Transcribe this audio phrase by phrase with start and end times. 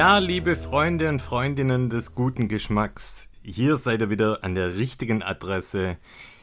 [0.00, 5.22] Ja, liebe Freunde und Freundinnen des guten Geschmacks, hier seid ihr wieder an der richtigen
[5.22, 5.98] Adresse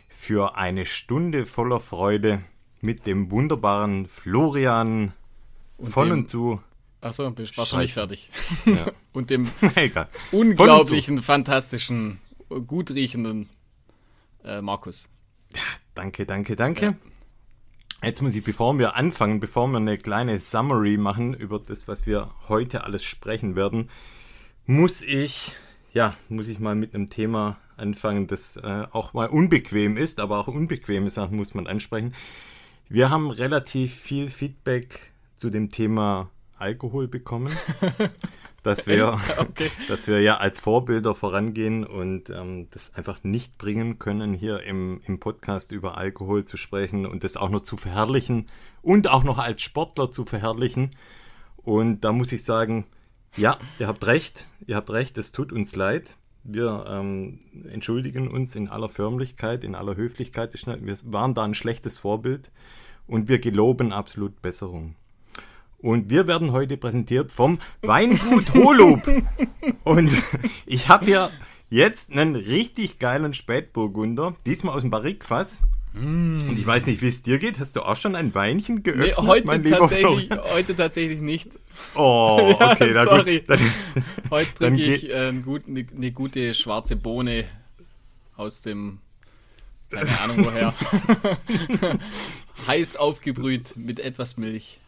[0.10, 2.44] für eine Stunde voller Freude
[2.82, 5.12] mit dem wunderbaren Florian
[5.78, 6.62] Und von dem- und zu.
[7.02, 8.30] Achso, bist schon nicht fertig.
[8.66, 8.92] Ja.
[9.12, 10.08] Und dem Egal.
[10.32, 12.20] unglaublichen, fantastischen,
[12.68, 13.50] gut riechenden
[14.44, 15.10] äh, Markus.
[15.96, 16.96] Danke, danke, danke.
[18.04, 22.06] Jetzt muss ich, bevor wir anfangen, bevor wir eine kleine Summary machen über das, was
[22.06, 23.90] wir heute alles sprechen werden,
[24.68, 25.52] muss ich,
[25.94, 30.38] ja, muss ich mal mit einem Thema anfangen, das äh, auch mal unbequem ist, aber
[30.38, 32.14] auch unbequeme Sachen muss man ansprechen.
[32.88, 37.52] Wir haben relativ viel Feedback zu dem Thema Alkohol bekommen,
[38.68, 39.72] dass wir, Okay.
[39.88, 45.02] dass wir ja als Vorbilder vorangehen und ähm, das einfach nicht bringen können, hier im,
[45.06, 48.48] im Podcast über Alkohol zu sprechen und das auch noch zu verherrlichen
[48.82, 50.96] und auch noch als Sportler zu verherrlichen.
[51.58, 52.86] Und da muss ich sagen,
[53.36, 56.16] ja, ihr habt recht, ihr habt recht, es tut uns leid.
[56.44, 60.54] Wir ähm, entschuldigen uns in aller Förmlichkeit, in aller Höflichkeit.
[60.54, 62.52] Wir waren da ein schlechtes Vorbild
[63.06, 64.96] und wir geloben absolut Besserung.
[65.80, 69.02] Und wir werden heute präsentiert vom Weingut Holub.
[69.84, 70.12] Und
[70.66, 71.30] ich habe hier
[71.70, 75.64] jetzt einen richtig geilen Spätburgunder, diesmal aus dem Barrikfass.
[75.94, 77.58] Und ich weiß nicht, wie es dir geht.
[77.60, 80.54] Hast du auch schon ein Weinchen Nee, geöffnet, heute, mein lieber tatsächlich, Florian?
[80.54, 81.50] heute tatsächlich nicht.
[81.96, 83.40] Oh, Ja, okay, na sorry.
[83.40, 83.50] gut.
[83.50, 83.60] Dann,
[84.30, 87.46] Heute trinke ich äh, ein gut, eine, eine gute schwarze Bohne
[88.36, 89.00] aus dem,
[89.90, 90.74] keine Ahnung woher.
[92.68, 94.80] Heiß aufgebrüht mit etwas Milch.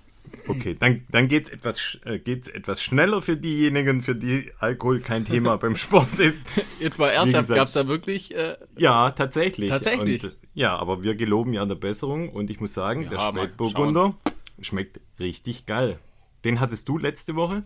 [0.47, 4.99] Okay, dann, dann geht es etwas, äh, geht's etwas schneller für diejenigen, für die Alkohol
[4.99, 6.45] kein Thema beim Sport ist.
[6.79, 9.69] Jetzt mal ernsthaft, gab es da wirklich äh, Ja, tatsächlich.
[9.69, 10.23] Tatsächlich?
[10.23, 13.45] Und, ja, aber wir geloben ja der Besserung und ich muss sagen, der Ja, mal
[13.45, 14.15] Spätburgunder
[14.61, 15.99] schmeckt richtig geil.
[16.43, 17.63] Den hattest du letzte Woche?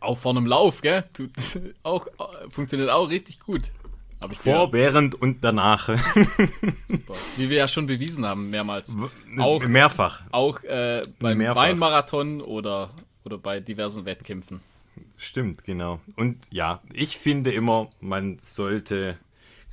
[0.00, 1.04] auch vor einem Lauf, gell?
[1.12, 1.30] Tut,
[1.82, 3.70] auch, äh, funktioniert auch richtig gut.
[4.26, 4.72] Hab ich Vor, gehört.
[4.72, 5.88] während und danach.
[5.88, 7.14] Super.
[7.36, 8.96] Wie wir ja schon bewiesen haben, mehrmals.
[9.38, 10.22] Auch, Mehrfach.
[10.32, 11.62] auch äh, beim Mehrfach.
[11.62, 12.90] Weinmarathon oder,
[13.24, 14.60] oder bei diversen Wettkämpfen.
[15.16, 16.00] Stimmt, genau.
[16.16, 19.16] Und ja, ich finde immer, man sollte,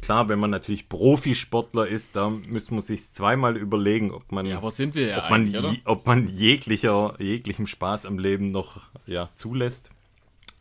[0.02, 4.58] klar, wenn man natürlich Profisportler ist, da muss man sich zweimal überlegen, ob man, Ja,
[4.58, 5.76] aber sind wir ja ob man, oder?
[5.86, 9.90] ob man jeglicher, jeglichem Spaß am Leben noch ja, zulässt.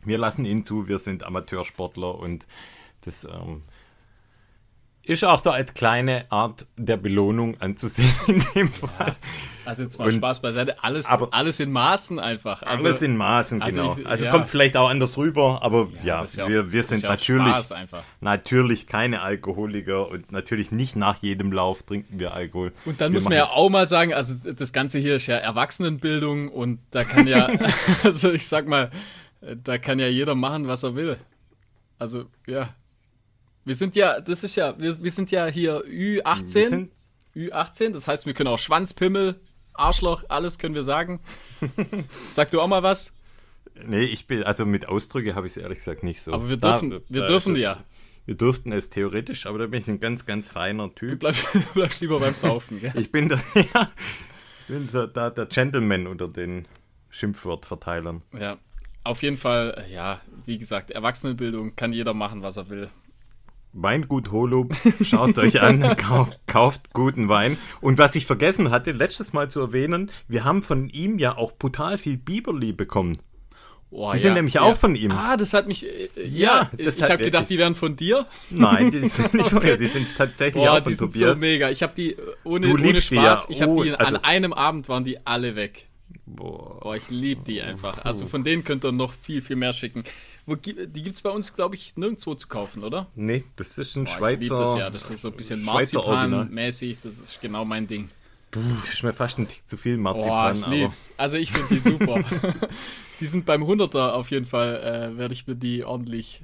[0.03, 2.47] Wir lassen ihn zu, wir sind Amateursportler und
[3.05, 3.61] das ähm,
[5.05, 9.15] ist auch so als kleine Art der Belohnung anzusehen in dem Fall.
[9.65, 10.81] Also jetzt mal Und- Spaß beiseite.
[10.83, 12.63] Alles, aber- alles in Maßen einfach.
[12.63, 13.97] Also, Alles in Maßen, also genau.
[13.99, 14.31] ich- also ja.
[14.31, 17.53] kommt vielleicht auch anders rüber, aber ja, ja auch- wir, wir sind ja natürlich,
[18.21, 22.71] natürlich keine Alkoholiker und natürlich nicht nach jedem Lauf trinken wir Alkohol.
[22.85, 25.35] Und dann wir muss man ja auch mal sagen, also das Ganze hier ist ja
[25.37, 27.49] Erwachsenenbildung und da kann ja,
[28.03, 28.89] also ich sag mal,
[29.63, 31.17] da kann ja jeder machen, was er will.
[31.99, 32.69] Also, ja.
[33.65, 36.91] Wir sind ja, das ist ja, wir, wir sind ja hier Wir Ü18, sind,
[37.35, 39.39] Ü18, das heißt, wir können auch Schwanzpimmel,
[39.73, 41.19] Arschloch, alles können wir sagen.
[42.31, 43.13] Sag du auch mal was?
[43.87, 46.31] nee, ich bin, also mit Ausdrücke habe ich es ehrlich gesagt nicht so.
[46.33, 47.83] Aber wir Da- dürfen, wir da dürfen ja.
[48.25, 51.19] Wir durften es theoretisch, aber da bin ich ein ganz, ganz feiner Du Typ.
[51.19, 52.93] bleibst, bleibst lieber beim Saufen, gell?
[52.95, 53.39] Ich bin, der,
[53.73, 53.91] ja,
[54.69, 56.65] bin so da, der Gentleman unter den
[57.09, 58.21] Schimpfwortverteilern.
[58.39, 58.57] Ja,
[59.03, 62.89] auf jeden Fall, ja, wie gesagt, Erwachsenenbildung kann jeder machen, was er will.
[63.73, 67.57] Weingut Holub, schaut's euch an, kau kauft guten Wein.
[67.81, 71.53] Und was ich vergessen hatte, letztes Mal zu erwähnen, wir haben von ihm ja auch
[71.53, 73.17] brutal viel Biberli bekommen.
[73.95, 75.11] Oh, Die sind nämlich auch von ihm.
[75.11, 75.85] Ah, das hat mich.
[75.85, 78.25] Äh, Ja, ja, das ich habe gedacht, die wären von dir.
[78.49, 81.39] Nein, die sind nicht von mir, die sind tatsächlich Boah, auch von die sind Tobias.
[81.39, 81.69] so mega.
[81.69, 83.13] Ich habe die äh, ohne, Du ohne Spaß.
[83.13, 83.45] ja.
[83.49, 85.87] Ich habe Oh, die also- an einem Abend waren die alle weg.
[86.25, 86.79] Boah.
[86.79, 88.03] Boah, ich liebe die einfach.
[88.03, 90.03] Also von denen könnt ihr noch viel, viel mehr schicken.
[90.45, 90.73] Wo, die
[91.03, 93.07] gibt's bei uns, glaube ich, nirgendwo zu kaufen, oder?
[93.15, 94.41] Nee, das ist ein Boah, Schweizer.
[94.41, 94.89] Ich das ja.
[94.89, 95.63] Das ist so ein bisschen.
[95.63, 96.97] Marzipan-mäßig.
[97.01, 98.09] Das ist genau mein Ding.
[98.51, 98.59] Puh,
[98.91, 101.13] ist mir fast ein Tick zu viel Boah, Marzipan, ich aber lieb's.
[101.17, 102.19] Also ich finde die super.
[103.19, 106.41] die sind beim 100er auf jeden Fall, äh, werde ich mir die ordentlich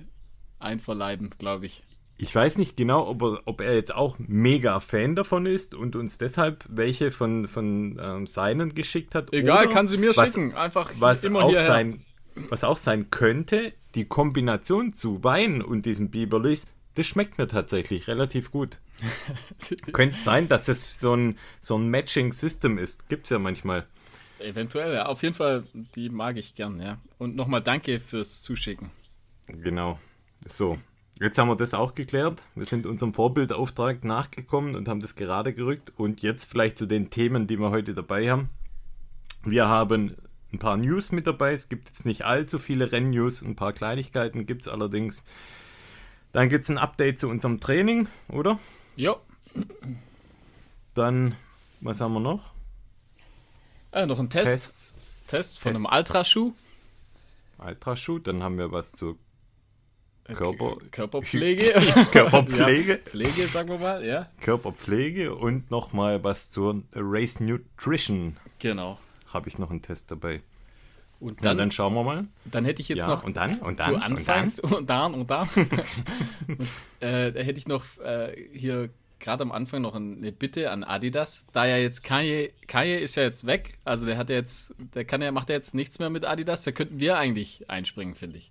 [0.60, 1.84] einverleiben, glaube ich.
[2.18, 5.96] ich weiß nicht genau, ob er, ob er jetzt auch mega Fan davon ist und
[5.96, 9.32] uns deshalb welche von, von ähm, seinen geschickt hat.
[9.32, 10.54] Egal, kann sie mir was, schicken.
[10.56, 11.66] Einfach Was immer auch hierher.
[11.66, 12.04] sein,
[12.50, 18.08] was auch sein könnte, die Kombination zu Wein und diesem Biberlis, das schmeckt mir tatsächlich
[18.08, 18.78] relativ gut.
[19.94, 23.08] Könnte sein, dass es so ein, so ein Matching-System ist.
[23.10, 23.88] Gibt's ja manchmal.
[24.40, 25.06] Eventuell, ja.
[25.06, 25.64] Auf jeden Fall,
[25.96, 27.00] die mag ich gern, ja.
[27.18, 28.92] Und nochmal danke fürs Zuschicken.
[29.48, 30.00] Genau.
[30.46, 30.78] So.
[31.20, 32.44] Jetzt haben wir das auch geklärt.
[32.56, 35.92] Wir sind unserem Vorbildauftrag nachgekommen und haben das gerade gerückt.
[35.98, 38.50] Und jetzt vielleicht zu den Themen, die wir heute dabei haben.
[39.44, 40.16] Wir haben
[40.52, 41.54] ein paar News mit dabei.
[41.54, 45.24] Es gibt jetzt nicht allzu viele Rennnews, ein paar Kleinigkeiten gibt es allerdings.
[46.32, 48.60] Dann gibt es ein Update zu unserem Training, oder?
[48.96, 49.16] Ja.
[50.94, 51.36] Dann,
[51.82, 52.52] was haben wir noch?
[53.92, 54.46] Äh, noch ein Test.
[54.52, 54.94] Tests,
[55.28, 55.86] Test von Test.
[55.86, 56.54] einem Ultraschuh.
[57.58, 58.28] Ultrashoot.
[58.28, 59.18] Dann haben wir was zu
[60.26, 61.64] Körper- Körperpflege.
[62.12, 62.94] Körperpflege.
[63.04, 64.30] Ja, Pflege, sagen wir mal, ja.
[64.42, 68.38] Körperpflege und nochmal was zur Race Nutrition.
[68.60, 69.00] Genau.
[69.34, 70.42] Habe ich noch einen Test dabei.
[71.20, 72.28] Und Dann, dann, dann schauen wir mal.
[72.46, 74.12] dann hätte ich jetzt ja, noch und dann, und dann, zu und dann.
[74.14, 75.50] Anfangs und dann und dann.
[76.48, 76.62] und,
[77.02, 78.90] äh, da hätte ich noch äh, hier
[79.20, 83.24] gerade am Anfang noch eine Bitte an Adidas, da ja jetzt Kanye, Kanye ist ja
[83.24, 86.10] jetzt weg, also der hat ja jetzt, der kann ja, macht ja jetzt nichts mehr
[86.10, 88.50] mit Adidas, da könnten wir eigentlich einspringen, finde ich.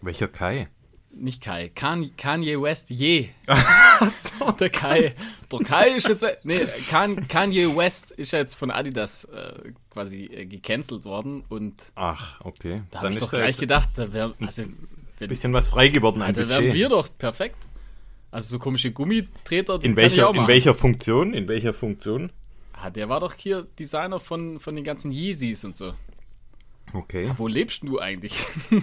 [0.00, 0.68] Welcher Kai?
[1.10, 3.28] Nicht Kai, Kanye, Kanye West, je.
[4.60, 5.14] Der Kai.
[5.50, 10.26] Der Kai ist jetzt, nee, Kan- Kanye West ist ja jetzt von Adidas äh, quasi
[10.26, 12.82] äh, gecancelt worden und Ach, okay.
[12.90, 16.34] da habe ich doch gleich gedacht, da wäre, also, ein bisschen was frei geworden an
[16.34, 17.56] da wären wir doch perfekt.
[18.30, 21.32] Also so komische Gummitreter, In welcher, in welcher Funktion?
[21.32, 22.30] In welcher Funktion?
[22.74, 25.94] Ah, der war doch hier Designer von, von den ganzen Yeezys und so.
[26.94, 27.32] Okay.
[27.36, 28.32] Wo lebst du eigentlich?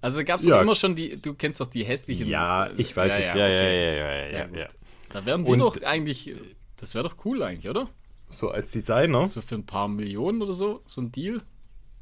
[0.00, 0.60] also gab es Ja.
[0.62, 2.26] immer schon die, du kennst doch die hässlichen.
[2.28, 3.34] Ja, ich weiß es.
[3.34, 3.86] Ja, ja, okay.
[3.86, 4.68] ja, ja, ja, ja, ja.
[5.10, 6.34] Da wären wir Und- doch eigentlich,
[6.76, 7.88] das wäre doch cool eigentlich, oder?
[8.28, 9.26] So als Designer.
[9.28, 11.42] So für ein paar Millionen oder so, so ein Deal.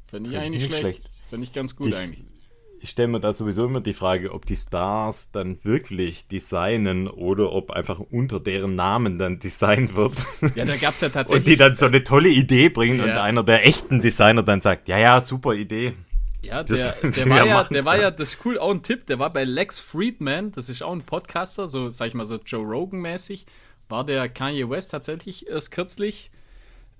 [0.07, 0.81] Fände ich eigentlich nicht schlecht.
[1.03, 1.09] schlecht.
[1.29, 2.23] Fände ich ganz gut Die- eigentlich.
[2.83, 7.51] Ich stelle mir da sowieso immer die Frage, ob die Stars dann wirklich designen oder
[7.51, 10.13] ob einfach unter deren Namen dann designt wird.
[10.55, 11.45] Ja, da gab es ja Und tatsächlich.
[11.45, 13.21] die dann so eine tolle Idee bringen und Ja.
[13.21, 15.93] einer der echten Designer dann sagt, ja, ja, super Idee.
[16.41, 18.01] Ja, der, der war ja, der war dann.
[18.01, 20.91] ja, das ist cool, auch ein Tipp, der war bei Lex Friedman, das ist auch
[20.91, 23.45] ein Podcaster, so, sag ich mal, so Joe Rogan-mäßig,
[23.89, 26.31] war der Kanye West tatsächlich erst kürzlich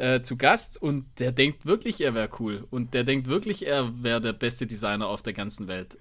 [0.02, 2.66] äh, zu Gast und der denkt wirklich, er wäre cool.
[2.72, 5.96] Und der denkt wirklich, er wäre der beste Designer auf der ganzen Welt.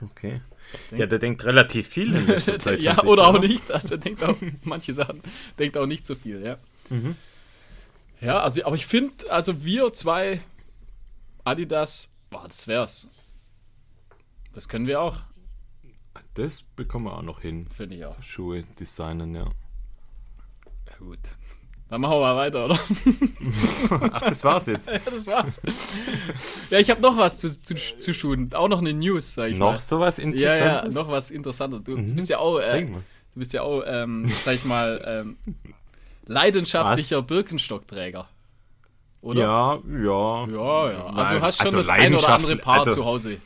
[0.00, 0.42] Okay.
[0.90, 2.82] Ja, der denkt relativ viel in letzter Zeit.
[2.82, 3.70] ja, sich, oder auch nicht.
[3.70, 5.22] Also er denkt auch manche Sachen,
[5.58, 6.58] denkt auch nicht so viel, ja.
[6.90, 7.16] Mhm.
[8.20, 10.40] Ja, also, aber ich finde, also wir zwei
[11.44, 13.08] Adidas, boah, das wär's.
[14.52, 15.20] Das können wir auch,
[16.34, 17.66] Das bekommen wir auch noch hin.
[17.74, 18.22] finde ich auch.
[18.22, 19.44] Schuhe designen, ja.
[20.88, 21.18] Ja, gut.
[21.92, 22.78] Dann machen wir mal weiter, oder?
[24.12, 24.88] Ach, das war's jetzt.
[24.90, 25.60] ja, das war's.
[26.70, 28.50] ja, ich habe noch was zu, zu, zu Schuhen.
[28.54, 29.78] Auch noch eine News, sag ich noch mal.
[29.78, 30.94] sowas Ja, Interessantes?
[30.94, 31.82] ja, noch was Interessantes.
[31.84, 32.96] Du bist ja auch, äh, du
[33.34, 35.36] bist ja auch, ähm, sag ich mal, ähm,
[36.24, 38.26] leidenschaftlicher Birkenstockträger.
[39.20, 39.40] Oder?
[39.42, 40.46] Ja, ja.
[40.46, 41.04] Ja, ja.
[41.04, 43.36] Also Nein, du hast schon also das ein oder andere Paar also- zu Hause.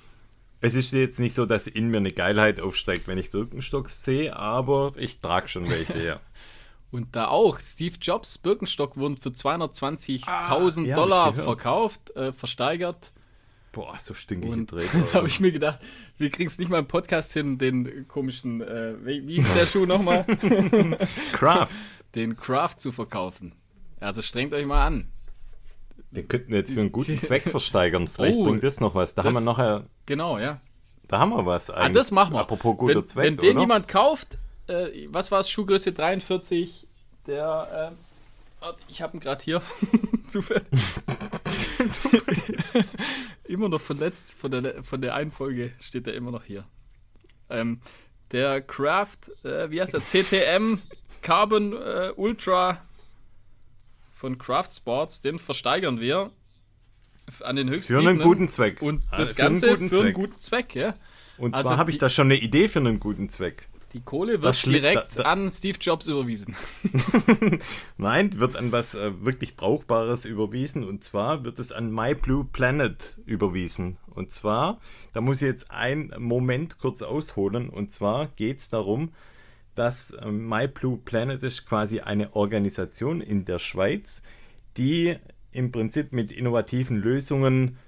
[0.60, 4.36] Es ist jetzt nicht so, dass in mir eine Geilheit aufsteigt, wenn ich Birkenstocks sehe,
[4.36, 6.20] aber ich trage schon welche, ja.
[6.96, 13.12] Und da auch, Steve Jobs Birkenstock wurden für 220.000 Ah, ja, Dollar verkauft, äh, versteigert.
[13.72, 14.78] Boah, so stinkige Und da
[15.12, 15.78] habe ich mir gedacht,
[16.16, 19.66] wir kriegen es nicht mal im Podcast hin, den komischen, äh, wie, wie hieß der
[19.66, 20.24] Schuh nochmal?
[21.32, 21.76] Craft.
[22.14, 23.52] den Craft zu verkaufen.
[24.00, 25.08] Also strengt euch mal an.
[26.12, 28.08] Den könnten wir jetzt für einen guten Zweck versteigern.
[28.08, 29.14] Vielleicht Oh, bringt das noch was.
[29.14, 30.62] Da das- haben wir nachher, Genau, ja.
[31.08, 32.40] da haben wir was Ah, das machen wir.
[32.40, 33.60] Apropos guter wenn, Zweck, wenn den oder?
[33.60, 36.85] jemand kauft, äh, was war es, Schuhgröße 43,
[37.26, 37.92] der,
[38.62, 39.62] ähm, ich habe ihn gerade hier,
[40.28, 40.66] zufällig.
[43.44, 46.64] immer noch von letzt, von der, von der einen Folge steht er immer noch hier.
[47.48, 47.80] Ähm,
[48.32, 50.78] der Craft, äh, wie heißt der, CTM
[51.22, 52.82] Carbon äh, Ultra
[54.12, 56.30] von Craft Sports, den versteigern wir
[57.40, 58.82] an den höchsten Für einen guten Zweck.
[58.82, 60.94] Und Ah, das für einen Ganze guten für einen guten Zweck, ja.
[61.38, 63.68] Und also zwar habe ich da schon eine Idee für einen guten Zweck.
[63.92, 66.54] Die Kohle wird direkt da- da- an Steve Jobs überwiesen.
[67.96, 72.44] Nein, wird an was äh, wirklich Brauchbares überwiesen und zwar wird es an My Blue
[72.44, 73.96] Planet überwiesen.
[74.14, 74.80] Und zwar,
[75.12, 79.12] da muss ich jetzt einen Moment kurz ausholen und zwar geht es darum,
[79.74, 84.22] dass ähm, My Blue Planet ist quasi eine Organisation in der Schweiz,
[84.76, 85.16] die
[85.52, 87.78] im Prinzip mit innovativen Lösungen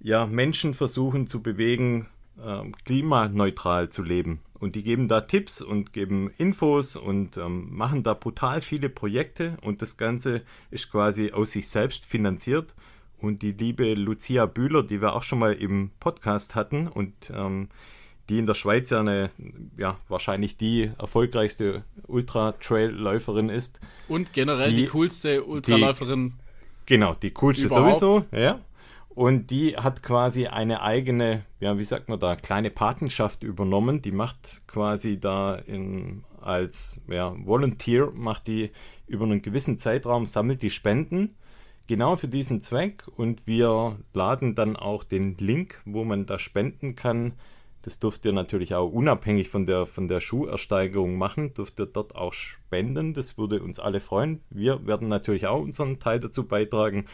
[0.00, 2.08] ja, Menschen versuchen zu bewegen,
[2.44, 4.40] ähm, klimaneutral zu leben.
[4.60, 9.56] Und die geben da Tipps und geben Infos und ähm, machen da brutal viele Projekte.
[9.62, 12.74] Und das Ganze ist quasi aus sich selbst finanziert.
[13.20, 17.68] Und die liebe Lucia Bühler, die wir auch schon mal im Podcast hatten und ähm,
[18.28, 19.30] die in der Schweiz ja eine,
[19.76, 23.80] ja, wahrscheinlich die erfolgreichste Ultra-Trail-Läuferin ist.
[24.08, 26.34] Und generell die, Die- coolste Ultraläuferin.
[26.86, 27.98] Genau, die coolste Überhaupt.
[27.98, 28.60] sowieso, ja.
[29.18, 34.00] Und die hat quasi eine eigene, ja, wie sagt man da, kleine Patenschaft übernommen.
[34.00, 38.70] Die macht quasi da in als ja, Volunteer, macht die
[39.08, 41.34] über einen gewissen Zeitraum, sammelt die Spenden
[41.88, 46.94] genau für diesen Zweck und wir laden dann auch den Link, wo man da spenden
[46.94, 47.32] kann.
[47.82, 52.14] Das dürft ihr natürlich auch unabhängig von der, von der Schuhersteigerung machen, dürft ihr dort
[52.14, 53.14] auch spenden.
[53.14, 54.42] Das würde uns alle freuen.
[54.48, 57.06] Wir werden natürlich auch unseren Teil dazu beitragen,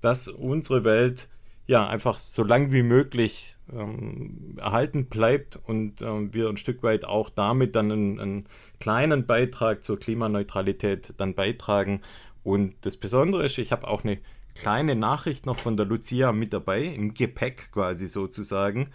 [0.00, 1.28] dass unsere Welt
[1.66, 7.04] ja einfach so lang wie möglich ähm, erhalten bleibt und ähm, wir ein Stück weit
[7.04, 8.48] auch damit dann einen, einen,
[8.80, 12.02] kleinen Beitrag zur Klimaneutralität dann beitragen.
[12.42, 14.18] Und das Besondere ist, ich habe auch eine
[14.54, 18.90] kleine Nachricht noch von der Lucia mit dabei, im Gepäck quasi sozusagen.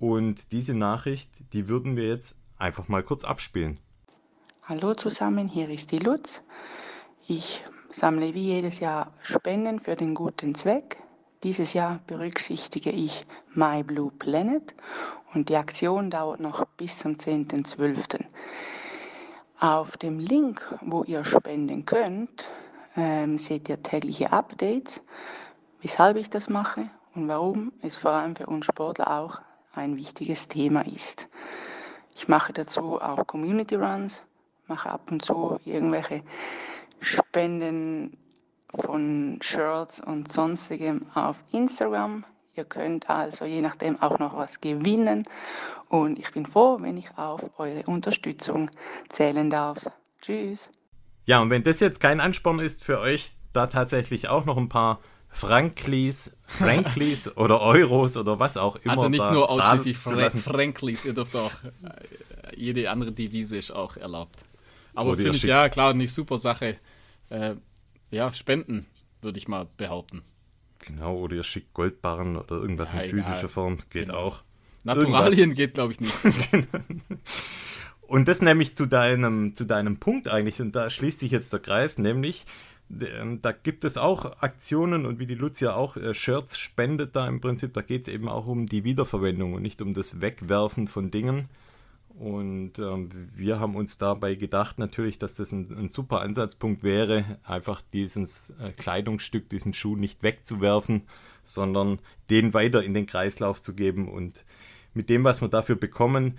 [0.00, 3.78] Und diese Nachricht, die würden wir jetzt einfach mal kurz abspielen.
[4.64, 6.42] Hallo zusammen, hier ist die Lutz.
[7.28, 11.02] Ich sammle wie jedes Jahr Spenden für den guten Zweck.
[11.42, 14.74] Dieses Jahr berücksichtige ich My Blue Planet
[15.32, 18.26] und die Aktion dauert noch bis zum 10.12.
[19.58, 22.46] Auf dem Link, wo ihr spenden könnt,
[22.94, 25.02] ähm, seht ihr tägliche Updates,
[25.80, 29.40] weshalb ich das mache und warum es vor allem für uns Sportler auch
[29.72, 31.26] ein wichtiges Thema ist.
[32.14, 34.22] Ich mache dazu auch Community Runs,
[34.66, 36.22] mache ab und zu irgendwelche
[37.00, 38.18] Spenden
[38.74, 42.24] von Shirts und sonstigem auf Instagram.
[42.54, 45.24] Ihr könnt also je nachdem auch noch was gewinnen
[45.88, 48.70] und ich bin froh, wenn ich auf eure Unterstützung
[49.08, 49.78] zählen darf.
[50.22, 50.70] Tschüss.
[51.26, 54.68] Ja, und wenn das jetzt kein Ansporn ist für euch, da tatsächlich auch noch ein
[54.68, 58.92] paar Franklis, Franklis oder Euros oder was auch immer.
[58.92, 63.96] Also nicht nur ausschließlich Fra Franklis, ihr dürft auch, äh, jede andere Devise ist auch
[63.96, 64.44] erlaubt.
[64.94, 66.76] Aber finde ich, ja klar, nicht super Sache.
[67.28, 67.54] Äh,
[68.10, 68.86] ja, spenden,
[69.22, 70.22] würde ich mal behaupten.
[70.80, 73.48] Genau, oder ihr schickt Goldbarren oder irgendwas ja, in physischer egal.
[73.48, 74.18] Form, geht genau.
[74.18, 74.42] auch.
[74.84, 75.56] Naturalien irgendwas.
[75.56, 76.14] geht, glaube ich, nicht.
[78.00, 81.60] und das nämlich zu deinem, zu deinem Punkt eigentlich, und da schließt sich jetzt der
[81.60, 82.46] Kreis, nämlich,
[82.90, 87.28] ähm, da gibt es auch Aktionen und wie die Lucia auch äh, Shirts spendet da
[87.28, 90.88] im Prinzip, da geht es eben auch um die Wiederverwendung und nicht um das Wegwerfen
[90.88, 91.48] von Dingen.
[92.20, 97.38] Und ähm, wir haben uns dabei gedacht, natürlich, dass das ein, ein super Ansatzpunkt wäre,
[97.44, 101.04] einfach dieses äh, Kleidungsstück, diesen Schuh nicht wegzuwerfen,
[101.44, 101.98] sondern
[102.28, 104.06] den weiter in den Kreislauf zu geben.
[104.06, 104.44] Und
[104.92, 106.38] mit dem, was wir dafür bekommen,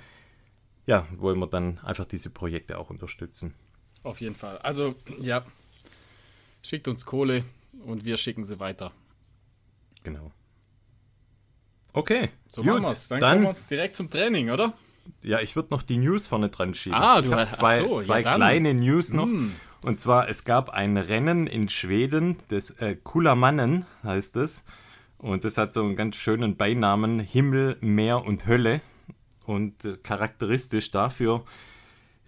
[0.85, 3.55] ja, wollen wir dann einfach diese Projekte auch unterstützen.
[4.03, 4.59] Auf jeden Fall.
[4.59, 5.43] Also, ja,
[6.61, 7.43] schickt uns Kohle
[7.85, 8.91] und wir schicken sie weiter.
[10.03, 10.31] Genau.
[11.91, 13.07] Okay, so gut, machen wir's.
[13.07, 14.75] Dann, dann kommen wir direkt zum Training, oder?
[15.21, 16.97] Ja, ich würde noch die News vorne dran schieben.
[16.97, 19.27] Ah, du hast zwei, so, zwei ja, kleine News noch.
[19.27, 19.51] Mm.
[19.81, 24.63] Und zwar, es gab ein Rennen in Schweden, das äh, Kulamannen heißt es.
[25.17, 28.81] Und das hat so einen ganz schönen Beinamen, Himmel, Meer und Hölle.
[29.45, 31.43] Und äh, charakteristisch dafür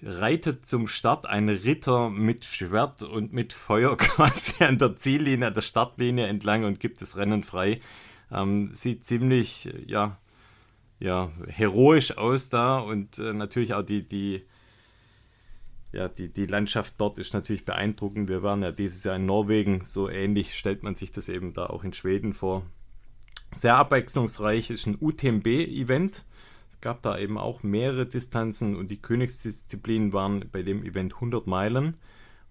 [0.01, 5.53] reitet zum Start ein Ritter mit Schwert und mit Feuer quasi an der Ziellinie, an
[5.53, 7.79] der Startlinie entlang und gibt das Rennen frei.
[8.31, 10.17] Ähm, sieht ziemlich, ja,
[11.03, 14.41] ja, heroisch aus da und äh, natürlich auch die, die,
[15.91, 18.29] ja, die, die Landschaft dort ist natürlich beeindruckend.
[18.29, 21.65] Wir waren ja dieses Jahr in Norwegen, so ähnlich stellt man sich das eben da
[21.65, 22.65] auch in Schweden vor.
[23.53, 26.23] Sehr abwechslungsreich ist ein UTMB-Event.
[26.71, 31.47] Es gab da eben auch mehrere Distanzen und die Königsdisziplinen waren bei dem Event 100
[31.47, 31.97] Meilen.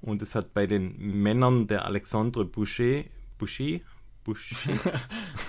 [0.02, 3.04] Und es hat bei den Männern der Alexandre Boucher,
[3.38, 3.80] Boucher
[4.24, 4.80] Buschit.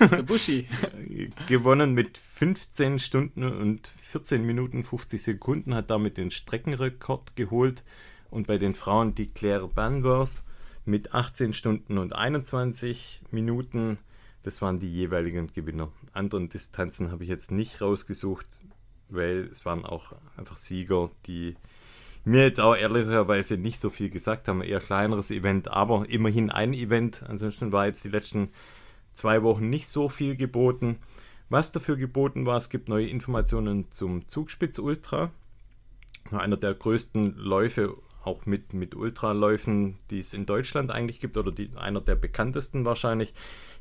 [0.00, 0.66] Der Buschi.
[1.48, 7.84] gewonnen mit 15 Stunden und 14 Minuten 50 Sekunden, hat damit den Streckenrekord geholt.
[8.30, 10.42] Und bei den Frauen die Claire Banworth
[10.84, 13.98] mit 18 Stunden und 21 Minuten.
[14.42, 15.90] Das waren die jeweiligen Gewinner.
[16.12, 18.46] Anderen Distanzen habe ich jetzt nicht rausgesucht,
[19.08, 21.56] weil es waren auch einfach Sieger, die
[22.24, 24.62] mir jetzt auch ehrlicherweise nicht so viel gesagt haben.
[24.62, 27.22] Eher kleineres Event, aber immerhin ein Event.
[27.28, 28.48] Ansonsten war jetzt die letzten
[29.12, 30.98] zwei Wochen nicht so viel geboten.
[31.48, 35.30] Was dafür geboten war, es gibt neue Informationen zum Zugspitz Ultra.
[36.30, 41.52] Einer der größten Läufe, auch mit, mit Ultraläufen, die es in Deutschland eigentlich gibt, oder
[41.52, 43.34] die, einer der bekanntesten wahrscheinlich.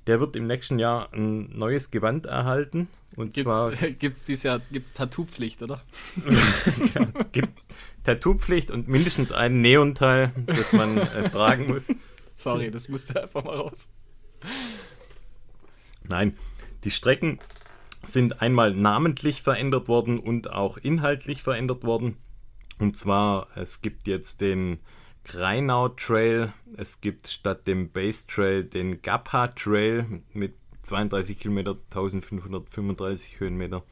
[0.06, 2.90] Der wird im nächsten Jahr ein neues Gewand erhalten.
[3.16, 3.72] Und gibt's, zwar.
[4.00, 5.82] Gibt es dieses Jahr gibt's Tattoo-Pflicht, oder?
[6.94, 7.54] ja, gibt
[8.04, 11.94] Tattoo-Pflicht und mindestens ein Neonteil, das man äh, tragen muss.
[12.34, 13.90] Sorry, das musste einfach mal raus.
[16.08, 16.38] Nein,
[16.84, 17.40] die Strecken
[18.06, 22.18] sind einmal namentlich verändert worden und auch inhaltlich verändert worden.
[22.80, 24.80] Und zwar, es gibt jetzt den
[25.24, 33.40] Greinau Trail, es gibt statt dem Base Trail den Gapha Trail mit 32 Kilometer, 1535
[33.40, 33.84] Höhenmeter.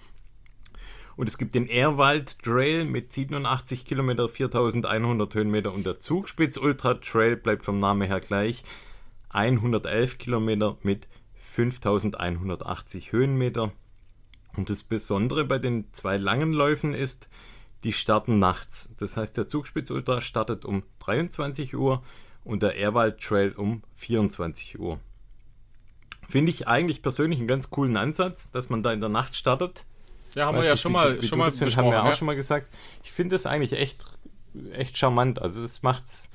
[1.21, 6.95] Und es gibt den Ehrwald Trail mit 87 Kilometer, 4100 Höhenmeter und der Zugspitz Ultra
[6.95, 8.63] Trail bleibt vom Namen her gleich.
[9.29, 13.71] 111 Kilometer mit 5180 Höhenmeter.
[14.57, 17.29] Und das Besondere bei den zwei langen Läufen ist,
[17.83, 18.95] die starten nachts.
[18.99, 22.01] Das heißt, der Zugspitz Ultra startet um 23 Uhr
[22.43, 24.99] und der Ehrwald Trail um 24 Uhr.
[26.27, 29.85] Finde ich eigentlich persönlich einen ganz coolen Ansatz, dass man da in der Nacht startet.
[30.35, 31.75] Ja, haben weißt wir ja schon mal, wie, wie schon mal besprochen.
[31.75, 32.67] Haben wir ja auch schon mal gesagt.
[33.03, 34.05] Ich finde das eigentlich echt,
[34.73, 35.41] echt charmant.
[35.41, 36.31] Also es macht's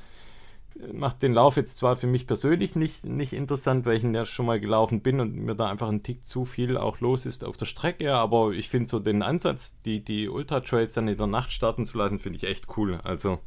[0.92, 4.24] macht den Lauf jetzt zwar für mich persönlich nicht, nicht interessant, weil ich ihn ja
[4.24, 7.44] schon mal gelaufen bin und mir da einfach ein Tick zu viel auch los ist
[7.44, 11.16] auf der Strecke, aber ich finde so den Ansatz, die, die Ultra Trails dann in
[11.16, 13.00] der Nacht starten zu lassen, finde ich echt cool.
[13.04, 13.40] Also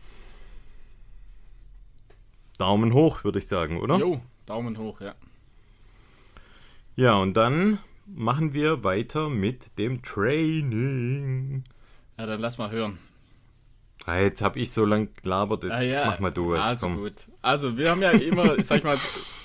[2.57, 3.97] Daumen hoch, würde ich sagen, oder?
[3.97, 5.13] Jo, Daumen hoch, ja.
[6.95, 7.79] Ja, und dann
[8.13, 11.63] machen wir weiter mit dem Training.
[12.17, 12.99] Ja, dann lass mal hören.
[14.05, 16.05] Ah, jetzt habe ich so lang gelabert, jetzt ah, ja.
[16.07, 16.65] mach mal du es.
[16.65, 16.97] Also komm.
[16.97, 17.13] gut.
[17.41, 18.97] Also wir haben ja immer, sag ich mal,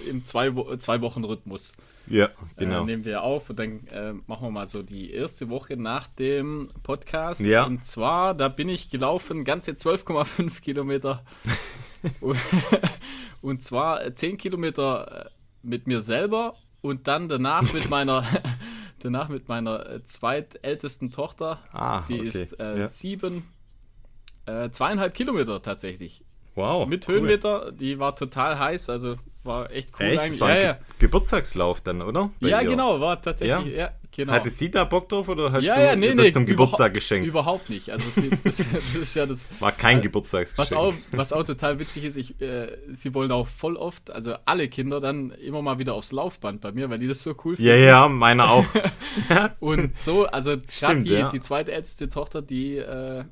[0.08, 1.74] im zwei, zwei Wochen Rhythmus.
[2.06, 2.82] Ja, genau.
[2.82, 6.08] Äh, nehmen wir auf und dann äh, machen wir mal so die erste Woche nach
[6.08, 7.40] dem Podcast.
[7.40, 7.64] Ja.
[7.64, 11.24] Und zwar, da bin ich gelaufen, ganze 12,5 Kilometer.
[12.20, 12.38] und,
[13.42, 15.30] und zwar 10 Kilometer äh,
[15.62, 18.26] mit mir selber und dann danach mit meiner
[18.98, 21.58] danach mit meiner äh, zweitältesten Tochter.
[21.72, 22.28] Ah, die okay.
[22.28, 22.86] ist äh, ja.
[22.86, 23.48] sieben
[24.44, 26.24] äh, zweieinhalb Kilometer tatsächlich.
[26.54, 26.86] Wow.
[26.88, 27.16] Mit cool.
[27.16, 30.20] Höhenmeter, die war total heiß, also war echt cool echt?
[30.20, 30.40] eigentlich.
[30.40, 30.78] Ja, ja.
[30.98, 32.30] Geburtstagslauf dann, oder?
[32.40, 32.70] Bei ja, ihr?
[32.70, 33.82] genau, war tatsächlich, ja?
[33.82, 34.32] ja, genau.
[34.32, 36.94] Hatte sie da Bock drauf oder hast ja, du ja, nee, das nee, zum Geburtstag
[36.94, 37.28] geschenkt?
[37.28, 37.90] Überhaupt nicht.
[37.90, 39.48] Also sie, das, das, ist ja das.
[39.60, 40.58] War kein äh, Geburtstagsgeschenk.
[40.58, 44.34] Was auch, was auch total witzig ist, ich, äh, sie wollen auch voll oft, also
[44.46, 47.56] alle Kinder dann immer mal wieder aufs Laufband bei mir, weil die das so cool
[47.56, 47.70] finden.
[47.70, 48.64] Ja, ja, meine auch.
[49.60, 53.24] Und so, also gerade die, die zweitälteste Tochter, die äh,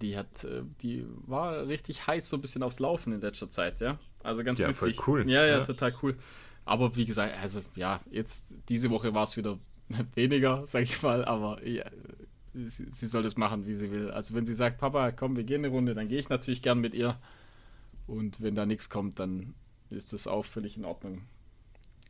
[0.00, 3.80] die hat, äh, die war richtig heiß so ein bisschen aufs Laufen in letzter Zeit,
[3.80, 3.98] ja.
[4.22, 4.96] Also ganz ja, witzig.
[4.96, 5.30] Voll cool.
[5.30, 6.16] Ja, ja, ja, total cool.
[6.64, 9.58] Aber wie gesagt, also ja, jetzt diese Woche war es wieder
[10.14, 11.84] weniger, sag ich mal, aber ja,
[12.54, 14.10] sie, sie, soll das machen, wie sie will.
[14.10, 16.80] Also wenn sie sagt, Papa, komm, wir gehen eine Runde, dann gehe ich natürlich gern
[16.80, 17.18] mit ihr.
[18.06, 19.54] Und wenn da nichts kommt, dann
[19.90, 21.22] ist das auch völlig in Ordnung.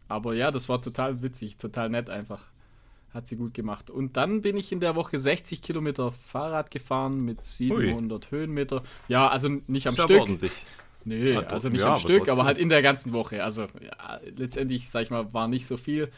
[0.09, 2.43] Aber ja, das war total witzig, total nett einfach.
[3.15, 3.91] Hat sie gut gemacht.
[3.91, 8.31] Und dann bin ich in der Woche 60 Kilometer Fahrrad gefahren mit 700 Ui.
[8.31, 8.83] Höhenmeter.
[9.07, 10.21] Ja, also nicht am ist Stück.
[10.21, 10.53] ordentlich.
[11.05, 12.33] Nee, Hat also nicht ja, am Stück, trotzdem.
[12.33, 13.45] aber halt in der ganzen Woche.
[13.45, 16.11] Also ja, letztendlich, sag ich mal, war nicht so viel.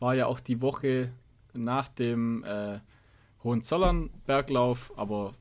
[0.00, 1.12] War ja auch die Woche
[1.52, 2.80] nach dem äh,
[3.44, 5.34] Hohenzollern-Berglauf, aber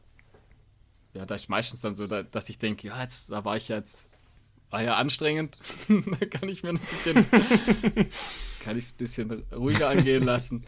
[1.13, 3.69] ja, da ist meistens dann so, da, dass ich denke, ja, jetzt, da war ich
[3.69, 4.09] jetzt,
[4.69, 5.57] war ja anstrengend.
[6.19, 7.25] da kann ich mir ein bisschen
[8.61, 10.63] kann ich es ein bisschen ruhiger angehen lassen.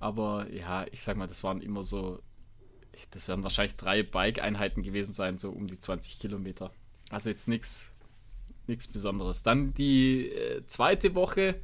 [0.00, 2.20] Aber ja, ich sag mal, das waren immer so,
[3.12, 6.72] das werden wahrscheinlich drei Bike-Einheiten gewesen sein, so um die 20 Kilometer.
[7.10, 7.92] Also jetzt nichts
[8.66, 9.42] nichts Besonderes.
[9.42, 11.56] Dann die äh, zweite Woche,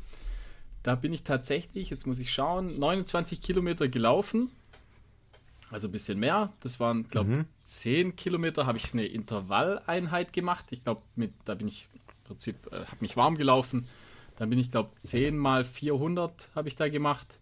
[0.82, 4.50] da bin ich tatsächlich, jetzt muss ich schauen, 29 Kilometer gelaufen.
[5.70, 6.52] Also ein bisschen mehr.
[6.60, 7.44] Das waren, glaube ich, mhm.
[7.64, 10.66] 10 Kilometer habe ich eine Intervalleinheit gemacht.
[10.70, 11.02] Ich glaube,
[11.44, 13.86] da bin ich im Prinzip, äh, habe mich warm gelaufen
[14.38, 17.38] dann bin ich, glaube 10 mal 400 habe ich da gemacht.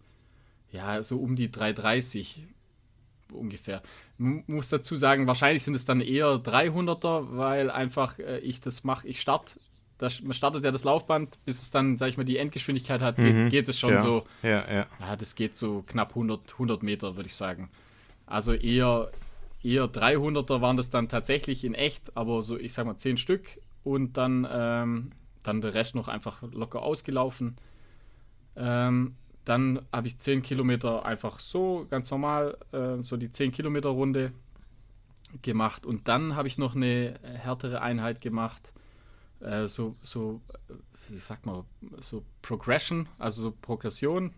[0.71, 2.47] Ja, so um die 330
[3.31, 3.83] ungefähr.
[4.19, 8.83] M muss dazu sagen, wahrscheinlich sind es dann eher 300er, weil einfach äh, ich das
[8.83, 9.07] mache.
[9.07, 9.53] Ich starte,
[10.23, 13.35] man startet ja das Laufband, bis es dann, sag ich mal, die Endgeschwindigkeit hat, geht,
[13.35, 13.49] mhm.
[13.49, 14.01] geht es schon ja.
[14.01, 14.23] so.
[14.41, 14.87] Ja, ja.
[14.99, 17.69] Ja, das geht so knapp 100, 100 Meter, würde ich sagen.
[18.25, 19.11] Also eher,
[19.61, 23.61] eher 300er waren das dann tatsächlich in echt, aber so, ich sag mal, 10 Stück.
[23.83, 25.11] Und dann ähm,
[25.47, 27.55] dann der Rest noch einfach locker ausgelaufen.
[28.55, 33.89] Ähm, dann habe ich 10 Kilometer einfach so, ganz normal, äh, so die 10 Kilometer
[33.89, 34.33] Runde
[35.41, 35.85] gemacht.
[35.85, 38.73] Und dann habe ich noch eine härtere Einheit gemacht.
[39.39, 40.41] Äh, so, so,
[41.07, 41.63] wie sagt man,
[42.01, 44.33] so Progression, also so Progression.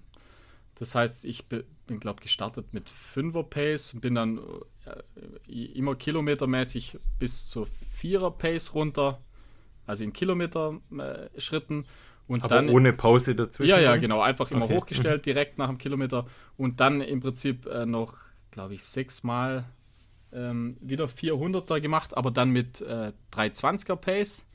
[0.75, 1.65] Das heißt, ich bin,
[1.99, 4.39] glaube gestartet mit 5er Pace, bin dann
[4.85, 7.67] äh, immer kilometermäßig bis zur
[7.99, 9.19] 4er Pace runter
[9.89, 11.83] also in Kilometer-Schritten.
[12.29, 13.71] Äh, Aber dann, ohne Pause dazwischen?
[13.71, 14.21] Ja, ja, genau.
[14.21, 14.75] Einfach immer okay.
[14.75, 16.27] hochgestellt, direkt nach dem Kilometer.
[16.57, 18.15] Und dann im Prinzip äh, noch,
[18.51, 19.65] glaube ich, sechsmal
[20.31, 24.45] ähm, wieder 400er gemacht, aber dann mit äh, 320er Pace.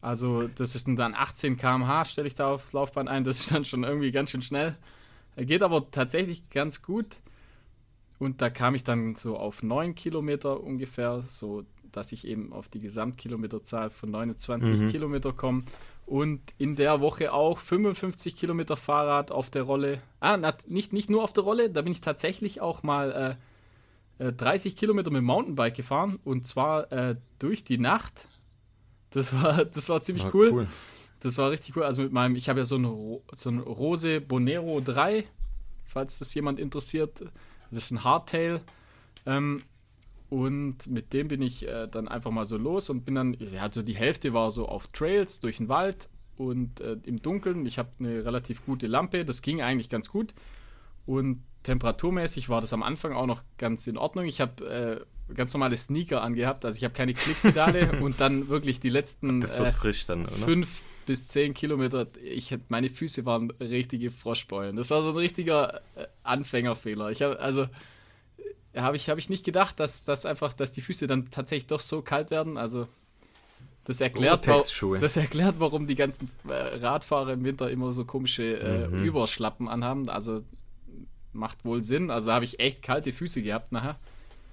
[0.00, 3.24] Also das ist dann 18 km/h, stelle ich da aufs Laufband ein.
[3.24, 4.74] Das ist dann schon irgendwie ganz schön schnell.
[5.36, 7.16] Geht aber tatsächlich ganz gut.
[8.18, 12.68] Und da kam ich dann so auf 9 Kilometer ungefähr, so dass ich eben auf
[12.68, 14.88] die Gesamtkilometerzahl von 29 mhm.
[14.90, 15.62] Kilometer komme.
[16.06, 20.02] und in der Woche auch 55 Kilometer Fahrrad auf der Rolle.
[20.18, 23.38] Ah, nicht, nicht nur auf der Rolle, da bin ich tatsächlich auch mal
[24.18, 28.26] äh, 30 äh, Kilometer mit Mountainbike gefahren und zwar äh, durch die Nacht.
[29.10, 30.50] Das war, das war ziemlich war cool.
[30.52, 30.66] cool.
[31.20, 31.82] Das war richtig cool.
[31.82, 35.24] Also mit meinem, ich habe ja so ein, so ein Rose Bonero 3,
[35.86, 37.20] falls das jemand interessiert.
[37.70, 38.60] Das ist ein Hardtail.
[39.26, 39.62] Ähm,
[40.30, 43.62] und mit dem bin ich äh, dann einfach mal so los und bin dann, ja,
[43.62, 47.66] also die Hälfte war so auf Trails durch den Wald und äh, im Dunkeln.
[47.66, 50.32] Ich habe eine relativ gute Lampe, das ging eigentlich ganz gut.
[51.04, 54.24] Und temperaturmäßig war das am Anfang auch noch ganz in Ordnung.
[54.24, 58.78] Ich habe äh, ganz normale Sneaker angehabt, also ich habe keine Klickpedale und dann wirklich
[58.78, 60.46] die letzten das wird frisch dann, oder?
[60.46, 64.76] fünf bis zehn Kilometer, ich, meine Füße waren richtige Froschbeulen.
[64.76, 67.10] Das war so ein richtiger äh, Anfängerfehler.
[67.10, 67.66] Ich habe also
[68.76, 71.80] habe ich, hab ich nicht gedacht, dass, dass einfach, dass die Füße dann tatsächlich doch
[71.80, 72.56] so kalt werden.
[72.56, 72.86] Also
[73.84, 74.46] das erklärt,
[75.00, 79.04] das erklärt, warum die ganzen äh, Radfahrer im Winter immer so komische äh, mhm.
[79.04, 80.08] Überschlappen anhaben.
[80.08, 80.44] Also
[81.32, 82.10] macht wohl Sinn.
[82.10, 83.98] Also habe ich echt kalte Füße gehabt nachher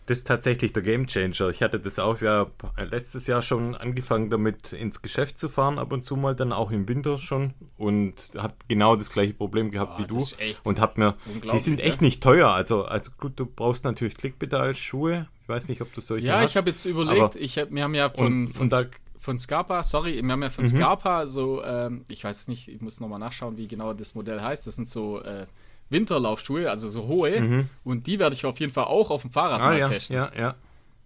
[0.08, 1.50] das ist tatsächlich der Gamechanger.
[1.50, 5.92] Ich hatte das auch ja letztes Jahr schon angefangen, damit ins Geschäft zu fahren, ab
[5.92, 10.00] und zu mal, dann auch im Winter schon und habe genau das gleiche Problem gehabt
[10.00, 10.26] oh, wie du
[10.64, 11.16] und habe mir,
[11.52, 12.50] die sind echt nicht teuer.
[12.50, 15.28] Also, also gut, du brauchst natürlich Klickpedal, Schuhe.
[15.44, 16.42] Ich weiß nicht, ob du solche ja, hast.
[16.42, 18.84] Ja, ich habe jetzt überlegt, ich hab, wir haben ja von, und, von, da,
[19.20, 20.70] von Scarpa, sorry, wir haben ja von mhm.
[20.70, 24.42] Scarpa so, ähm, ich weiß es nicht, ich muss nochmal nachschauen, wie genau das Modell
[24.42, 24.66] heißt.
[24.68, 25.48] Das sind so äh,
[25.90, 27.40] Winterlaufschuhe, also so hohe.
[27.40, 27.70] Mhm.
[27.84, 30.16] Und die werde ich auf jeden Fall auch auf dem Fahrrad ah, mal ja, testen.
[30.16, 30.56] Ja, ja.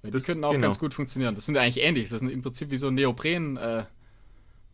[0.02, 0.67] Weil die könnten auch genau.
[0.67, 1.36] ganz gut funktionieren.
[1.36, 2.10] Das sind eigentlich ähnlich.
[2.10, 3.58] Das sind im Prinzip wie so Neopren.
[3.58, 3.84] Äh,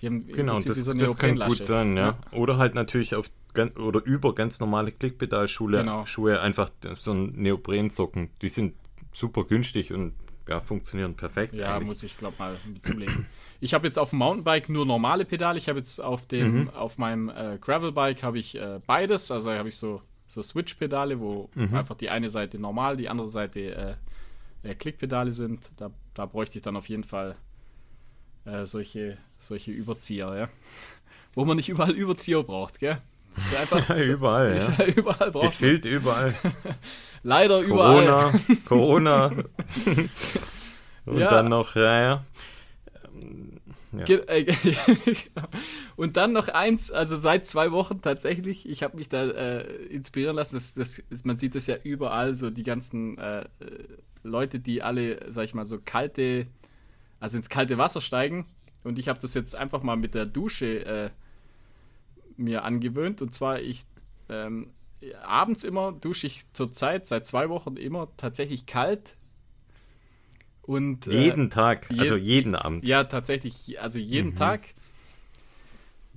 [0.02, 2.18] die haben genau, das, so das kann gut sein, ja.
[2.32, 2.38] ja.
[2.38, 3.32] Oder halt natürlich auf
[3.76, 6.06] oder über ganz normale Klickpedalschuhe genau.
[6.06, 8.30] Schuhe einfach so ein Neoprensocken.
[8.44, 8.76] Die sind
[9.12, 10.14] super günstig und
[10.48, 11.54] ja, funktionieren perfekt.
[11.54, 11.88] Ja, eigentlich.
[11.88, 13.26] muss ich glaube mal zulegen.
[13.60, 15.58] Ich habe jetzt auf dem Mountainbike nur normale Pedale.
[15.58, 16.70] Ich habe jetzt auf dem, mhm.
[16.70, 19.32] auf meinem äh, Gravelbike habe ich äh, beides.
[19.32, 21.74] Also habe ich so, so Switch-Pedale, wo mhm.
[21.74, 23.98] einfach die eine Seite normal, die andere Seite
[24.64, 25.70] äh, äh, Klickpedale sind.
[25.78, 27.36] Da, da bräuchte ich dann auf jeden Fall
[28.46, 30.48] äh, solche, solche Überzieher, ja.
[31.34, 33.00] Wo man nicht überall Überzieher braucht, gell?
[33.60, 34.86] Einfach, überall, ja.
[34.86, 36.34] überall braucht Gefehlt überall.
[37.22, 38.06] Leider überall.
[38.06, 38.34] Corona,
[38.66, 39.32] Corona.
[41.06, 41.30] Und ja.
[41.30, 42.26] dann noch, ja, ja.
[43.92, 44.06] Ja.
[44.06, 44.46] Äh,
[45.96, 50.36] und dann noch eins, also seit zwei Wochen tatsächlich, ich habe mich da äh, inspirieren
[50.36, 53.46] lassen, das, das, man sieht das ja überall, so die ganzen äh,
[54.24, 56.48] Leute, die alle, sag ich mal, so kalte,
[57.20, 58.46] also ins kalte Wasser steigen.
[58.84, 61.10] Und ich habe das jetzt einfach mal mit der Dusche äh,
[62.36, 63.22] mir angewöhnt.
[63.22, 63.86] Und zwar, ich
[64.30, 64.72] ähm,
[65.24, 69.16] abends immer dusche ich zurzeit, seit zwei Wochen immer tatsächlich kalt
[70.68, 72.86] und, äh, jeden äh, Tag, also jeden Abend.
[72.86, 74.36] Ja, tatsächlich, also jeden mhm.
[74.36, 74.62] Tag.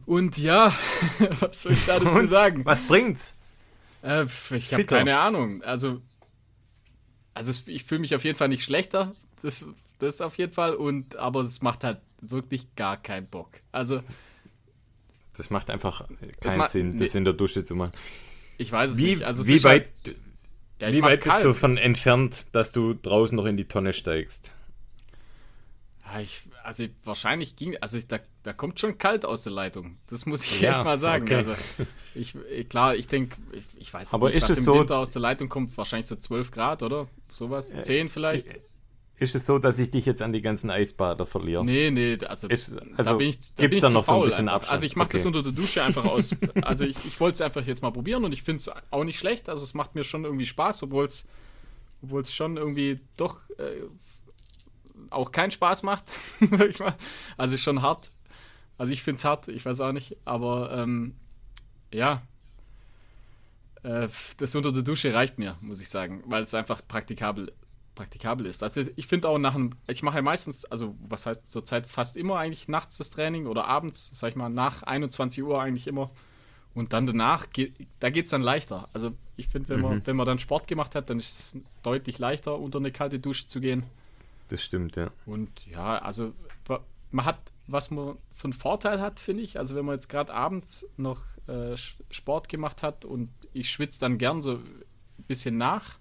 [0.07, 0.75] Und ja,
[1.41, 2.65] was soll ich da dazu sagen?
[2.65, 3.37] Was bringt's?
[4.03, 5.63] Äh, ich habe keine Ahnung.
[5.63, 6.03] Also,
[7.33, 9.15] also ich fühle mich auf jeden Fall nicht schlechter.
[9.41, 9.69] Das,
[10.01, 10.75] das auf jeden Fall.
[10.75, 13.51] Und aber es macht halt wirklich gar keinen Bock.
[13.71, 14.03] Also
[15.37, 16.09] das macht einfach
[16.41, 17.93] keinen Sinn, das nee, in der Dusche zu machen.
[18.59, 19.23] Ich weiß es wie, nicht.
[19.23, 20.17] Also wie weit, halt,
[20.81, 24.53] ja, Wie weit bist du von entfernt, dass du draußen noch in die Tonne steigst?
[26.05, 29.99] Ja, ich, also wahrscheinlich ging, also ich, da, da kommt schon kalt aus der Leitung.
[30.09, 31.25] Das muss ich ja, echt mal sagen.
[31.25, 31.35] Okay.
[31.35, 31.53] Also
[32.15, 32.35] ich,
[32.69, 35.13] klar, ich denke, ich, ich, weiß Aber nicht, ist was es im so, Winter aus
[35.13, 35.77] der Leitung kommt.
[35.77, 37.09] Wahrscheinlich so 12 Grad, oder?
[37.33, 37.69] Sowas?
[37.69, 38.59] 10 vielleicht?
[39.21, 41.63] Ist es so, dass ich dich jetzt an die ganzen Eisbader verliere?
[41.63, 44.23] Nee, nee, also, ist, also da bin ich, da gibt es da noch so ein
[44.23, 44.63] bisschen einfach.
[44.63, 44.73] Abstand?
[44.73, 45.17] Also ich mache okay.
[45.19, 46.35] das unter der Dusche einfach aus.
[46.63, 49.19] also ich, ich wollte es einfach jetzt mal probieren und ich finde es auch nicht
[49.19, 49.51] schlecht.
[49.51, 51.27] Also es macht mir schon irgendwie Spaß, obwohl es
[52.03, 53.83] obwohl es schon irgendwie doch äh,
[55.11, 56.05] auch keinen Spaß macht.
[57.37, 58.11] also schon hart.
[58.79, 61.15] Also ich finde es hart, ich weiß auch nicht, aber ähm,
[61.93, 62.23] ja,
[63.83, 67.53] äh, das unter der Dusche reicht mir, muss ich sagen, weil es einfach praktikabel
[68.01, 68.63] praktikabel ist.
[68.63, 72.17] Also ich finde auch nach einem, ich mache ja meistens, also was heißt zurzeit fast
[72.17, 76.11] immer eigentlich nachts das Training oder abends, sag ich mal, nach 21 Uhr eigentlich immer.
[76.73, 77.47] Und dann danach,
[77.99, 78.89] da geht es dann leichter.
[78.95, 80.07] Also ich finde, wenn, man, mhm.
[80.07, 83.47] wenn man dann Sport gemacht hat, dann ist es deutlich leichter, unter eine kalte Dusche
[83.47, 83.85] zu gehen.
[84.49, 85.11] Das stimmt, ja.
[85.27, 86.33] Und ja, also
[87.11, 90.33] man hat, was man für einen Vorteil hat, finde ich, also wenn man jetzt gerade
[90.33, 96.00] abends noch äh, Sport gemacht hat und ich schwitze dann gern so ein bisschen nach,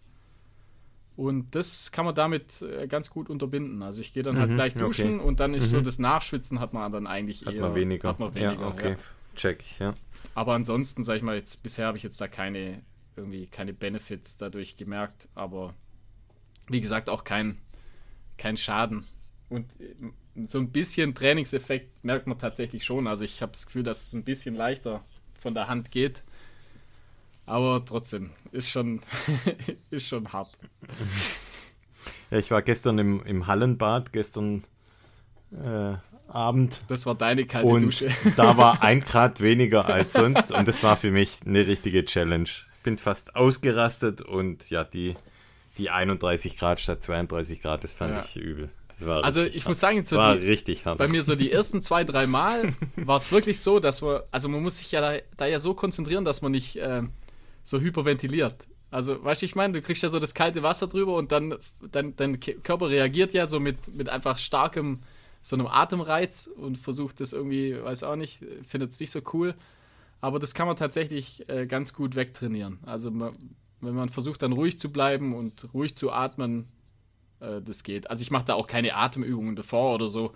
[1.20, 3.84] und das kann man damit äh, ganz gut unterbinden.
[3.84, 5.28] Also ich gehe dann halt mhm, gleich duschen okay.
[5.28, 5.70] und dann ist mhm.
[5.70, 7.62] so das Nachschwitzen hat man dann eigentlich hat eher.
[7.62, 8.08] Man weniger.
[8.08, 8.62] Hat man weniger.
[8.62, 8.92] Ja, okay.
[8.92, 8.98] Ja.
[9.36, 9.96] Check, ja.
[10.34, 12.84] Aber ansonsten, sag ich mal, jetzt bisher habe ich jetzt da keine
[13.18, 15.74] irgendwie keine Benefits dadurch gemerkt, aber
[16.70, 17.58] wie gesagt auch kein
[18.38, 19.06] kein Schaden.
[19.50, 19.66] Und
[20.46, 23.08] so ein bisschen Trainingseffekt merkt man tatsächlich schon.
[23.08, 25.04] Also ich habe das Gefühl, dass es ein bisschen leichter
[25.38, 26.24] von der Hand geht.
[27.50, 29.02] Aber trotzdem, ist schon,
[29.90, 30.50] ist schon hart.
[32.30, 34.64] Ja, ich war gestern im, im Hallenbad, gestern
[35.52, 35.96] äh,
[36.28, 36.82] Abend.
[36.90, 38.10] Das war deine kalte und Dusche.
[38.38, 42.48] da war ein Grad weniger als sonst und das war für mich eine richtige Challenge.
[42.84, 45.16] Bin fast ausgerastet und ja, die,
[45.80, 48.24] die 31 Grad statt 32 Grad, das fand Ja.
[48.24, 48.70] ich übel.
[49.02, 49.70] Also ich hart.
[49.70, 50.98] muss sagen, so war die, richtig hart.
[51.00, 54.50] bei mir so die ersten zwei, drei Mal war es wirklich so, dass man, also
[54.50, 57.12] man muss sich ja da, da ja so konzentrieren, dass man nicht ähm,
[57.70, 58.68] so hyperventiliert.
[58.92, 61.56] Also, weißt du, ich meine, du kriegst ja so das kalte Wasser drüber und dann,
[61.92, 65.02] dein Ke- Körper reagiert ja so mit, mit einfach starkem,
[65.42, 69.54] so einem Atemreiz und versucht das irgendwie, weiß auch nicht, findet es nicht so cool.
[70.20, 72.80] Aber das kann man tatsächlich äh, ganz gut wegtrainieren.
[72.86, 73.32] Also, man,
[73.80, 76.68] wenn man versucht, dann ruhig zu bleiben und ruhig zu atmen,
[77.40, 78.10] äh, das geht.
[78.10, 80.34] Also, ich mache da auch keine Atemübungen davor oder so.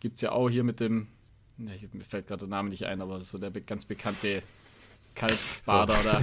[0.00, 1.08] Gibt es ja auch hier mit dem,
[1.56, 4.42] ne, mir fällt gerade der Name nicht ein, aber so der ganz bekannte
[5.14, 6.20] Kaltbader da.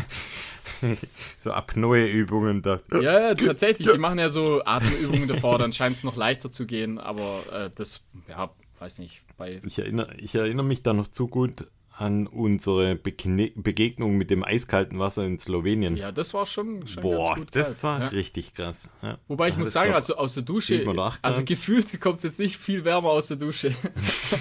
[1.38, 2.64] so Apnoe-Übungen.
[3.02, 6.98] Ja, tatsächlich, die machen ja so Atemübungen davor, dann scheint es noch leichter zu gehen,
[6.98, 8.50] aber äh, das, ja,
[8.80, 13.52] weiß nicht, bei Ich erinnere, ich erinnere mich da noch zu gut an unsere Bekne
[13.56, 15.98] Begegnung mit dem eiskalten Wasser in Slowenien.
[15.98, 18.08] Ja, das war schon, schon Boah, das kalt, war ja.
[18.08, 18.92] richtig krass.
[19.02, 19.18] Ja.
[19.28, 20.86] Wobei ich Da muss sagen, also aus der Dusche,
[21.22, 23.76] also gefühlt kommt es jetzt nicht viel wärmer aus der Dusche.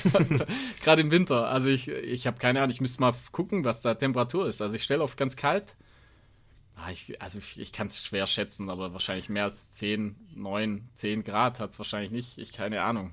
[0.83, 1.49] Gerade im Winter.
[1.49, 4.63] Also ich, ich habe keine Ahnung, ich müsste mal gucken, was da Temperatur ist.
[4.63, 5.75] Also ich stelle auf ganz kalt.
[6.77, 10.89] Ah, ich, also ich, ich kann es schwer schätzen, aber wahrscheinlich mehr als 10, 9,
[10.95, 12.39] 10 Grad hat es wahrscheinlich nicht.
[12.39, 13.13] Ich keine Ahnung.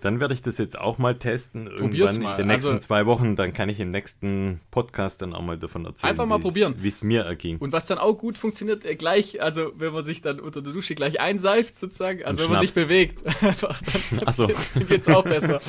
[0.00, 1.66] Dann werde ich das jetzt auch mal testen.
[1.66, 2.30] Irgendwann mal.
[2.32, 3.36] in den nächsten Also- zwei Wochen.
[3.36, 6.10] Dann kann ich im nächsten Podcast dann auch mal davon erzählen.
[6.10, 6.74] Einfach mal es- probieren.
[6.80, 7.58] Wie es mir erging.
[7.58, 10.72] Und was dann auch gut funktioniert, äh, gleich, also wenn man sich dann unter der
[10.72, 12.86] Dusche gleich einseift sozusagen, also Und wenn man sich Schnaps.
[12.88, 13.80] bewegt, einfach,
[14.20, 15.60] dann, dann geht's auch besser.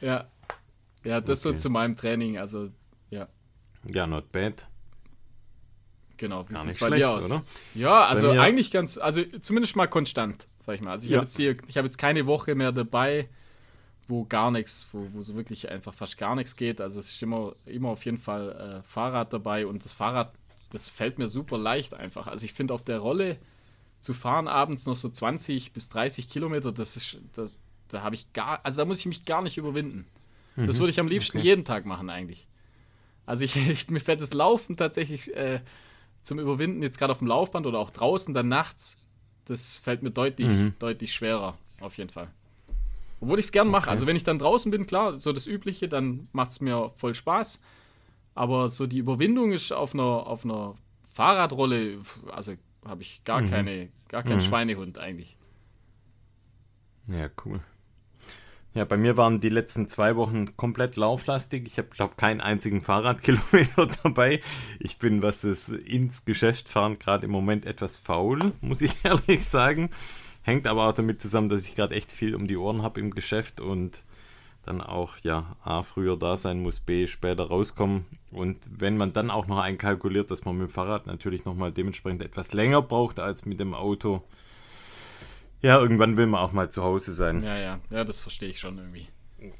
[0.00, 0.28] ja.
[1.04, 1.56] Ja, das Okay.
[1.56, 2.68] so zu meinem Training, also
[3.10, 3.28] ja.
[3.90, 4.66] ja, not bad.
[6.18, 7.24] Genau, wie sieht's nicht bei schlecht, dir aus?
[7.30, 7.42] oder?
[7.74, 10.92] Ja, also eigentlich ganz, also zumindest mal konstant, sag ich mal.
[10.92, 11.18] Also ich Ja.
[11.18, 13.28] habe jetzt hier, ich habe jetzt keine Woche mehr dabei,
[14.08, 16.80] wo gar nichts, wo, wo so wirklich einfach fast gar nichts geht.
[16.80, 20.32] Also es ist immer, immer auf jeden Fall äh, Fahrrad dabei und das Fahrrad,
[20.70, 22.26] das fällt mir super leicht einfach.
[22.26, 23.38] Also ich finde auf der Rolle
[24.00, 27.48] zu fahren abends noch so 20 bis 30 Kilometer, das ist, da,
[27.88, 30.06] da habe ich gar, also da muss ich mich gar nicht überwinden.
[30.56, 31.46] Das würde ich am liebsten okay.
[31.46, 32.46] jeden Tag machen eigentlich.
[33.24, 35.60] Also ich, ich mir fällt das Laufen tatsächlich äh,
[36.22, 38.98] zum Überwinden jetzt gerade auf dem Laufband oder auch draußen dann nachts,
[39.50, 40.74] das fällt mir deutlich, Mhm.
[40.78, 42.28] deutlich schwerer, auf jeden Fall.
[43.20, 43.90] Obwohl ich es gern mache.
[43.90, 47.14] Also wenn ich dann draußen bin, klar, so das Übliche, dann macht es mir voll
[47.14, 47.60] Spaß.
[48.34, 50.74] Aber so die Überwindung ist auf einer, auf einer
[51.12, 51.98] Fahrradrolle,
[52.30, 52.54] also
[52.86, 53.50] habe ich gar Mhm.
[53.50, 55.36] keine, gar keinen Schweinehund eigentlich.
[57.08, 57.60] Ja, cool.
[58.72, 61.66] Ja, bei mir waren die letzten zwei Wochen komplett lauflastig.
[61.66, 64.40] Ich habe, glaube keinen einzigen Fahrradkilometer dabei.
[64.78, 69.44] Ich bin, was das ins Geschäft fahren, gerade im Moment etwas faul, muss ich ehrlich
[69.44, 69.90] sagen.
[70.42, 73.10] Hängt aber auch damit zusammen, dass ich gerade echt viel um die Ohren habe im
[73.10, 74.04] Geschäft und
[74.64, 78.06] dann auch, ja, A, früher da sein muss, B, später rauskommen.
[78.30, 82.22] Und wenn man dann auch noch einkalkuliert, dass man mit dem Fahrrad natürlich nochmal dementsprechend
[82.22, 84.22] etwas länger braucht als mit dem Auto,
[85.62, 87.42] ja, irgendwann will man auch mal zu Hause sein.
[87.44, 89.08] Ja, ja, ja, das verstehe ich schon irgendwie.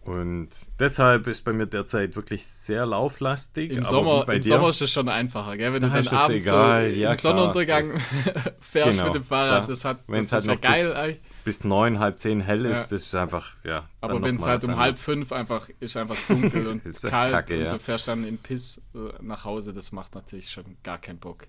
[0.04, 3.70] Und deshalb ist bei mir derzeit wirklich sehr lauflastig.
[3.70, 5.72] Im, Sommer, im Sommer ist es schon einfacher, gell?
[5.72, 7.98] Wenn Da du dann es abends egal, so ja, im Sonnenuntergang
[8.60, 10.82] fährst Genau, mit dem Fahrrad, da- das hat wenn's das halt noch geil.
[10.84, 11.20] bis- eigentlich.
[11.44, 12.96] bis neun, halb zehn hell ist, Ja.
[12.96, 13.88] das ist einfach, ja.
[14.02, 17.72] Aber wenn es halt um halb fünf einfach ist einfach dunkel und kalt kacke, und
[17.72, 21.46] du fährst dann in Piss äh, nach Hause, das macht natürlich schon gar keinen Bock.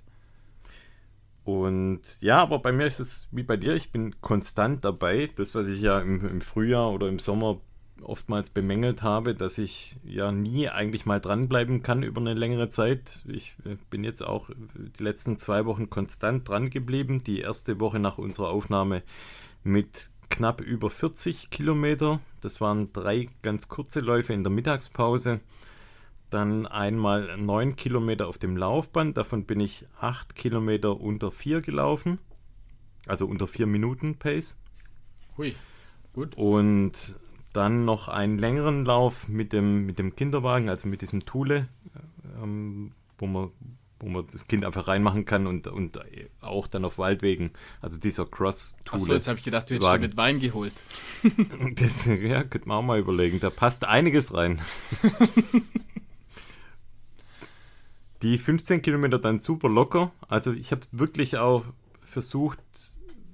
[1.44, 5.30] Und ja, aber bei mir ist es wie bei dir, ich bin konstant dabei.
[5.36, 7.60] Das, was ich ja im, im Frühjahr oder im Sommer
[8.04, 13.24] oftmals bemängelt habe, dass ich ja nie eigentlich mal dranbleiben kann über eine längere Zeit.
[13.28, 17.24] Ich äh, bin jetzt auch die letzten zwei Wochen konstant dran geblieben.
[17.24, 19.04] Die erste Woche nach unserer Aufnahme
[19.64, 22.20] mit knapp über 40 Kilometer.
[22.42, 25.40] Das waren drei ganz kurze Läufe in der Mittagspause.
[26.32, 29.18] Dann einmal 9 Kilometer auf dem Laufband.
[29.18, 32.20] Davon bin ich 8 Kilometer unter 4 gelaufen.
[33.06, 34.58] Also unter 4 Minuten Pace.
[35.38, 35.56] Hui,
[36.14, 36.36] gut.
[36.38, 37.16] Und
[37.52, 41.68] dann noch einen längeren Lauf mit dem, mit dem Kinderwagen, also mit diesem Thule,
[42.42, 43.52] ähm, wo, man,
[44.00, 46.00] wo man das Kind einfach reinmachen kann und, und
[46.40, 47.52] auch dann auf Waldwegen.
[47.82, 49.16] Also dieser Achso, Cross-Thule.
[49.16, 50.04] jetzt habe ich gedacht, du hättest Wagen.
[50.04, 50.74] schon mit Wein geholt.
[51.76, 53.42] Das ja, könnte man auch mal überlegen.
[53.42, 54.62] Da passt einiges rein.
[58.22, 60.12] Die 15 Kilometer dann super locker.
[60.28, 61.64] Also ich habe wirklich auch
[62.04, 62.60] versucht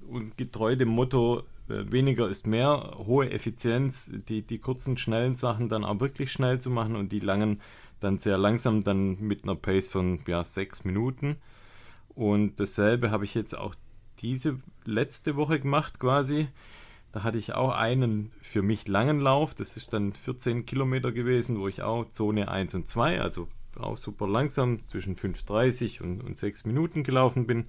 [0.08, 5.68] und getreu dem Motto äh, weniger ist mehr, hohe Effizienz, die, die kurzen, schnellen Sachen
[5.68, 7.60] dann auch wirklich schnell zu machen und die langen
[8.00, 11.36] dann sehr langsam, dann mit einer Pace von ja, sechs Minuten.
[12.14, 13.74] Und dasselbe habe ich jetzt auch
[14.20, 16.48] diese letzte Woche gemacht quasi.
[17.12, 19.54] Da hatte ich auch einen für mich langen Lauf.
[19.54, 23.48] Das ist dann 14 Kilometer gewesen, wo ich auch Zone 1 und 2, also
[23.80, 27.66] auch super langsam, zwischen 5,30 und, und 6 Minuten gelaufen bin.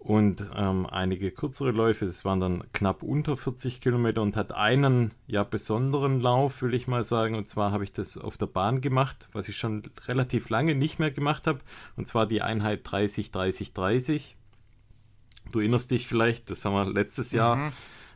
[0.00, 5.12] Und ähm, einige kürzere Läufe, das waren dann knapp unter 40 Kilometer und hat einen
[5.26, 7.34] ja besonderen Lauf, will ich mal sagen.
[7.34, 10.98] Und zwar habe ich das auf der Bahn gemacht, was ich schon relativ lange nicht
[10.98, 11.58] mehr gemacht habe.
[11.96, 14.36] Und zwar die Einheit 30, 30, 30.
[15.52, 17.72] Du erinnerst dich vielleicht, das haben wir letztes Jahr mhm.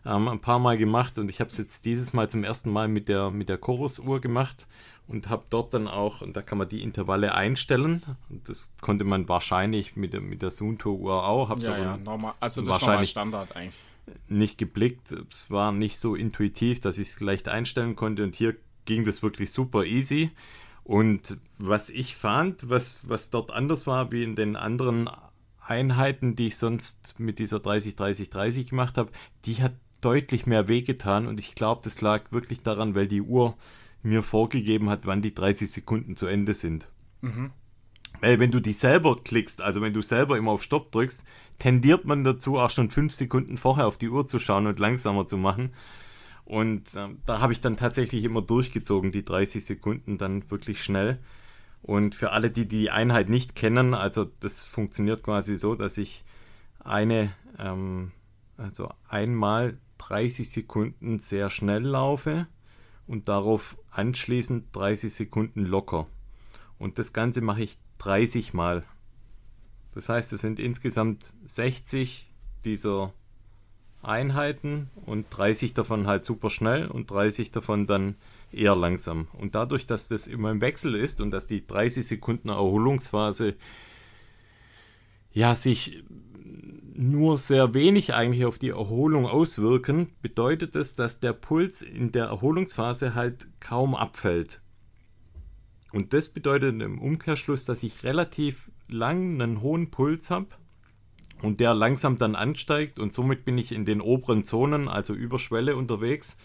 [0.06, 2.88] ähm, ein paar Mal gemacht und ich habe es jetzt dieses Mal zum ersten Mal
[2.88, 4.66] mit der, mit der Chorus-Uhr gemacht
[5.06, 8.02] und habe dort dann auch, und da kann man die Intervalle einstellen.
[8.30, 11.50] Und das konnte man wahrscheinlich mit der, mit der Sunto-Uhr auch.
[11.50, 12.34] Hab's ja, ja, normal.
[12.40, 13.74] Also das wahrscheinlich Standard eigentlich.
[14.28, 15.12] Nicht geblickt.
[15.30, 18.24] Es war nicht so intuitiv, dass ich es leicht einstellen konnte.
[18.24, 20.30] Und hier ging das wirklich super easy.
[20.84, 25.10] Und was ich fand, was, was dort anders war wie in den anderen
[25.60, 29.10] Einheiten, die ich sonst mit dieser 30-30-30 gemacht habe,
[29.46, 31.26] die hat deutlich mehr wehgetan.
[31.26, 33.54] Und ich glaube, das lag wirklich daran, weil die Uhr
[34.04, 36.88] mir vorgegeben hat, wann die 30 Sekunden zu Ende sind.
[37.22, 37.50] Mhm.
[38.20, 41.26] Weil wenn du die selber klickst, also wenn du selber immer auf Stopp drückst,
[41.58, 45.26] tendiert man dazu, auch schon fünf Sekunden vorher auf die Uhr zu schauen und langsamer
[45.26, 45.72] zu machen.
[46.44, 51.18] Und äh, da habe ich dann tatsächlich immer durchgezogen, die 30 Sekunden dann wirklich schnell.
[51.82, 56.24] Und für alle, die die Einheit nicht kennen, also das funktioniert quasi so, dass ich
[56.80, 58.12] eine, ähm,
[58.56, 62.46] also einmal 30 Sekunden sehr schnell laufe
[63.06, 66.06] und darauf anschließend 30 Sekunden locker.
[66.78, 68.84] Und das Ganze mache ich 30 Mal.
[69.94, 72.32] Das heißt, es sind insgesamt 60
[72.64, 73.12] dieser
[74.02, 78.16] Einheiten und 30 davon halt super schnell und 30 davon dann
[78.52, 79.28] eher langsam.
[79.32, 83.54] Und dadurch, dass das immer im Wechsel ist und dass die 30 Sekunden Erholungsphase
[85.32, 86.04] ja sich
[86.94, 92.26] nur sehr wenig eigentlich auf die Erholung auswirken, bedeutet es, dass der Puls in der
[92.26, 94.60] Erholungsphase halt kaum abfällt.
[95.92, 100.48] Und das bedeutet im Umkehrschluss, dass ich relativ lang einen hohen Puls habe
[101.42, 105.38] und der langsam dann ansteigt und somit bin ich in den oberen Zonen, also über
[105.38, 106.38] Schwelle unterwegs.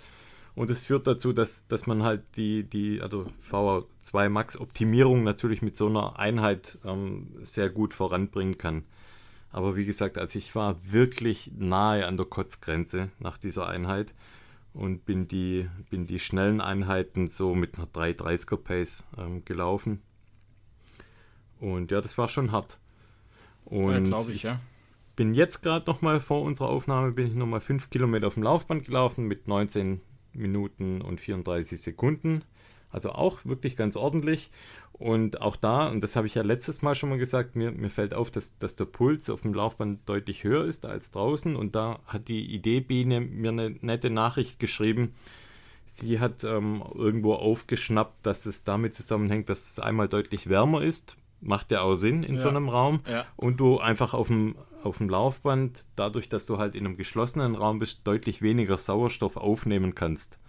[0.56, 5.62] Und es führt dazu, dass, dass man halt die, die also VO2 Max Optimierung natürlich
[5.62, 8.84] mit so einer Einheit ähm, sehr gut voranbringen kann.
[9.52, 14.14] Aber wie gesagt, also ich war wirklich nahe an der Kotzgrenze nach dieser Einheit
[14.74, 20.02] und bin die, bin die schnellen Einheiten so mit einer 330er Pace ähm, gelaufen.
[21.60, 22.78] Und ja, das war schon hart.
[23.66, 24.60] Und ja, glaube ich, ja.
[25.16, 28.86] Bin jetzt gerade nochmal vor unserer Aufnahme, bin ich nochmal 5 Kilometer auf dem Laufband
[28.86, 30.00] gelaufen mit 19
[30.34, 32.44] Minuten und 34 Sekunden.
[32.92, 34.50] Also auch wirklich ganz ordentlich.
[34.94, 37.90] Und auch da, und das habe ich ja letztes Mal schon mal gesagt, mir, mir
[37.90, 41.56] fällt auf, dass, dass der Puls auf dem Laufband deutlich höher ist als draußen.
[41.56, 45.14] Und da hat die Idee-Biene mir eine nette Nachricht geschrieben.
[45.86, 51.16] Sie hat ähm, irgendwo aufgeschnappt, dass es damit zusammenhängt, dass es einmal deutlich wärmer ist.
[51.42, 52.42] Macht ja auch Sinn in ja.
[52.42, 53.00] so einem Raum.
[53.10, 53.26] Ja.
[53.38, 57.56] Und du einfach auf dem, auf dem Laufband, dadurch, dass du halt in einem geschlossenen
[57.56, 60.40] Raum bist, deutlich weniger Sauerstoff aufnehmen kannst.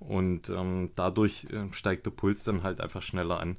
[0.00, 3.56] Und ähm, dadurch äh, steigt der Puls dann halt einfach schneller an.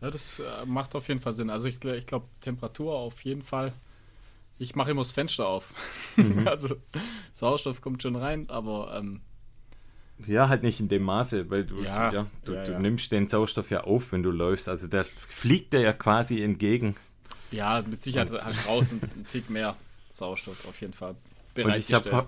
[0.00, 1.50] Ja, das äh, macht auf jeden Fall Sinn.
[1.50, 3.72] Also ich, ich glaube, Temperatur auf jeden Fall.
[4.58, 5.72] Ich mache immer das Fenster auf.
[6.16, 6.46] Mhm.
[6.48, 6.76] also
[7.32, 9.20] Sauerstoff kommt schon rein, aber ähm,
[10.26, 13.26] ja, halt nicht in dem Maße, weil du, ja, ja, du, ja, du nimmst den
[13.26, 14.68] Sauerstoff ja auf, wenn du läufst.
[14.68, 16.96] Also der fliegt dir ja quasi entgegen.
[17.50, 19.74] Ja, mit Sicherheit hast du draußen einen Tick mehr
[20.10, 21.16] Sauerstoff auf jeden Fall.
[21.56, 22.26] Und ich habe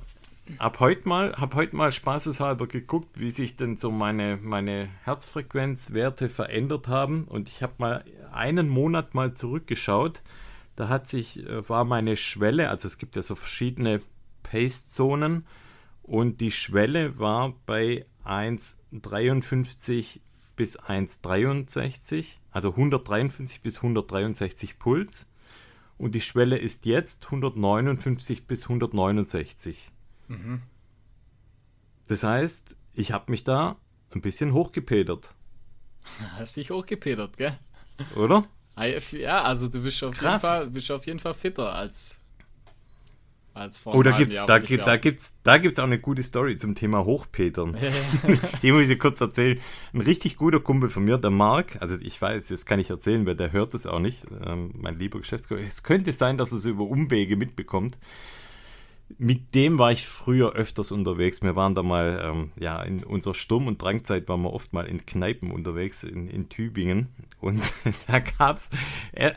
[0.58, 6.28] hab heute mal, hab heute mal spaßeshalber geguckt, wie sich denn so meine, meine Herzfrequenzwerte
[6.28, 7.24] verändert haben.
[7.24, 10.22] Und ich habe mal einen Monat mal zurückgeschaut.
[10.76, 14.02] Da hat sich, äh, war meine Schwelle, also es gibt ja so verschiedene
[14.42, 15.46] Pace-Zonen.
[16.02, 20.20] Und die Schwelle war bei 1,53
[20.56, 25.26] bis 1,63, also 153 bis 163 Puls.
[25.98, 29.91] Und die Schwelle ist jetzt 159 bis 169.
[30.28, 30.62] Mhm.
[32.08, 33.76] Das heißt, ich habe mich da
[34.10, 35.30] ein bisschen hochgepedert.
[36.38, 37.58] Hast dich hochgepedert, gell?
[38.16, 38.44] Oder?
[38.74, 42.20] Ah, ja, also du bist auf, jeden Fall, bist auf jeden Fall fitter als,
[43.52, 46.22] als vor Oh, da gibt's, Jahr, da, gibt, da, gibt's, da gibt's auch eine gute
[46.22, 47.76] Story zum Thema Hochpetern.
[48.62, 49.60] die muss ich dir kurz erzählen.
[49.92, 53.26] Ein richtig guter Kumpel von mir, der Marc, also ich weiß, das kann ich erzählen,
[53.26, 55.60] weil der hört es auch nicht, ähm, mein lieber Geschäftsführer.
[55.60, 57.98] Es könnte sein, dass er es über Umwege mitbekommt
[59.18, 61.42] mit dem war ich früher öfters unterwegs.
[61.42, 64.86] Wir waren da mal, ähm, ja, in unserer Sturm- und Drangzeit waren wir oft mal
[64.86, 67.08] in Kneipen unterwegs in, in Tübingen.
[67.40, 67.72] Und
[68.06, 68.70] da gab es,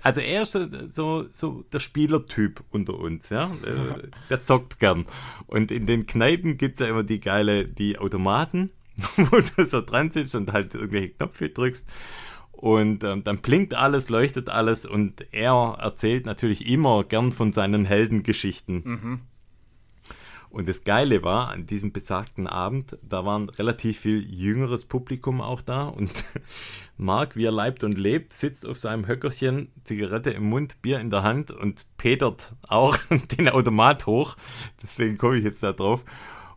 [0.02, 0.58] also er ist
[0.90, 3.46] so, so der Spielertyp unter uns, ja.
[3.64, 5.06] Äh, der zockt gern.
[5.48, 8.72] Und in den Kneipen gibt es ja immer die geile, die Automaten,
[9.18, 11.88] wo du so dran sitzt und halt irgendwelche Knöpfe drückst.
[12.52, 17.86] Und ähm, dann blinkt alles, leuchtet alles und er erzählt natürlich immer gern von seinen
[17.86, 18.82] Heldengeschichten.
[18.84, 19.22] Mhm.
[20.56, 25.42] Und das Geile war, an diesem besagten Abend, da war ein relativ viel jüngeres Publikum
[25.42, 26.24] auch da und
[26.98, 31.10] Marc, wie er leibt und lebt, sitzt auf seinem Höckerchen, Zigarette im Mund, Bier in
[31.10, 32.96] der Hand und petert auch
[33.38, 34.38] den Automat hoch.
[34.82, 36.06] Deswegen komme ich jetzt da drauf.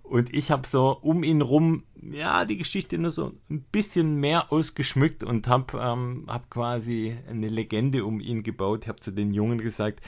[0.05, 4.53] Und ich habe so um ihn rum, ja, die Geschichte nur so ein bisschen mehr
[4.53, 8.85] ausgeschmückt und habe ähm, hab quasi eine Legende um ihn gebaut.
[8.85, 10.01] Ich habe zu den Jungen gesagt,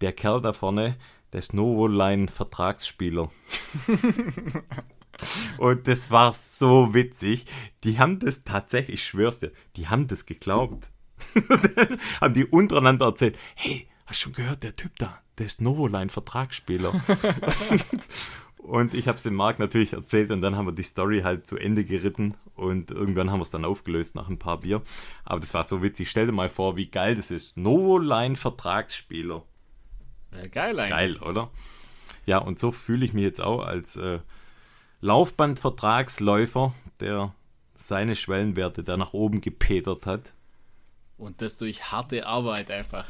[0.00, 0.94] der Kerl da vorne,
[1.34, 3.28] der ist Novoline Vertragsspieler.
[5.58, 7.46] Und das war so witzig.
[7.82, 10.92] Die haben das tatsächlich, ich schwör's dir, die haben das geglaubt.
[12.20, 17.02] haben die untereinander erzählt, hey, hast schon gehört, der Typ da, der ist Novoline Vertragsspieler.
[18.58, 21.48] und ich habe es dem Marc natürlich erzählt und dann haben wir die Story halt
[21.48, 24.82] zu Ende geritten und irgendwann haben wir es dann aufgelöst nach ein paar Bier.
[25.24, 26.10] Aber das war so witzig.
[26.10, 27.56] Stell dir mal vor, wie geil das ist.
[27.56, 29.42] Novoline Vertragsspieler.
[30.34, 30.90] Ja, geil eigentlich.
[30.90, 31.50] Geil, oder?
[32.26, 34.20] Ja, und so fühle ich mich jetzt auch als äh,
[35.00, 37.34] Laufbandvertragsläufer, der
[37.74, 40.32] seine Schwellenwerte da nach oben gepetert hat.
[41.18, 43.04] Und das durch harte Arbeit einfach.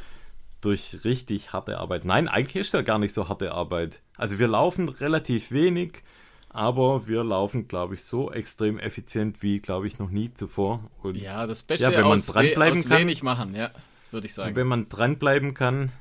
[0.61, 2.05] Durch richtig harte Arbeit.
[2.05, 4.01] Nein, eigentlich ist ja gar nicht so harte Arbeit.
[4.17, 6.03] Also wir laufen relativ wenig,
[6.49, 10.91] aber wir laufen, glaube ich, so extrem effizient wie, glaube ich, noch nie zuvor.
[11.03, 13.71] Und ja, das Beste ja, wenn man aus, dranbleiben aus kann, wenig machen, ja,
[14.11, 14.57] würde ich sagen.
[14.57, 15.93] Wenn man dranbleiben kann,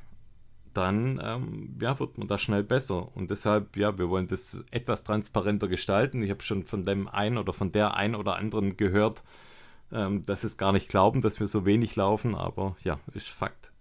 [0.73, 3.15] dann ähm, ja, wird man da schnell besser.
[3.15, 6.21] Und deshalb, ja, wir wollen das etwas transparenter gestalten.
[6.23, 9.23] Ich habe schon von dem einen oder von der einen oder anderen gehört,
[9.91, 13.71] ähm, dass es gar nicht glauben, dass wir so wenig laufen, aber ja, ist Fakt.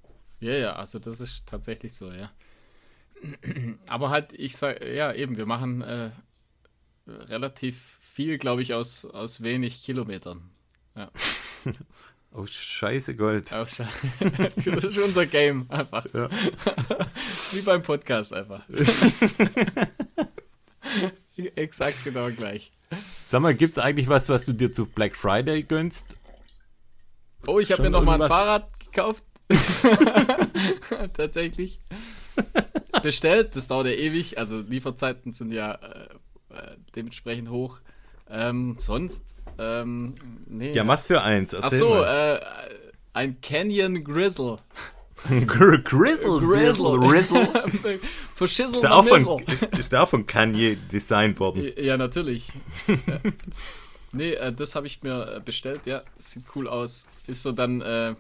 [0.41, 2.31] Ja, ja, also das ist tatsächlich so, ja.
[3.89, 6.11] Aber halt, ich sage, ja, eben, wir machen äh,
[7.07, 10.51] relativ viel, glaube ich, aus, aus wenig Kilometern.
[10.97, 11.11] Ja.
[12.35, 13.53] Aus Scheiße Gold.
[13.53, 13.87] Aus Sche
[14.71, 16.07] das ist unser Game, einfach.
[16.15, 16.31] Ja.
[17.53, 18.65] Wie beim Podcast einfach.
[21.57, 22.73] Exakt genau gleich.
[23.27, 26.17] Sag mal, gibt es eigentlich was, was du dir zu Black Friday gönnst?
[27.47, 29.25] Oh, ich habe mir noch mal ein Fahrrad gekauft.
[31.15, 31.81] Tatsächlich.
[33.03, 34.39] Bestellt, das dauert ja ewig.
[34.39, 36.09] Also Lieferzeiten sind ja äh,
[36.51, 37.81] äh dementsprechend hoch.
[38.31, 40.15] Ähm, sonst ähm,
[40.47, 40.73] nee.
[40.73, 41.53] Ja, was für eins?
[41.53, 42.41] Erzähl Ach so, äh,
[43.13, 44.59] ein Canyon Grizzle.
[45.47, 47.49] Grizzle, Grizzle, Grizzle.
[48.35, 51.71] Verschissen ist, der auch von, ist, ist der auch von Kanye designt worden?
[51.77, 52.51] Ja, natürlich.
[52.89, 52.97] ja.
[54.13, 55.87] Nee, äh, das habe ich mir äh, bestellt.
[55.87, 57.07] Ja, sieht cool aus.
[57.27, 58.11] Ist so dann, äh,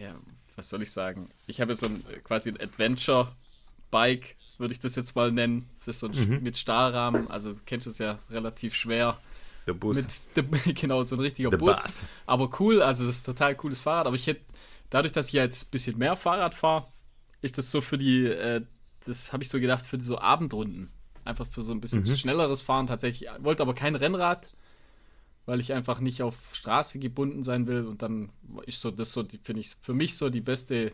[0.00, 0.14] ja,
[0.56, 1.28] was soll ich sagen?
[1.46, 5.68] Ich habe so ein quasi ein Adventure-Bike, würde ich das jetzt mal nennen.
[5.76, 6.42] Das ist so ein mhm.
[6.42, 7.28] mit Stahlrahmen.
[7.28, 9.18] Also, du kennst es ja relativ schwer.
[9.68, 10.08] Der Bus.
[10.34, 11.82] Mit, genau, so ein richtiger der Bus.
[11.82, 12.06] Bus.
[12.24, 14.06] Aber cool, also das ist ein total cooles Fahrrad.
[14.06, 14.40] Aber ich hätte,
[14.88, 16.86] dadurch, dass ich jetzt ein bisschen mehr Fahrrad fahre,
[17.42, 18.62] ist das so für die, äh,
[19.04, 20.90] das habe ich so gedacht, für so Abendrunden.
[21.24, 22.16] Einfach für so ein bisschen mhm.
[22.16, 23.28] schnelleres Fahren tatsächlich.
[23.40, 24.48] Wollte aber kein Rennrad,
[25.44, 27.84] weil ich einfach nicht auf Straße gebunden sein will.
[27.86, 28.30] Und dann
[28.64, 30.92] ist so, das so, finde ich, für mich so die beste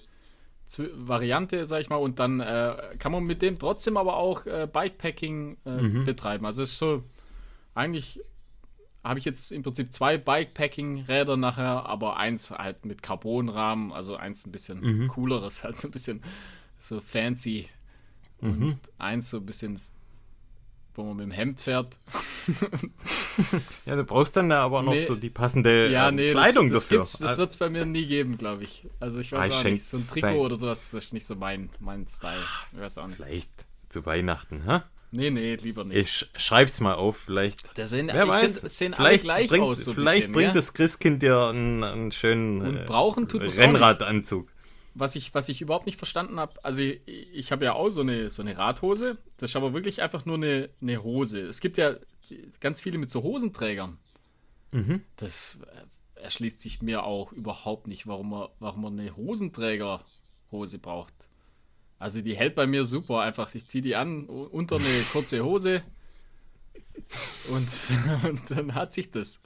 [0.77, 1.97] Variante, sag ich mal.
[1.97, 6.05] Und dann äh, kann man mit dem trotzdem aber auch äh, Bikepacking äh, mhm.
[6.05, 6.45] betreiben.
[6.45, 7.05] Also es ist so
[7.75, 8.21] eigentlich
[9.05, 14.47] habe ich jetzt im Prinzip zwei Bikepacking-Räder nachher, aber eins halt mit Carbonrahmen, also eins
[14.47, 15.09] ein bisschen mhm.
[15.09, 16.23] cooleres, halt so ein bisschen
[16.79, 17.69] so fancy.
[18.41, 18.63] Mhm.
[18.63, 19.81] Und eins so ein bisschen,
[20.95, 21.99] wo man mit dem Hemd fährt.
[23.87, 26.71] ja, du brauchst dann da aber noch nee, so die passende ja, ähm, nee, Kleidung
[26.71, 27.27] das, das dafür.
[27.27, 28.87] das wird es bei mir nie geben, glaube ich.
[29.01, 31.37] Also ich weiß ah, auch nicht, so ein Trikot oder sowas, das ist nicht so
[31.37, 32.43] mein, mein Style.
[32.73, 33.17] Ich weiß auch nicht.
[33.17, 33.53] Vielleicht
[33.91, 34.81] zu Weihnachten, hä?
[35.15, 35.97] Nee, nee, lieber nicht.
[35.97, 37.77] Ich schreib's mal auf, vielleicht.
[37.79, 39.85] Der sehen, Wer weiß, find, sehen vielleicht gleich bringt, aus.
[39.85, 40.55] So vielleicht bisschen, bringt ja?
[40.55, 44.49] das Christkind dir einen, einen schönen Und brauchen tut Rennradanzug.
[44.95, 48.01] Was ich, was ich überhaupt nicht verstanden habe, also ich, ich habe ja auch so
[48.01, 49.19] eine, so eine Radhose.
[49.37, 51.43] Das ist aber wirklich einfach nur eine, eine Hose.
[51.43, 51.95] Es gibt ja
[52.59, 53.99] ganz viele mit so Hosenträgern.
[54.73, 55.03] Mhm.
[55.17, 55.61] Das
[56.17, 61.15] äh, erschließt sich mir auch überhaupt nicht, warum man, warum man eine Hosenträgerhose braucht.
[62.05, 63.23] Also die hält bei mir super.
[63.23, 65.83] Einfach, ich ziehe die an, unter eine kurze Hose
[67.49, 67.67] und,
[68.29, 69.41] und, dann hat sich das.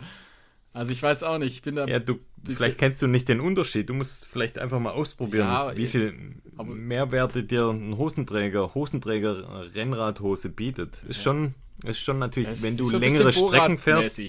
[0.73, 1.87] Also ich weiß auch nicht, ich bin da.
[1.87, 3.89] Ja, du, vielleicht kennst du nicht den Unterschied.
[3.89, 6.13] Du musst vielleicht einfach mal ausprobieren, Ja, wie viel
[6.61, 11.05] Mehrwerte dir ein Hosenträger, Hosenträger Rennradhose bietet.
[11.05, 11.55] Ist schon,
[11.85, 14.21] ist schon natürlich, Es wenn du so längere Strecken fährst.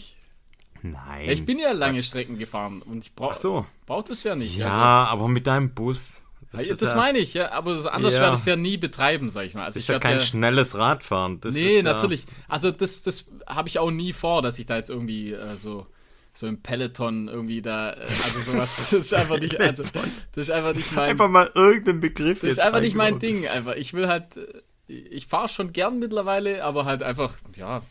[0.84, 1.26] Nein.
[1.26, 3.66] Ja, ich bin ja lange Strecken gefahren und ich Ach brauche so.
[3.88, 4.56] brauch das ja nicht.
[4.56, 4.82] Ja, Also,
[5.14, 6.29] aber mit deinem Bus.
[6.52, 8.22] Das, ist das ja, meine ich, ja, aber das- anders Ja.
[8.22, 9.66] werde ich es ja nie betreiben, sag ich mal.
[9.66, 11.40] Also das ich ist ja kein schnelles Radfahren.
[11.42, 12.26] Das Nee, ist ja, natürlich.
[12.48, 15.86] Also das, das habe ich auch nie vor, dass ich da jetzt irgendwie äh, so,
[16.34, 19.94] so im Peloton irgendwie da, äh, also sowas, das ist einfach nicht, also, das
[20.36, 23.20] ist einfach nicht mein, Einfach mal irgendeinen Begriff das ist einfach nicht mein.
[23.20, 23.76] Ding, einfach.
[23.76, 24.62] Ich will halt, äh,
[24.94, 27.84] ich fahre schon gern mittlerweile, aber halt einfach, ja,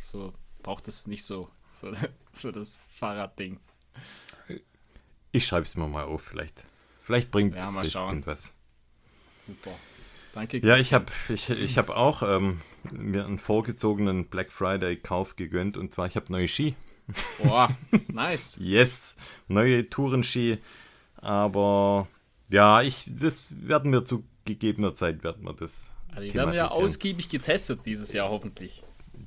[0.00, 1.92] so braucht es nicht so, so,
[2.32, 3.60] so das Fahrradding.
[5.30, 6.64] Ich schreibe es mir mal auf, vielleicht.
[7.02, 8.54] Vielleicht bringt Ja, es irgendwas.
[9.46, 9.72] Super.
[10.34, 10.58] Danke.
[10.58, 15.92] Ja, ich habe ich, ich hab auch ähm, mir einen vorgezogenen Black Friday-Kauf gegönnt und
[15.92, 16.74] zwar, ich habe neue Ski.
[17.42, 17.76] Boah,
[18.08, 18.58] nice.
[18.60, 19.16] Yes,
[19.48, 20.58] neue Tourenski.
[21.16, 22.08] Aber
[22.48, 25.94] ja, ich, das werden wir zu gegebener Zeit werden wir das.
[26.08, 28.82] Also die werden ja ausgiebig getestet dieses Jahr hoffentlich.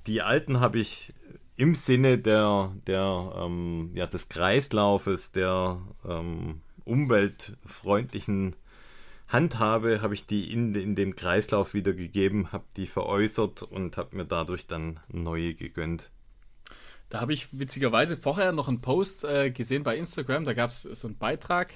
[0.07, 1.13] Die alten habe ich
[1.55, 8.55] im Sinne der, der ähm, ja, des Kreislaufes, der ähm, umweltfreundlichen
[9.27, 14.25] Handhabe, habe ich die in, in den Kreislauf wiedergegeben, habe die veräußert und habe mir
[14.25, 16.11] dadurch dann neue gegönnt.
[17.09, 20.45] Da habe ich witzigerweise vorher noch einen Post äh, gesehen bei Instagram.
[20.45, 21.73] Da gab es so einen Beitrag,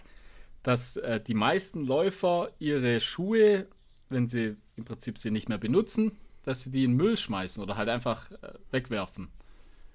[0.64, 3.68] dass äh, die meisten Läufer ihre Schuhe,
[4.10, 6.12] wenn sie im Prinzip sie nicht mehr benutzen,
[6.46, 9.30] dass sie die in Müll schmeißen oder halt einfach äh, wegwerfen.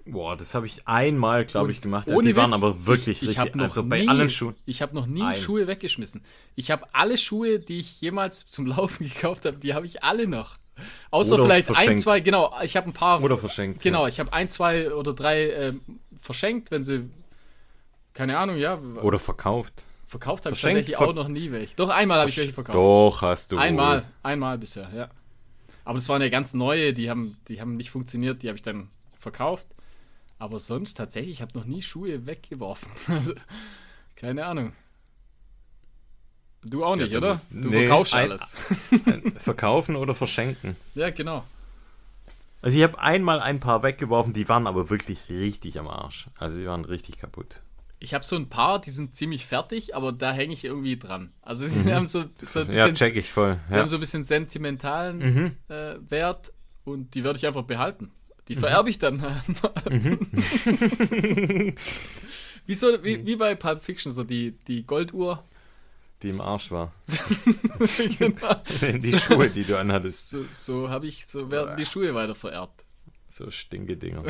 [0.07, 2.07] Boah, das habe ich einmal, glaube ich, gemacht.
[2.09, 3.59] ohne die waren Witz, aber wirklich ich, ich richtig.
[3.61, 4.55] Also bei nie, allen Schuhen.
[4.65, 5.35] Ich habe noch nie Ein.
[5.35, 6.21] Schuhe weggeschmissen.
[6.55, 10.27] Ich habe alle Schuhe, die ich jemals zum Laufen gekauft habe, die habe ich alle
[10.27, 10.57] noch.
[11.09, 12.01] Außer Oder vielleicht ein, verschenkt.
[12.01, 13.23] zwei, genau, ich habe ein paar.
[13.23, 14.09] Oder verschenkt, Genau, ja.
[14.09, 15.81] ich habe ein, zwei oder drei ähm,
[16.21, 17.09] verschenkt, wenn sie,
[18.13, 19.83] keine Ahnung, ja, Oder verkauft.
[20.05, 21.75] verkauft habe ich tatsächlich auch noch nie welche.
[21.77, 22.75] Doch einmal habe ich welche verkauft.
[22.75, 23.57] Doch, hast du.
[23.57, 25.09] Einmal, einmal bisher, ja.
[25.83, 28.63] Aber das waren ja ganz neue, die haben, die haben nicht funktioniert, die habe ich
[28.63, 29.65] dann verkauft.
[30.37, 32.91] Aber sonst tatsächlich, ich habe noch nie Schuhe weggeworfen.
[33.07, 33.33] Also,
[34.15, 34.73] keine Ahnung.
[36.63, 37.41] Du auch nicht, Ja, oder?
[37.51, 38.55] du- nee, verkaufst ein- alles.
[39.37, 40.75] Verkaufen oder verschenken.
[40.95, 41.43] Ja, genau.
[42.61, 46.27] Also ich habe einmal ein paar weggeworfen, die waren aber wirklich richtig am Arsch.
[46.39, 47.61] Also die waren richtig kaputt.
[47.99, 51.31] Ich habe so ein paar, die sind ziemlich fertig, aber da hänge ich irgendwie dran.
[51.43, 52.73] Also die haben so, so ein Mhm.
[52.73, 53.59] Ja, bisschen, check ich voll.
[53.69, 53.79] die Ja.
[53.81, 55.55] haben so ein bisschen sentimentalen Mhm.
[55.69, 56.51] äh, Wert
[56.83, 58.11] und die werde ich einfach behalten.
[58.47, 58.53] Mhm.
[58.53, 59.21] Die vererbe ich dann.
[62.65, 65.43] wie, so, wie, wie bei Pulp Fiction, so die, die Golduhr.
[66.21, 66.93] Die im Arsch war.
[68.19, 68.61] genau.
[68.81, 70.29] die Schuhe, die du anhattest.
[70.29, 72.85] So, so habe ich, so werden die Schuhe weiter vererbt.
[73.27, 74.23] So Stinke-Dinger.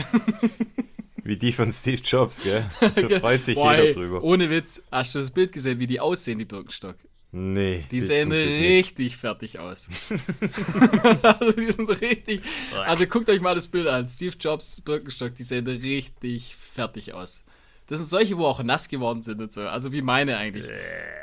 [1.26, 2.66] Wie die von Steve Jobs, gell?
[2.80, 4.24] Da freut sich Boah, jeder drüber.
[4.24, 6.98] Ohne Witz, hast du das Bild gesehen, wie die aussehen, die Birkenstock?
[7.38, 7.84] Nee.
[7.92, 8.62] Die sehen Glück nicht.
[8.62, 9.90] richtig fertig aus.
[11.22, 12.42] also die sind richtig.
[12.86, 14.08] Also guckt euch mal das Bild an.
[14.08, 17.44] Steve Jobs, Birkenstock, die sehen richtig fertig aus.
[17.88, 19.68] Das sind solche, wo auch nass geworden sind und so.
[19.68, 20.66] Also wie meine eigentlich.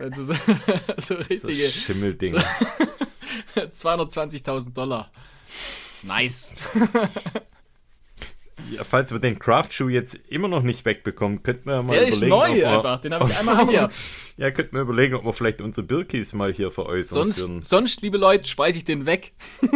[0.01, 0.35] Also so,
[0.99, 2.45] so So richtige Schimmeldinger.
[3.57, 5.11] 220.000 Dollar.
[6.03, 6.57] Nice.
[8.71, 12.17] Ja, falls wir den Craft-Schuh jetzt immer noch nicht wegbekommen, könnten wir mal Der ist
[12.23, 12.33] überlegen.
[12.33, 13.01] ob neu wir, einfach.
[13.01, 13.95] Den habe ich einmal angehabt.
[14.37, 17.33] Ja, könnten wir überlegen, ob wir vielleicht unsere Birkis mal hier veräußern.
[17.33, 19.33] Sonst, sonst, liebe Leute, speise ich den weg.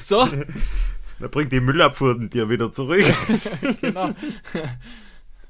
[0.00, 0.28] so,
[1.20, 3.04] Da bringt die Müllabfuhr dir wieder zurück.
[3.80, 4.10] genau.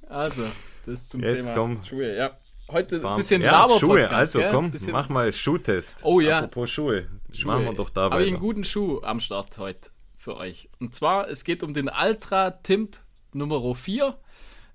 [0.09, 0.43] Also,
[0.85, 1.81] das zum Jetzt Thema komm.
[1.85, 2.37] Schuhe, ja.
[2.73, 4.51] Heute ein bisschen ja, Laber Schuhe, also gell?
[4.51, 6.01] komm, bisschen mach mal Schuhtest.
[6.05, 6.39] Oh ja.
[6.39, 7.47] Apropos Schuhe, Schuhe.
[7.53, 10.69] machen wir doch da Habe ich einen guten Schuh am Start heute für euch.
[10.81, 12.97] Und zwar, es geht um den Ultra Timp
[13.33, 14.17] Nummer 4.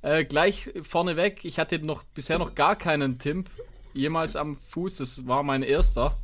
[0.03, 3.49] Äh, gleich vorneweg, ich hatte noch bisher noch gar keinen Timp
[3.93, 4.97] jemals am Fuß.
[4.97, 6.17] Das war mein erster.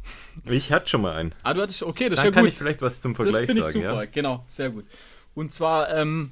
[0.45, 1.33] Ich hatte schon mal einen.
[1.43, 2.51] Ah, du hattest, okay, das Dann ist ja kann gut.
[2.53, 3.73] ich vielleicht was zum Das Vergleich ich sagen.
[3.73, 4.05] super, Ja?
[4.05, 4.85] genau, sehr gut.
[5.33, 6.31] Und zwar ähm,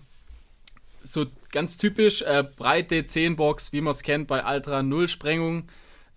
[1.03, 5.67] so ganz typisch äh, breite 10-Box, wie man es kennt bei Ultra Null Sprengung.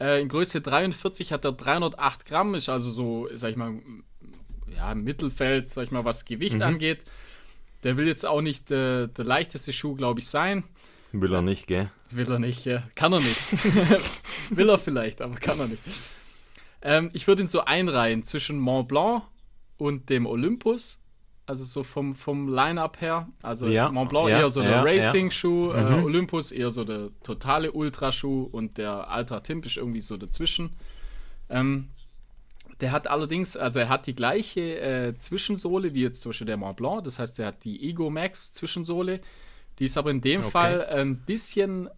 [0.01, 3.74] Äh, in Größe 43 hat er 308 Gramm, ist also so, sag ich mal,
[4.74, 7.01] ja, im Mittelfeld, sag ich mal, was Gewicht angeht.
[7.85, 10.64] Der will jetzt auch nicht äh, der leichteste Schuh, glaube ich, sein.
[11.12, 11.91] Will er nicht, gell?
[12.12, 12.82] Will er nicht, ja.
[12.95, 13.37] Kann er nicht.
[14.51, 15.82] will er vielleicht, aber kann er nicht.
[16.82, 19.22] Ähm, ich würde ihn so einreihen zwischen Mont Blanc
[19.76, 20.99] und dem Olympus.
[21.47, 23.28] Also so vom, vom Line-Up her.
[23.42, 24.82] Also Ja, Mont Blanc ja, eher so der ja.
[24.82, 30.16] Racing-Schuh, äh, Olympus eher so der totale Ultraschuh und der Ultra Timp ist irgendwie so
[30.16, 30.70] dazwischen.
[31.51, 31.88] Ähm,
[32.80, 36.57] Der hat allerdings, also er hat die gleiche äh, Zwischensohle wie jetzt zum Beispiel der
[36.57, 37.05] Mont Blanc.
[37.05, 39.20] Das heißt, er hat die Ego Max Zwischensohle.
[39.78, 40.51] Die ist aber in dem okay.
[40.51, 41.88] Fall ein bisschen,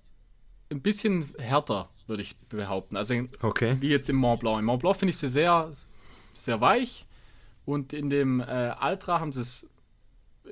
[0.71, 2.97] ein bisschen härter, würde ich behaupten.
[2.97, 3.77] Also okay.
[3.81, 4.59] wie jetzt im Mont Blanc.
[4.59, 5.73] Im Mont Blanc finde ich sie sehr,
[6.35, 7.06] sehr weich.
[7.67, 9.67] Und in dem äh, Ultra haben sie es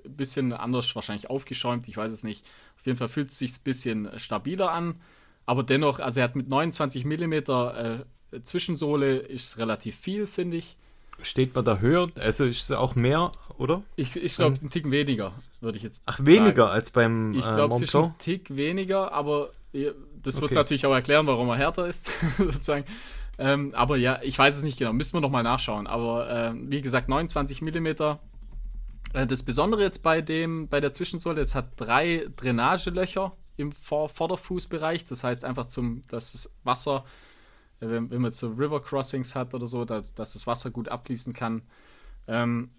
[0.05, 1.89] ein bisschen anders wahrscheinlich aufgeschäumt.
[1.89, 2.45] Ich weiß es nicht.
[2.77, 5.01] Auf jeden Fall fühlt es sich ein bisschen stabiler an.
[5.47, 7.99] Aber dennoch, also er hat mit 29 mm äh,
[8.43, 10.77] Zwischensohle ist relativ viel, finde ich.
[11.23, 12.09] Steht man da höher?
[12.17, 13.83] Also ist es auch mehr, oder?
[13.95, 17.75] Ich, ich glaube, ein Tick weniger, würde ich jetzt Ach, weniger als beim Ich glaube,
[17.75, 20.55] äh, es ist ein Tick weniger, aber das wird okay.
[20.55, 22.85] natürlich auch erklären, warum er härter ist, sozusagen.
[23.39, 25.87] Ähm, aber ja, ich weiß es nicht genau, müssen wir nochmal nachschauen.
[25.87, 27.87] Aber äh, wie gesagt, 29 mm.
[27.87, 34.09] Äh, das Besondere jetzt bei, dem, bei der Zwischensohle, es hat drei Drainagelöcher im Vor
[34.09, 35.05] Vorderfußbereich.
[35.07, 37.05] Das heißt einfach, zum, dass das Wasser
[37.91, 41.32] wenn, wenn man so River Crossings hat oder so, dass, dass das Wasser gut abfließen
[41.32, 41.62] kann.
[42.26, 42.70] Ähm,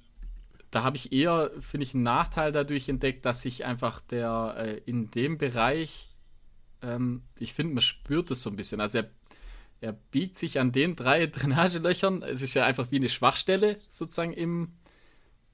[0.71, 4.77] da habe ich eher, finde ich, einen Nachteil dadurch entdeckt, dass sich einfach der äh,
[4.85, 6.11] in dem Bereich,
[6.81, 8.81] ähm, ich finde, man spürt es so ein bisschen.
[8.81, 9.07] Also er,
[9.81, 12.23] er biegt sich an den drei Drainagelöchern.
[12.23, 14.73] Es ist ja einfach wie eine Schwachstelle sozusagen im,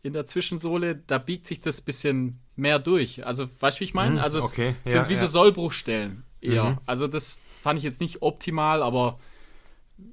[0.04, 0.96] in der Zwischensohle.
[1.08, 3.26] Da biegt sich das ein bisschen mehr durch.
[3.26, 4.16] Also, weißt du, wie ich meine?
[4.16, 5.20] Mhm, also, es okay, sind ja, wie ja.
[5.20, 6.72] so Sollbruchstellen eher.
[6.72, 6.78] Mhm.
[6.86, 9.20] Also, das fand ich jetzt nicht optimal, aber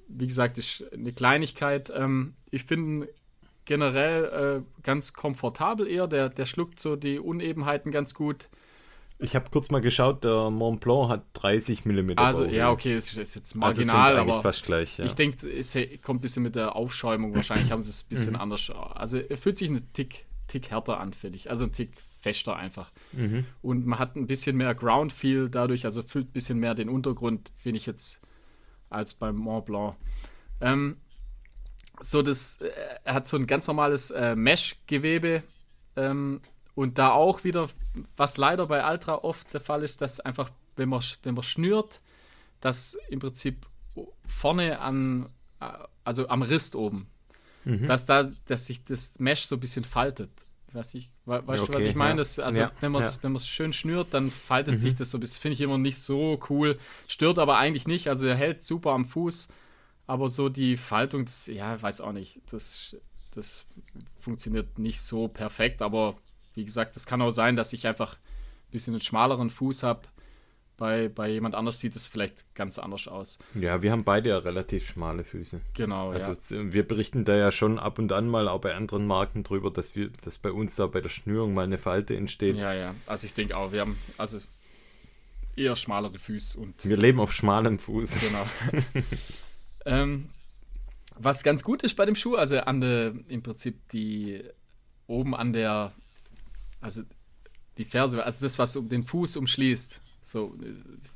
[0.09, 1.91] wie gesagt, ist eine Kleinigkeit.
[1.95, 3.09] Ähm, ich finde
[3.65, 6.07] generell äh, ganz komfortabel eher.
[6.07, 8.49] Der, der schluckt so die Unebenheiten ganz gut.
[9.21, 12.12] Ich habe kurz mal geschaut, der Mont Blanc hat 30 mm.
[12.16, 12.53] Also, Bauch.
[12.53, 14.99] ja, okay, ist, ist jetzt also marginal, also aber fast gleich.
[14.99, 15.07] Ja.
[15.07, 17.35] Ich denke, es kommt ein bisschen mit der Aufschäumung.
[17.35, 18.41] Wahrscheinlich haben sie es ein bisschen mhm.
[18.41, 18.71] anders.
[18.71, 21.51] Also, er fühlt sich einen Tick, Tick härter an, finde ich.
[21.51, 22.93] Also, ein Tick fester einfach.
[23.12, 23.45] Mhm.
[23.62, 26.89] Und man hat ein bisschen mehr Ground Feel dadurch, also füllt ein bisschen mehr den
[26.89, 28.21] Untergrund, finde ich jetzt
[28.91, 29.97] als beim Mont Blanc.
[30.61, 30.97] Ähm,
[32.01, 32.71] so das, äh,
[33.05, 35.43] er hat so ein ganz normales äh, Mesh-Gewebe
[35.97, 36.41] ähm,
[36.79, 37.68] und da auch wieder,
[38.16, 42.01] was leider bei Ultra oft der Fall ist, dass einfach, wenn man, wenn man schnürt,
[42.61, 43.66] dass im Prinzip
[44.24, 45.72] vorne an, äh,
[46.05, 47.09] also am Rist oben,
[47.64, 47.85] mhm.
[47.87, 50.31] dass da, dass sich das Mesh so ein bisschen faltet.
[50.72, 52.22] Weiß ich, weißt okay, du, was ich meine?
[52.22, 52.45] Ja.
[52.45, 53.39] also, ja, wenn man es ja.
[53.41, 54.79] schön schnürt, dann faltet mhm.
[54.79, 55.18] sich das so.
[55.18, 56.79] Das finde ich immer nicht so cool.
[57.09, 58.07] Stört aber eigentlich nicht.
[58.07, 59.49] Also, er hält super am Fuß.
[60.07, 62.41] Aber so die Faltung, das, ja, weiß auch nicht.
[62.53, 62.97] Das,
[63.35, 63.66] das
[64.20, 65.83] funktioniert nicht so perfekt.
[65.83, 66.14] Aber
[66.59, 70.03] wie gesagt, es kann auch sein, dass ich einfach ein bisschen einen schmaleren Fuß habe
[70.79, 73.39] bei, bei jemand anders sieht es vielleicht ganz anders aus.
[73.55, 75.61] Ja, wir haben beide ja relativ schmale Füße.
[75.75, 76.13] Genau.
[76.13, 76.73] Also ja.
[76.73, 79.97] wir berichten da ja schon ab und an mal auch bei anderen Marken drüber, dass
[79.97, 82.57] wir, dass bei uns da bei der Schnürung mal eine Falte entsteht.
[82.57, 82.95] Ja, ja.
[83.07, 84.39] Also ich denke auch, wir haben also
[85.57, 86.85] eher schmalere Füße und.
[86.85, 88.15] Wir leben auf schmalem Fuß.
[88.21, 88.47] Genau.
[89.85, 90.29] ähm,
[91.17, 94.45] was ganz gut ist bei dem Schuh, also an der, im Prinzip die
[95.09, 95.93] oben an der,
[96.81, 97.03] also
[97.76, 100.55] die Ferse, also das, was um den Fuß umschließt, so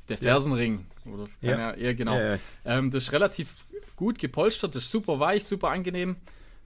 [0.09, 1.71] der Fersenring oder ja.
[1.73, 2.15] eher genau.
[2.15, 2.39] Ja, ja.
[2.65, 6.17] Ähm, das ist relativ gut gepolstert, das ist super weich, super angenehm.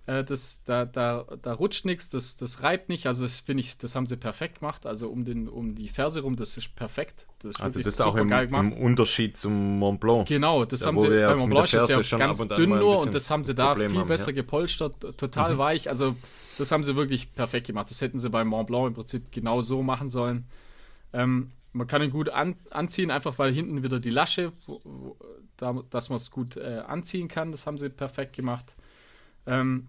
[0.07, 3.07] Äh, das, da, da, da rutscht nichts, das, das reibt nicht.
[3.07, 4.85] Also das finde ich, das haben sie perfekt gemacht.
[4.85, 7.27] Also um, den, um die Ferse rum, das ist perfekt.
[7.39, 10.25] Das ist also das ist auch im, im, Unterschied zum Mont Blanc.
[10.27, 13.43] Genau, das haben sie bei Mont Blanc ist ja ganz dünn nur und das haben
[13.43, 15.57] sie da Problem viel haben, besser gepolstert, total mhm.
[15.57, 15.89] weich.
[15.89, 16.15] Also
[16.57, 17.89] das haben sie wirklich perfekt gemacht.
[17.89, 20.45] Das hätten sie beim Mont Blanc im Prinzip genau so machen sollen.
[21.13, 25.17] Ähm, man kann ihn gut an, anziehen, einfach weil hinten wieder die Lasche, wo, wo,
[25.57, 27.51] da, dass man es gut äh, anziehen kann.
[27.51, 28.75] Das haben sie perfekt gemacht.
[29.45, 29.87] Ähm,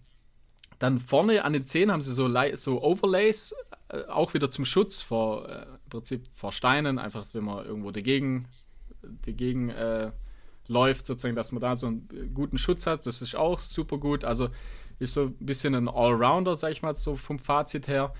[0.78, 3.54] dann vorne an den Zehen haben sie so, so Overlays,
[3.88, 7.90] äh, auch wieder zum Schutz vor, äh, im Prinzip vor Steinen, einfach wenn man irgendwo
[7.90, 8.46] dagegen,
[9.24, 10.12] dagegen äh,
[10.68, 13.06] läuft, sozusagen, dass man da so einen guten Schutz hat.
[13.06, 14.24] Das ist auch super gut.
[14.24, 14.50] Also
[14.98, 18.12] ist so ein bisschen ein Allrounder, sag ich mal, so vom Fazit her.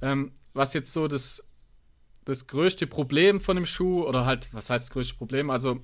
[0.00, 1.44] Ähm, was jetzt so das
[2.24, 5.50] das größte Problem von dem Schuh, oder halt, was heißt das größte Problem?
[5.50, 5.80] Also,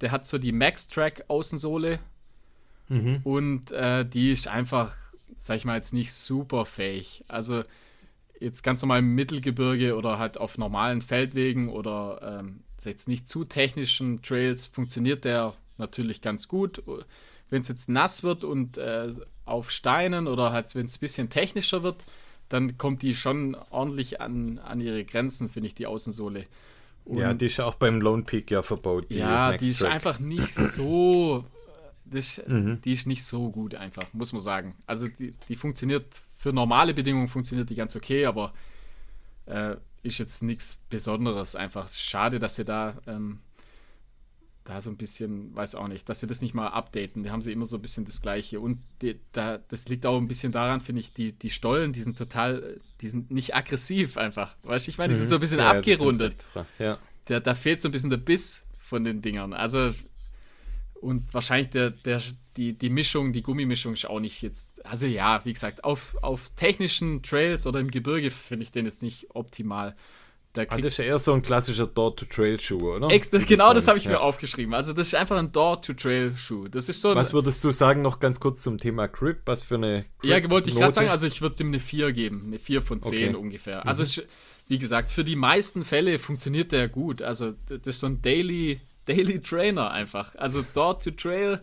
[0.00, 2.00] der hat so die Max-Track-Außensohle
[2.88, 3.20] mhm.
[3.24, 4.96] und äh, die ist einfach,
[5.38, 7.24] sag ich mal, jetzt nicht super fähig.
[7.28, 7.64] Also,
[8.40, 13.44] jetzt ganz normal im Mittelgebirge oder halt auf normalen Feldwegen oder ähm, jetzt nicht zu
[13.44, 16.82] technischen Trails funktioniert der natürlich ganz gut.
[17.54, 19.12] Wenn es jetzt nass wird und äh,
[19.44, 22.02] auf Steinen oder halt, wenn es ein bisschen technischer wird,
[22.48, 26.46] dann kommt die schon ordentlich an, an ihre Grenzen, finde ich, die Außensohle.
[27.04, 29.06] Und ja, die ist auch beim Lone Peak ja verbaut.
[29.08, 29.92] Die ja, Max die ist Track.
[29.92, 31.44] einfach nicht so.
[32.06, 32.80] Das, mhm.
[32.84, 34.74] Die ist nicht so gut, einfach, muss man sagen.
[34.88, 38.52] Also, die, die funktioniert für normale Bedingungen funktioniert die ganz okay, aber
[39.46, 41.54] äh, ist jetzt nichts Besonderes.
[41.54, 43.38] Einfach schade, dass sie da ähm,
[44.64, 47.22] da so ein bisschen, weiß auch nicht, dass sie das nicht mal updaten.
[47.22, 48.60] Da haben sie immer so ein bisschen das Gleiche.
[48.60, 52.02] Und die, da, das liegt auch ein bisschen daran, finde ich, die, die Stollen, die
[52.02, 54.56] sind total, die sind nicht aggressiv einfach.
[54.62, 55.64] Weißt du, ich meine, die sind so ein bisschen Mhm.
[55.64, 56.46] Ja, abgerundet.
[56.54, 56.98] sind- Ja.
[57.26, 59.52] Da, da fehlt so ein bisschen der Biss von den Dingern.
[59.52, 59.94] Also,
[60.94, 62.22] und wahrscheinlich der, der,
[62.56, 66.50] die, die Mischung, die Gummimischung ist auch nicht jetzt, also ja, wie gesagt, auf, auf
[66.56, 69.94] technischen Trails oder im Gebirge finde ich den jetzt nicht optimal.
[70.54, 73.10] Da Ah, kriegt das ist ja eher so ein klassischer Door-to-Trail-Schuh, oder?
[73.10, 74.12] Ex das, genau das habe ich Ja.
[74.12, 74.72] mir aufgeschrieben.
[74.72, 76.68] Also das ist einfach ein Door-to-Trail-Schuh.
[76.68, 79.42] Das ist so ein, Was würdest du sagen, noch ganz kurz zum Thema Grip?
[79.46, 82.12] Was für eine Grip Ja, wollte ich gerade sagen, also ich würde ihm eine 4
[82.12, 82.44] geben.
[82.46, 83.28] Eine 4 von 10 Okay.
[83.30, 83.34] Mhm.
[83.36, 83.84] ungefähr.
[83.84, 84.22] Also es,
[84.68, 87.20] wie gesagt, für die meisten Fälle funktioniert der gut.
[87.20, 90.36] Also das ist so ein Daily, Daily Trainer einfach.
[90.36, 91.62] Also Door-to-Trail,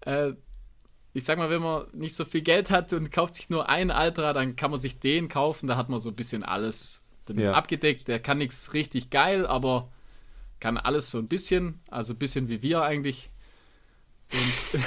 [0.00, 0.32] äh,
[1.12, 3.90] ich sag mal, wenn man nicht so viel Geld hat und kauft sich nur einen
[3.92, 5.68] Ultra, dann kann man sich den kaufen.
[5.68, 7.52] Da hat man so ein bisschen alles damit Ja.
[7.52, 8.08] abgedeckt.
[8.08, 9.90] Der kann nichts richtig geil, aber
[10.60, 11.78] kann alles so ein bisschen.
[11.90, 13.30] Also ein bisschen wie wir eigentlich.
[14.32, 14.80] Und,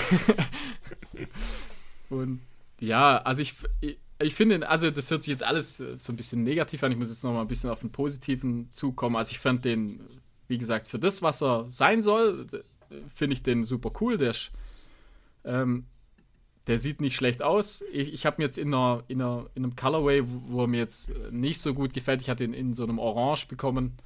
[2.18, 2.42] und
[2.80, 6.18] ja, also ich, ich, ich finde, also das hört sich jetzt alles äh, so ein
[6.18, 6.92] bisschen negativ an.
[6.92, 9.16] Ich muss jetzt noch mal ein bisschen auf den positiven zukommen.
[9.16, 10.02] Also ich fand den,
[10.48, 14.18] wie gesagt, für das, was er sein soll, äh, finde ich den super cool.
[14.18, 14.52] Der, ist,
[15.46, 15.86] ähm,
[16.70, 17.84] der sieht nicht schlecht aus.
[17.91, 20.67] Ich, ich habe ihn jetzt in, einer, in, einer, in einem Colorway, wo, wo er
[20.67, 22.22] mir jetzt nicht so gut gefällt.
[22.22, 23.97] Ich hatte ihn in so einem Orange bekommen.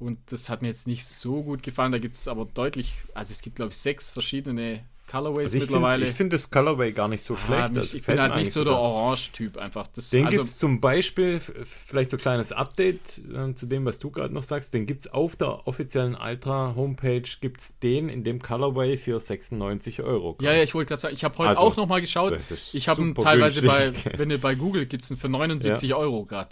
[0.00, 1.92] Und das hat mir jetzt nicht so gut gefallen.
[1.92, 5.62] Da gibt es aber deutlich, also es gibt, glaube ich, sechs verschiedene Colorways Also ich
[5.62, 6.06] mittlerweile.
[6.06, 7.68] finde find das Colorway gar nicht so Ah, schlecht.
[7.70, 8.72] mich, Also ich bin halt nicht so der.
[8.74, 9.86] Orange-Typ einfach.
[9.94, 13.84] Das, Den also, gibt es zum Beispiel, vielleicht so ein kleines Update äh, zu dem,
[13.84, 18.08] was du gerade noch sagst, den gibt es auf der offiziellen Ultra-Homepage, gibt es den
[18.08, 20.36] in dem Colorway für 96 Euro.
[20.40, 22.38] ja, ja, ich wollte gerade sagen, ich habe heute Also, auch nochmal geschaut.
[22.72, 24.18] Ich habe teilweise bei, günstig.
[24.18, 26.50] wenn du bei Google gibst, ihn für 79 Euro gerade.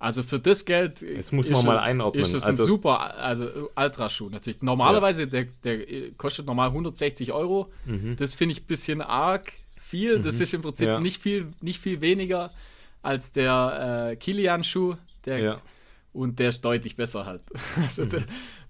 [0.00, 1.02] Also für das Geld.
[1.02, 2.24] Jetzt muss ist man schon- mal einordnen.
[2.24, 4.62] Ist das Also- ein super, also Ultraschuh natürlich.
[4.62, 7.70] Normalerweise, der, der äh, kostet normal 160 Euro.
[8.16, 10.18] Das finde ich ein bisschen arg viel.
[10.20, 10.92] Das ist im Prinzip Mhm.
[10.94, 11.00] Ja.
[11.00, 12.50] nicht, viel, nicht viel weniger
[13.02, 14.96] als der äh, Kilian-Schuh.
[15.26, 15.60] Der, Ja.
[16.12, 17.42] Und der ist deutlich besser halt.
[17.82, 18.22] Also der,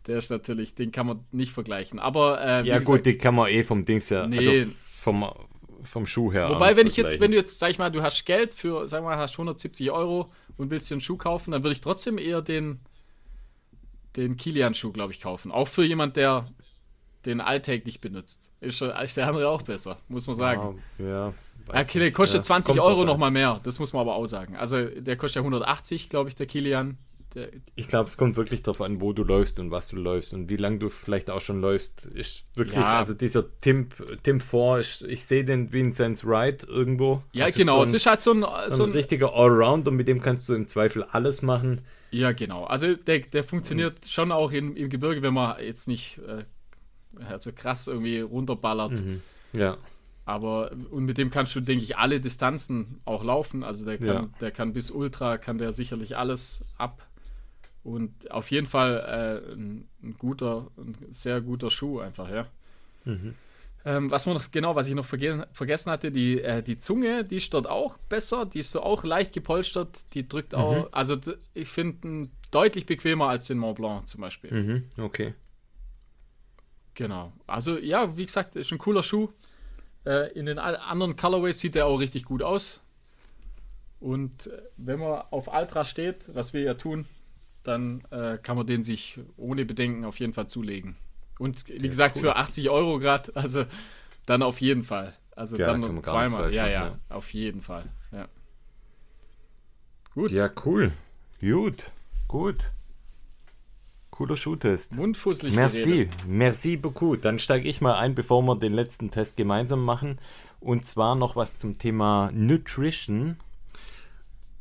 [0.08, 1.98] der ist natürlich, den kann man nicht vergleichen.
[2.00, 4.38] Aber äh, Ja, gesagt, gut, die kann man eh vom Dings her, Nee.
[4.38, 4.52] also
[4.96, 5.24] vom,
[5.82, 6.48] vom Schuh her.
[6.48, 9.02] Wobei, wenn ich jetzt, wenn du jetzt, sag ich mal, du hast Geld für, sag
[9.02, 12.42] mal, hast 170 Euro und willst dir einen Schuh kaufen, dann würde ich trotzdem eher
[12.42, 12.80] den,
[14.16, 15.50] den Kilian-Schuh, glaube ich, kaufen.
[15.50, 16.46] Auch für jemand, der
[17.26, 18.50] den alltäglich benutzt.
[18.60, 20.82] Ist, ist der andere auch besser, muss man sagen.
[20.98, 21.34] Ja, Ja,
[21.66, 24.26] weiß okay, der kostet Ja, 20 kommt Euro nochmal mehr, das muss man aber auch
[24.26, 24.56] sagen.
[24.56, 26.98] Also der kostet ja 180, glaube ich, der Kilian.
[27.34, 30.34] Der, Ich glaube, es kommt wirklich darauf an, wo du läufst und was du läufst
[30.34, 32.06] und wie lange du vielleicht auch schon läufst.
[32.06, 32.98] Ist wirklich, Ja.
[32.98, 33.88] also dieser Tim,
[34.24, 37.22] Tim 4, ist, ich sehe den Vincenz Wright irgendwo.
[37.32, 39.32] ja, Das genau, so es ein, ist halt so ein, so so ein ein richtiger
[39.34, 41.82] Allrounder, mit dem kannst du im Zweifel alles machen.
[42.10, 42.64] Ja, genau.
[42.64, 46.44] Also der, der funktioniert schon auch in, im Gebirge, wenn man jetzt nicht äh,
[47.28, 49.00] also krass irgendwie runterballert.
[49.52, 49.76] Ja,
[50.24, 53.62] Aber und mit dem kannst du, denke ich, alle Distanzen auch laufen.
[53.64, 54.28] Also der kann, Ja.
[54.40, 56.98] der kann bis Ultra, kann der sicherlich alles ab.
[57.82, 62.46] Und auf jeden Fall äh, ein, ein guter, ein sehr guter Schuh einfach, ja.
[63.86, 67.24] Ähm, was man noch, genau, was ich noch verge vergessen hatte, die, äh, die Zunge,
[67.24, 71.16] die ist dort auch besser, die ist so auch leicht gepolstert, die drückt auch, also
[71.16, 74.52] d- ich finde deutlich bequemer als den Mont Blanc zum Beispiel.
[74.52, 74.84] mhm.
[75.02, 75.32] okay.
[76.94, 77.32] Genau.
[77.46, 79.28] Also ja, wie gesagt, ist ein cooler Schuh.
[80.04, 82.80] Äh, in den anderen Colorways sieht der auch richtig gut aus.
[84.00, 87.06] Und äh, wenn man auf Ultra steht, was wir ja tun,
[87.62, 90.96] dann äh, kann man den sich ohne Bedenken auf jeden Fall zulegen.
[91.38, 92.22] Und wie gesagt, cool.
[92.22, 93.64] für 80 Euro gerade, also
[94.26, 95.14] dann auf jeden Fall.
[95.36, 96.42] Also Ja, dann noch zweimal.
[96.44, 96.98] falsch Ja, machen, ja, ja.
[97.08, 97.84] auf jeden Fall.
[98.12, 98.28] Ja.
[100.14, 100.32] Gut.
[100.32, 100.92] Ja, cool.
[101.40, 101.84] Gut,
[102.28, 102.56] gut.
[104.10, 104.96] Cooler Schuhtest.
[104.96, 106.14] Mundfusselig Merci, geredet.
[106.26, 107.22] merci beaucoup.
[107.22, 110.18] Dann steige ich mal ein, bevor wir den letzten Test gemeinsam machen.
[110.58, 113.36] Und zwar noch was zum Thema Nutrition.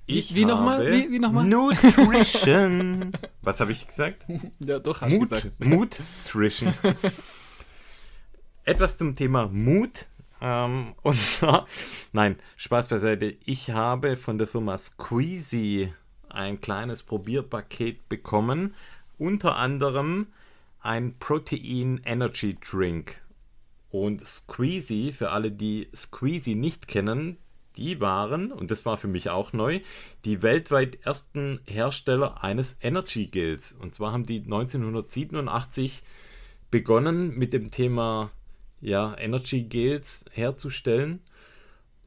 [0.10, 0.92] Wie- wie nochmal?
[0.92, 1.46] Wie- wie nochmal?
[1.46, 3.12] Nutrition.
[3.42, 4.26] was habe ich gesagt?
[4.60, 5.52] Ja, doch, hast du gesagt.
[5.60, 6.74] Nutrition.
[8.64, 10.08] Etwas zum Thema Mut.
[10.42, 11.68] Ähm, und zwar,
[12.14, 13.36] nein, Spaß beiseite.
[13.46, 15.94] Ich habe von der Firma Squeezy
[16.30, 18.74] ein kleines Probierpaket bekommen.
[19.18, 20.28] Unter anderem
[20.82, 23.22] ein Protein Energy Drink.
[23.92, 27.38] Und Squeezy, für alle, die Squeezy nicht kennen,
[27.78, 29.80] die waren, und das war für mich auch neu,
[30.26, 33.72] die weltweit ersten Hersteller eines Energy Gels.
[33.72, 36.04] Und zwar haben die 1987
[36.72, 38.32] begonnen mit dem Thema
[38.82, 41.22] ja, Energy Gels herzustellen.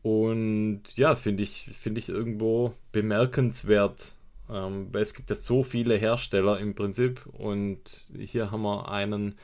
[0.03, 4.17] Und ja, finde ich, finde ich irgendwo bemerkenswert,
[4.51, 7.25] ähm, weil es gibt ja so viele Hersteller im Prinzip.
[7.33, 9.37] Und hier haben wir einen,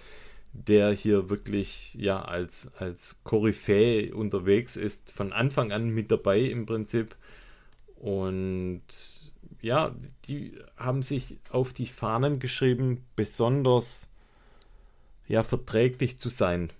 [0.66, 6.66] der hier wirklich ja als, als Koryphäe unterwegs ist, von Anfang an mit dabei im
[6.66, 7.16] Prinzip.
[7.96, 8.82] Und
[9.60, 9.94] ja,
[10.26, 14.10] die haben sich auf die Fahnen geschrieben, besonders
[15.26, 16.70] ja, verträglich zu sein.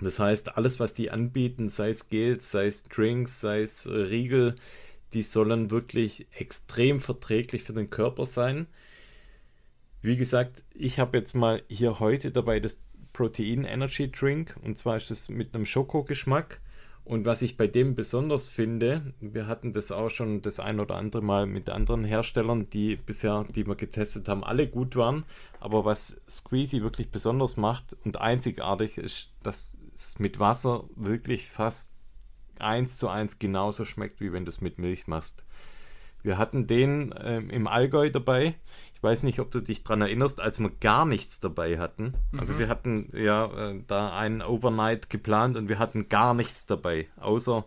[0.00, 4.56] Das heißt, alles, was die anbieten, sei es Gels, sei es Drinks, sei es Riegel,
[5.12, 8.66] die sollen wirklich extrem verträglich für den Körper sein.
[10.02, 12.80] Wie gesagt, ich habe jetzt mal hier heute dabei das
[13.12, 16.60] Protein Energy Drink und zwar ist es mit einem Schokogeschmack.
[17.04, 20.94] Und was ich bei dem besonders finde, wir hatten das auch schon das ein oder
[20.94, 25.24] andere Mal mit anderen Herstellern, die bisher, die wir getestet haben, alle gut waren.
[25.58, 31.92] Aber was Squeezy wirklich besonders macht und einzigartig ist, dass es mit Wasser wirklich fast
[32.58, 35.42] eins zu eins genauso schmeckt, wie wenn du es mit Milch machst.
[36.22, 38.54] Wir hatten den ähm, im Allgäu dabei.
[39.00, 42.12] Ich weiß nicht, ob du dich daran erinnerst, als wir gar nichts dabei hatten.
[42.32, 42.40] Mhm.
[42.40, 47.08] Also wir hatten ja äh, da einen Overnight geplant und wir hatten gar nichts dabei,
[47.16, 47.64] außer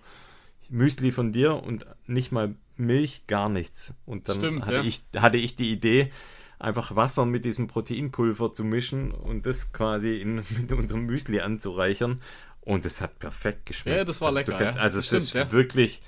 [0.69, 3.95] Müsli von dir und nicht mal Milch, gar nichts.
[4.05, 4.84] Und dann Stimmt, hatte, ja.
[4.84, 6.11] ich, hatte ich die Idee,
[6.59, 12.21] einfach Wasser mit diesem Proteinpulver zu mischen und das quasi in, mit unserem Müsli anzureichern.
[12.61, 13.97] Und es hat perfekt geschmeckt.
[13.97, 14.53] Ja, das war also lecker.
[14.53, 15.51] Kannst, also es stimmt, ist ja.
[15.51, 16.03] wirklich,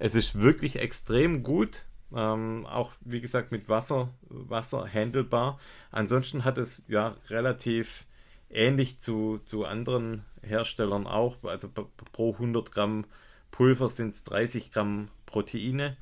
[0.00, 1.84] es ist wirklich extrem gut.
[2.12, 5.58] Ähm, auch wie gesagt mit Wasser, Wasser handelbar.
[5.90, 8.06] Ansonsten hat es ja relativ
[8.50, 11.42] ähnlich zu, zu anderen Herstellern auch.
[11.42, 11.68] Also
[12.12, 13.04] pro 100 Gramm
[13.50, 15.96] Pulver sind es 30 Gramm Proteine.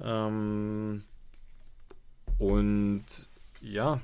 [0.00, 1.04] Ähm,
[2.38, 3.04] und
[3.60, 4.00] ja,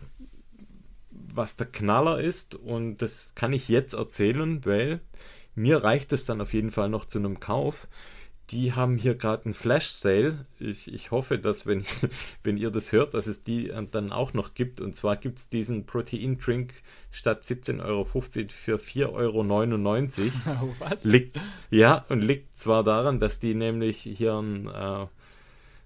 [1.11, 5.01] was der Knaller ist, und das kann ich jetzt erzählen, weil
[5.55, 7.89] mir reicht es dann auf jeden Fall noch zu einem Kauf.
[8.51, 10.47] Die haben hier gerade einen Flash Sale.
[10.59, 11.85] Ich, ich hoffe, dass, wenn,
[12.43, 14.81] wenn ihr das hört, dass es die dann auch noch gibt.
[14.81, 16.75] Und zwar gibt es diesen Protein Drink
[17.11, 20.59] statt 17,50 Euro für 4,99 Euro.
[20.69, 21.05] Oh, was?
[21.05, 21.39] Liegt,
[21.71, 24.67] ja, und liegt zwar daran, dass die nämlich hier ein.
[24.67, 25.07] Äh,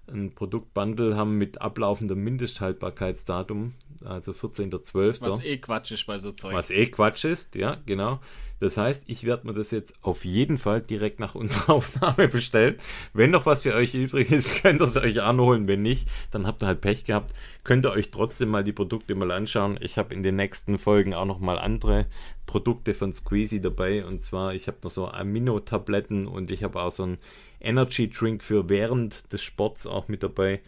[0.07, 3.73] ein Produktbundle haben mit ablaufendem Mindesthaltbarkeitsdatum,
[4.03, 5.21] also 14.12.
[5.21, 6.53] Was eh Quatsch ist bei so Zeug.
[6.53, 8.19] Was eh Quatsch ist, ja, genau.
[8.63, 12.77] Das heißt, ich werde mir das jetzt auf jeden Fall direkt nach unserer Aufnahme bestellen.
[13.13, 15.67] Wenn noch was für euch übrig ist, könnt ihr es euch anholen.
[15.67, 17.33] Wenn nicht, dann habt ihr halt Pech gehabt.
[17.65, 19.77] Könnt ihr euch trotzdem mal die Produkte mal anschauen.
[19.81, 22.05] Ich habe in den nächsten Folgen auch noch mal andere
[22.45, 24.05] Produkte von Squeezy dabei.
[24.05, 27.17] Und zwar, ich habe noch so Amino-Tabletten und ich habe auch so ein
[27.63, 30.61] Energy Drink für während des Sports auch mit dabei.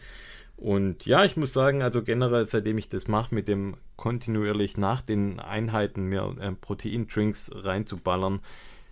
[0.56, 5.02] Und ja, ich muss sagen, also generell, seitdem ich das mache, mit dem kontinuierlich nach
[5.02, 8.40] den Einheiten mir äh, Proteindrinks reinzuballern,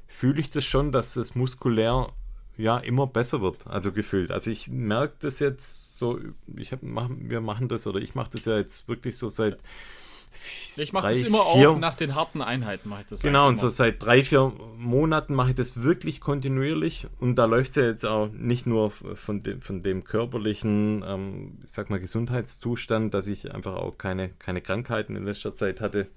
[0.07, 2.13] fühle ich das schon, dass es muskulär
[2.57, 4.31] ja immer besser wird, also gefühlt.
[4.31, 6.21] Also ich merke das jetzt so,
[6.55, 9.59] ich hab, mach, wir machen das oder ich mache das ja jetzt wirklich so seit
[10.77, 12.89] ich mache das immer vier, auch nach den harten Einheiten.
[12.89, 17.07] Mache ich das genau, und so seit drei, vier Monaten mache ich das wirklich kontinuierlich.
[17.21, 21.59] Und da läuft es ja jetzt auch nicht nur von dem, von dem körperlichen, ähm,
[21.65, 26.09] ich sag mal, Gesundheitszustand, dass ich einfach auch keine, keine Krankheiten in letzter Zeit hatte.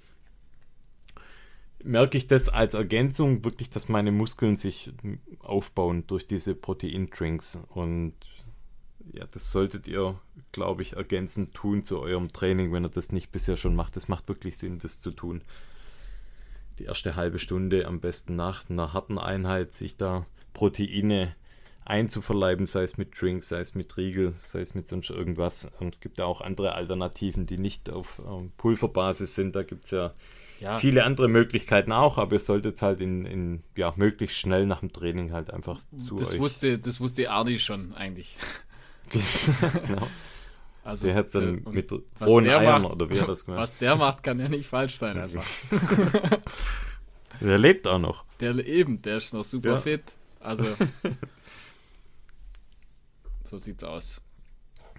[1.84, 4.92] Merke ich das als Ergänzung wirklich, dass meine Muskeln sich
[5.40, 7.60] aufbauen durch diese Proteindrinks.
[7.70, 8.14] Und
[9.14, 10.20] ja, das solltet ihr,
[10.52, 13.98] glaube ich, ergänzend tun zu eurem Training, wenn ihr das nicht bisher schon macht.
[13.98, 15.42] Es macht wirklich Sinn, das zu tun.
[16.80, 21.36] Die erste halbe Stunde am besten nach einer harten Einheit sich da Proteine
[21.88, 25.72] einzuverleiben, sei es mit Drinks, sei es mit Riegel, sei es mit sonst irgendwas.
[25.80, 29.56] Es gibt ja auch andere Alternativen, die nicht auf ähm, Pulverbasis sind.
[29.56, 30.14] Da gibt es ja,
[30.60, 34.82] ja, viele andere Möglichkeiten auch, aber ihr solltet halt in, in, ja, möglichst schnell nach
[34.82, 36.40] dem Training halt einfach zu das euch.
[36.40, 38.38] Wusste, das wusste Ardi schon eigentlich.
[39.88, 40.08] genau.
[40.84, 41.92] Also, der hat es dann äh, mit
[42.22, 43.62] rohen Eiern macht, oder wie hat das gemacht?
[43.62, 45.42] Was der macht, kann ja nicht falsch sein einfach.
[47.42, 48.24] der lebt auch noch.
[48.40, 49.78] Der eben, der ist noch super ja.
[49.78, 50.16] fit.
[50.40, 50.64] Also
[53.44, 54.22] so sieht's aus.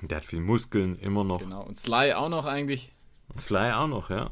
[0.03, 1.41] Der hat viel Muskeln, immer noch.
[1.41, 1.63] Genau.
[1.63, 2.93] Und Sly auch noch eigentlich.
[3.37, 4.31] Sly auch noch, ja.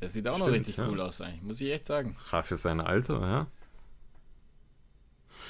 [0.00, 0.88] Der sieht auch Stimmt, noch richtig ja.
[0.88, 2.16] cool aus, eigentlich, muss ich echt sagen.
[2.32, 3.46] Ja, für sein Alter, ja.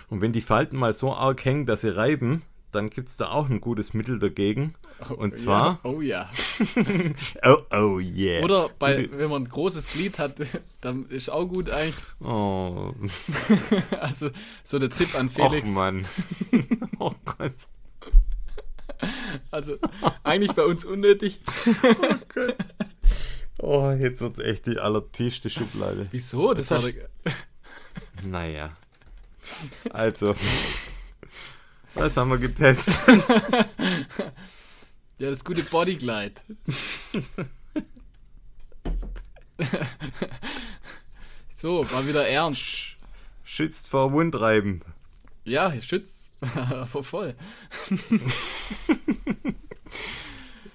[0.08, 2.42] Und wenn die Falten mal so arg hängen, dass sie reiben,
[2.72, 4.74] dann gibt es da auch ein gutes Mittel dagegen.
[5.08, 5.80] Oh, und zwar.
[5.84, 5.90] Ja.
[5.90, 6.30] Oh ja.
[7.44, 8.42] oh, oh yeah.
[8.42, 10.34] Oder bei, wenn man ein großes Glied hat,
[10.80, 11.94] dann ist auch gut eigentlich.
[12.20, 12.94] Oh.
[14.00, 14.30] also
[14.64, 15.70] so der Tipp an Felix.
[15.70, 16.04] Oh Mann.
[16.98, 17.54] oh Gott.
[19.50, 19.76] Also
[20.24, 21.40] eigentlich bei uns unnötig.
[21.82, 22.56] oh Gott.
[23.58, 26.08] Oh, jetzt wird es echt die allertiefste Schublade.
[26.10, 26.54] Wieso?
[26.54, 26.92] Das, das war.
[28.24, 28.76] Naja.
[29.90, 30.34] Also.
[31.94, 32.96] Was haben wir getestet?
[35.18, 36.34] ja, das gute Bodyglide.
[41.54, 42.96] so, mal wieder ernst.
[43.44, 44.82] Schützt vor Wundreiben.
[45.44, 46.32] Ja, schützt.
[46.54, 47.34] Aber voll.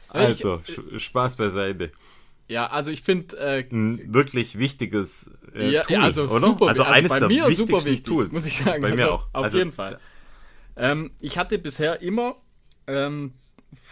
[0.09, 1.91] also, ich, Spaß beiseite.
[2.47, 6.41] Ja, also ich finde äh, ein wirklich wichtiges äh, ja, Tool, ja, also oder?
[6.41, 8.31] Super, also, also eines bei der mir wichtigsten super wichtig, Tools.
[8.31, 8.81] muss ich sagen.
[8.81, 9.27] Bei also, mir auch.
[9.31, 9.99] Auf also, jeden Fall.
[10.75, 12.35] Ähm, ich hatte bisher immer
[12.87, 13.33] ähm,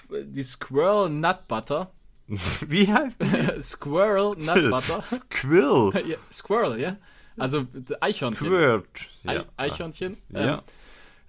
[0.09, 1.91] die Squirrel Nut Butter.
[2.67, 3.61] Wie heißt die?
[3.61, 5.01] Squirrel Nut Butter.
[5.01, 6.07] Squirrel.
[6.07, 6.97] ja, Squirrel, ja.
[7.37, 7.65] Also
[7.99, 8.47] Eichhörnchen.
[8.47, 9.09] Squirt.
[9.23, 9.45] Ja.
[9.57, 10.17] Eichhörnchen.
[10.29, 10.63] Ja.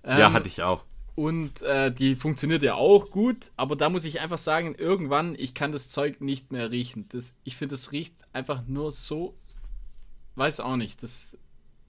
[0.05, 0.85] Ähm, ja, hatte ich auch.
[1.15, 5.55] Und äh, die funktioniert ja auch gut, aber da muss ich einfach sagen, irgendwann, ich
[5.55, 7.07] kann das Zeug nicht mehr riechen.
[7.11, 9.35] Das, ich finde, es riecht einfach nur so,
[10.37, 11.03] weiß auch nicht.
[11.03, 11.37] Das,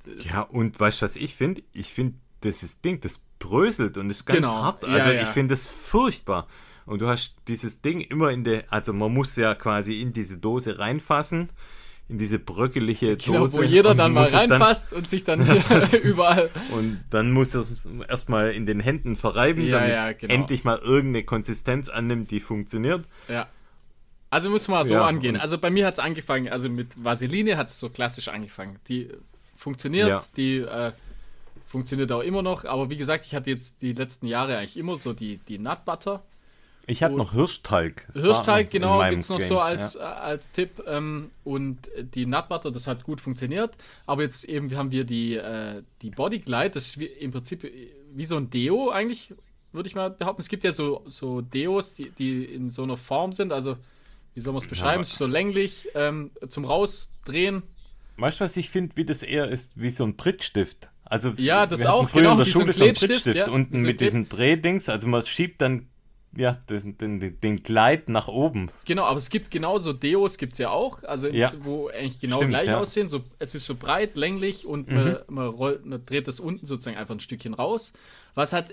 [0.03, 1.63] das ja, und weißt du, was ich finde?
[1.73, 4.53] Ich finde, dieses Ding, das bröselt und ist ganz genau.
[4.53, 4.85] hart.
[4.85, 5.21] Also ja, ja.
[5.23, 6.47] ich finde es furchtbar.
[6.85, 10.37] Und du hast dieses Ding immer in der, also man muss ja quasi in diese
[10.37, 11.49] Dose reinfassen
[12.09, 13.57] in diese bröckelige genau, Dose.
[13.57, 15.41] Wo jeder dann mal reinfasst dann, und sich dann
[16.03, 16.49] überall.
[16.71, 20.33] Und dann muss es erstmal in den Händen verreiben, ja, damit es genau.
[20.33, 23.07] endlich mal irgendeine Konsistenz annimmt, die funktioniert.
[23.27, 23.47] Ja.
[24.29, 25.37] Also muss man so angehen.
[25.37, 28.79] Also bei mir hat es angefangen, also mit Vaseline hat es so klassisch angefangen.
[28.87, 29.09] Die
[29.55, 30.91] funktioniert, die äh,
[31.73, 32.65] funktioniert auch immer noch.
[32.65, 35.85] Aber wie gesagt, ich hatte jetzt die letzten Jahre eigentlich immer so die, die Nut
[35.85, 36.23] Butter.
[36.85, 37.33] Ich hatte noch.
[38.13, 40.01] Das Hirschteig, in genau, gibt es noch Game, so als, ja.
[40.01, 40.83] äh, als Tipp.
[40.85, 41.79] Ähm, und
[42.13, 43.75] die Nut Butter, das hat gut funktioniert.
[44.05, 47.67] Aber jetzt eben haben wir die, äh, die Body Glide, das ist wie, im Prinzip
[48.13, 49.33] wie so ein Deo eigentlich,
[49.71, 50.43] würde ich mal behaupten.
[50.43, 53.51] Es gibt ja so, so Deos, die, die in so einer Form sind.
[53.51, 53.77] Also,
[54.35, 54.93] wie soll man es beschreiben?
[54.93, 57.63] aber- es ist so länglich ähm, zum Rausdrehen.
[58.17, 59.81] Weißt du, was ich finde, wie das eher ist?
[59.81, 60.91] Wie so ein Prittstift.
[61.05, 63.97] Also, Ja, das auch, früher genau, in der Schule so ein Klebstift, ja, unten mit
[63.97, 64.89] Kleb- diesem Drehdings.
[64.89, 65.87] Also, man schiebt dann
[66.35, 68.71] ja, das, den, den, Gleit nach oben.
[68.85, 71.51] Genau, aber es gibt genauso Deos, gibt es ja auch, also Ja.
[71.59, 72.77] wo eigentlich genau Stimmt, gleich ja.
[72.77, 72.81] Mhm.
[72.81, 73.07] aussehen.
[73.07, 76.97] So, es ist so breit, länglich und man, man, rollt, man dreht das unten sozusagen
[76.97, 77.93] einfach ein Stückchen raus.
[78.35, 78.67] Was halt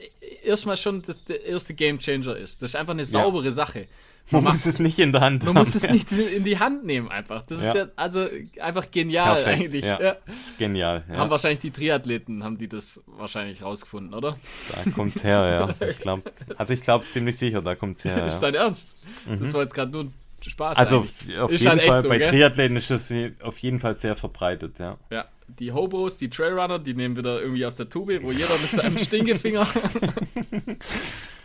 [0.45, 2.63] erstmal schon das, der erste Game Changer ist.
[2.63, 3.87] Das ist einfach eine saubere Sache.
[4.33, 5.59] Man macht- muss es nicht in der Hand Man haben.
[5.59, 7.45] muss es nicht in die Hand nehmen einfach.
[7.47, 7.83] Das ist Ja.
[7.85, 8.27] ja also
[8.61, 9.85] einfach genial Perfekt, eigentlich.
[9.85, 10.01] Ja.
[10.01, 10.17] Ja.
[10.27, 11.05] Das ist genial.
[11.11, 11.17] Ja.
[11.17, 14.37] Haben wahrscheinlich die Triathleten, haben die das wahrscheinlich rausgefunden, oder?
[14.85, 15.87] Da kommt's her, ja.
[15.89, 16.23] Ich glaub,
[16.57, 18.25] also ich glaube ziemlich sicher, da kommt's her.
[18.25, 18.51] Ist Ja.
[18.53, 18.95] dein Ernst?
[19.27, 20.15] Das war jetzt gerade nur ein
[20.49, 20.79] Spaß.
[20.79, 21.39] Also eigentlich.
[21.39, 22.31] auf Ist jeden halt Fall so, bei gell?
[22.31, 23.13] Triathleten ist das
[23.43, 24.97] auf jeden Fall sehr verbreitet, ja.
[25.11, 25.27] Ja,
[25.59, 28.99] die Hobos, die Trailrunner, die nehmen wieder irgendwie aus der Tube, wo jeder mit seinem
[29.05, 29.67] Stinkefinger.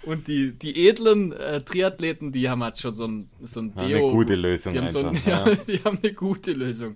[0.04, 3.82] Und die, die edlen äh, Triathleten, die haben halt schon so ein, so ein Ja,
[3.82, 4.12] eine Deo.
[4.12, 5.50] gute Lösung die haben, so ein, einfach, ja.
[5.50, 5.56] ja.
[5.68, 6.96] die haben eine gute Lösung.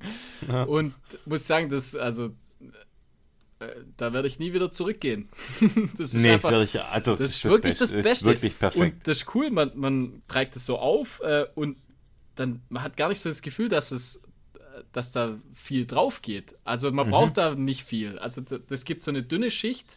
[0.68, 0.93] Und
[1.26, 2.26] muss sagen, das, also,
[3.60, 5.28] äh, da werde ich nie wieder zurückgehen.
[5.97, 8.04] das ist Nee, einfach, wirklich, also das ist wirklich das Beste.
[8.04, 8.26] Beste.
[8.26, 8.95] Ist wirklich perfekt.
[8.97, 11.78] Und das ist cool, man, man trägt es so auf äh, und
[12.40, 14.18] dann, man hat gar nicht so das Gefühl, dass es,
[14.56, 16.56] äh, dass da viel drauf geht.
[16.64, 17.12] Also man Mhm.
[17.12, 18.18] braucht da nicht viel.
[18.20, 19.88] Also das gibt so eine dünne Schicht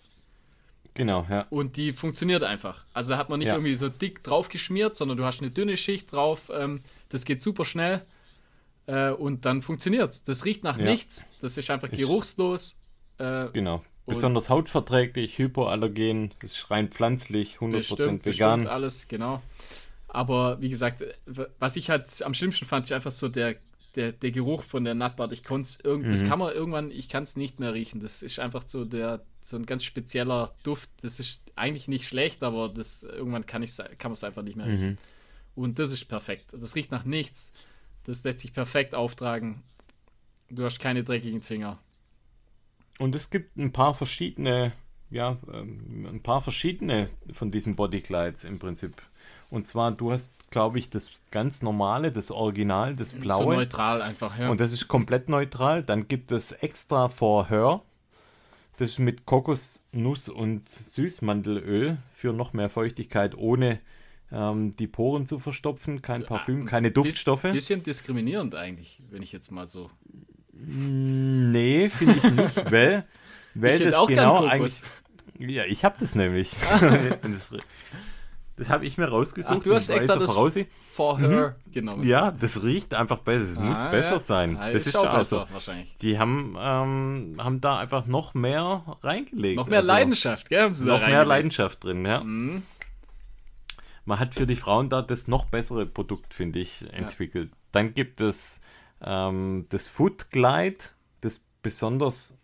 [0.94, 1.46] genau, ja.
[1.50, 2.84] und die funktioniert einfach.
[2.92, 3.54] Also da hat man nicht Ja.
[3.54, 6.50] irgendwie so dick drauf geschmiert, sondern du hast eine dünne Schicht drauf.
[6.54, 8.02] Ähm, das geht super schnell
[8.86, 10.84] äh, und dann funktioniert Das riecht nach Ja.
[10.90, 11.28] nichts.
[11.40, 12.76] Das ist einfach geruchslos.
[13.18, 13.82] Äh, Genau.
[14.04, 18.60] Besonders hautverträglich, hypoallergen, das ist rein pflanzlich, 100% Bestimmt, vegan.
[18.60, 19.40] bestimmt alles, genau.
[20.14, 21.02] Aber wie gesagt,
[21.58, 23.54] was ich halt am schlimmsten fand, ist einfach so der,
[23.96, 25.32] der, der Geruch von der Nutbart.
[25.32, 26.20] Ich konnte es irgendwie, Mhm.
[26.20, 28.00] das kann man irgendwann, ich kann es nicht mehr riechen.
[28.00, 30.90] Das ist einfach so der, so ein ganz spezieller Duft.
[31.00, 34.56] Das ist eigentlich nicht schlecht, aber das irgendwann kann ich kann man es einfach nicht
[34.56, 34.72] mehr Mhm.
[34.72, 34.98] riechen.
[35.54, 36.46] Und das ist perfekt.
[36.52, 37.52] Das riecht nach nichts.
[38.04, 39.62] Das lässt sich perfekt auftragen.
[40.50, 41.78] Du hast keine dreckigen Finger.
[42.98, 44.72] Und es gibt ein paar verschiedene,
[45.10, 49.00] ja, ähm, ein paar verschiedene von diesen Bodyglides im Prinzip.
[49.52, 53.54] Und zwar, du hast, glaube ich, das ganz normale, das Original, das So blaue.
[53.54, 54.48] neutral einfach, ja.
[54.48, 55.82] Und das ist komplett neutral.
[55.82, 57.82] Dann gibt es extra for her.
[58.78, 63.80] Das ist mit Kokosnuss und Süßmandelöl für noch mehr Feuchtigkeit, ohne
[64.32, 66.00] ähm, die Poren zu verstopfen.
[66.00, 67.42] Kein Parfüm, keine Duftstoffe.
[67.42, 69.90] Bisschen diskriminierend eigentlich, wenn ich jetzt mal so
[70.54, 73.04] Nee, finde ich nicht, weil,
[73.54, 74.80] weil das genau eigentlich.
[75.38, 76.52] Ja, ich habe das nämlich.
[77.22, 77.54] das
[78.56, 79.58] das habe ich mir rausgesucht.
[79.60, 80.70] Ach, du hast extra das Voraussicht.
[80.92, 82.02] for her genommen.
[82.06, 83.42] Ja, das riecht einfach besser.
[83.44, 84.18] Es muss Ah, besser ja.
[84.20, 84.56] sein.
[84.56, 85.40] Ah, das ist auch auch so.
[85.40, 85.94] besser, wahrscheinlich.
[86.00, 89.56] Die haben, ähm, haben da einfach noch mehr reingelegt.
[89.56, 90.62] Noch mehr Also, Leidenschaft, gell?
[90.62, 91.24] Haben sie da Noch mehr.
[91.24, 92.20] Leidenschaft drin, ja.
[92.22, 92.62] Mhm.
[94.04, 97.52] Man hat für die Frauen da das noch bessere Produkt, finde ich, entwickelt.
[97.70, 98.60] Dann gibt es
[99.00, 100.84] ähm, das Foot Glide,
[101.20, 102.36] das besonders,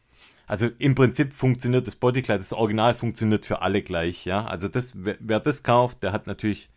[0.48, 4.46] also im Prinzip funktioniert das Bodyglide, das Original funktioniert für alle gleich, ja.
[4.46, 6.70] Also das, wer, wer das kauft, der hat natürlich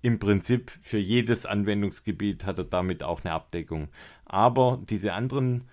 [0.00, 3.88] im Prinzip für jedes Anwendungsgebiet hat er damit auch eine Abdeckung.
[4.24, 5.64] Aber diese anderen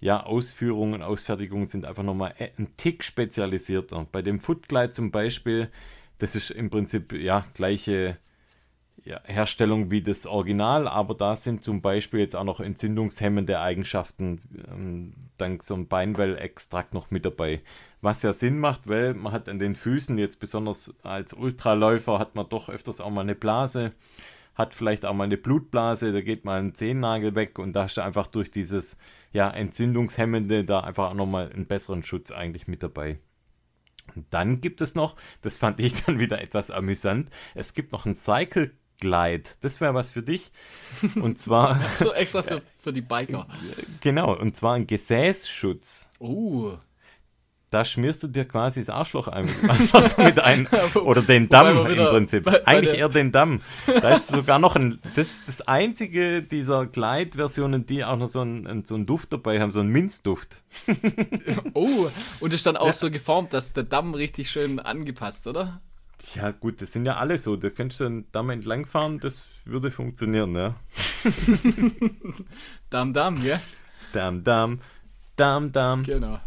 [0.00, 4.06] ja, Ausführungen, Ausfertigungen sind einfach nochmal ein Tick spezialisierter.
[4.10, 5.68] Bei dem Footglide zum Beispiel,
[6.18, 8.18] das ist im Prinzip ja gleiche
[9.04, 14.40] ja, Herstellung wie das Original, aber da sind zum Beispiel jetzt auch noch entzündungshemmende Eigenschaften
[14.70, 17.62] ähm, dank so einem Beinwell-Extrakt noch mit dabei.
[18.00, 22.36] Was ja Sinn macht, weil man hat an den Füßen jetzt besonders als Ultraläufer hat
[22.36, 23.92] man doch öfters auch mal eine Blase,
[24.54, 27.96] hat vielleicht auch mal eine Blutblase, da geht mal ein Zehennagel weg und da hast
[27.96, 28.96] du einfach durch dieses
[29.32, 33.18] ja, entzündungshemmende da einfach auch nochmal einen besseren Schutz eigentlich mit dabei.
[34.30, 38.14] Dann gibt es noch, das fand ich dann wieder etwas amüsant, es gibt noch ein
[38.14, 38.70] Cycle
[39.00, 39.50] Glide.
[39.60, 40.50] Das wäre was für dich.
[41.16, 41.80] Und zwar.
[41.98, 43.46] so extra für, für die Biker.
[44.00, 46.10] Genau, und zwar ein Gesäßschutz.
[46.20, 46.76] Uh.
[47.72, 50.68] Da schmierst du dir quasi das Arschloch ein, einfach mit ein.
[50.94, 52.44] Oder den Damm im Prinzip.
[52.44, 53.62] Bei, bei Eigentlich eher den Damm.
[53.86, 55.00] Da ist sogar noch ein.
[55.16, 59.72] Das das einzige dieser Glide-Versionen, die auch noch so einen, so einen Duft dabei haben,
[59.72, 60.62] so einen Minzduft.
[61.72, 62.08] oh,
[62.40, 62.92] und ist dann auch ja.
[62.92, 65.80] so geformt, dass der Damm richtig schön angepasst, oder?
[66.34, 67.56] Ja, gut, das sind ja alle so.
[67.56, 70.76] Da könntest du Damm entlangfahren, das würde funktionieren, ja.
[72.90, 73.60] Damm, Damm, ja?
[74.12, 74.80] Damm, Damm,
[75.36, 76.04] Damm, Damm.
[76.04, 76.38] Genau.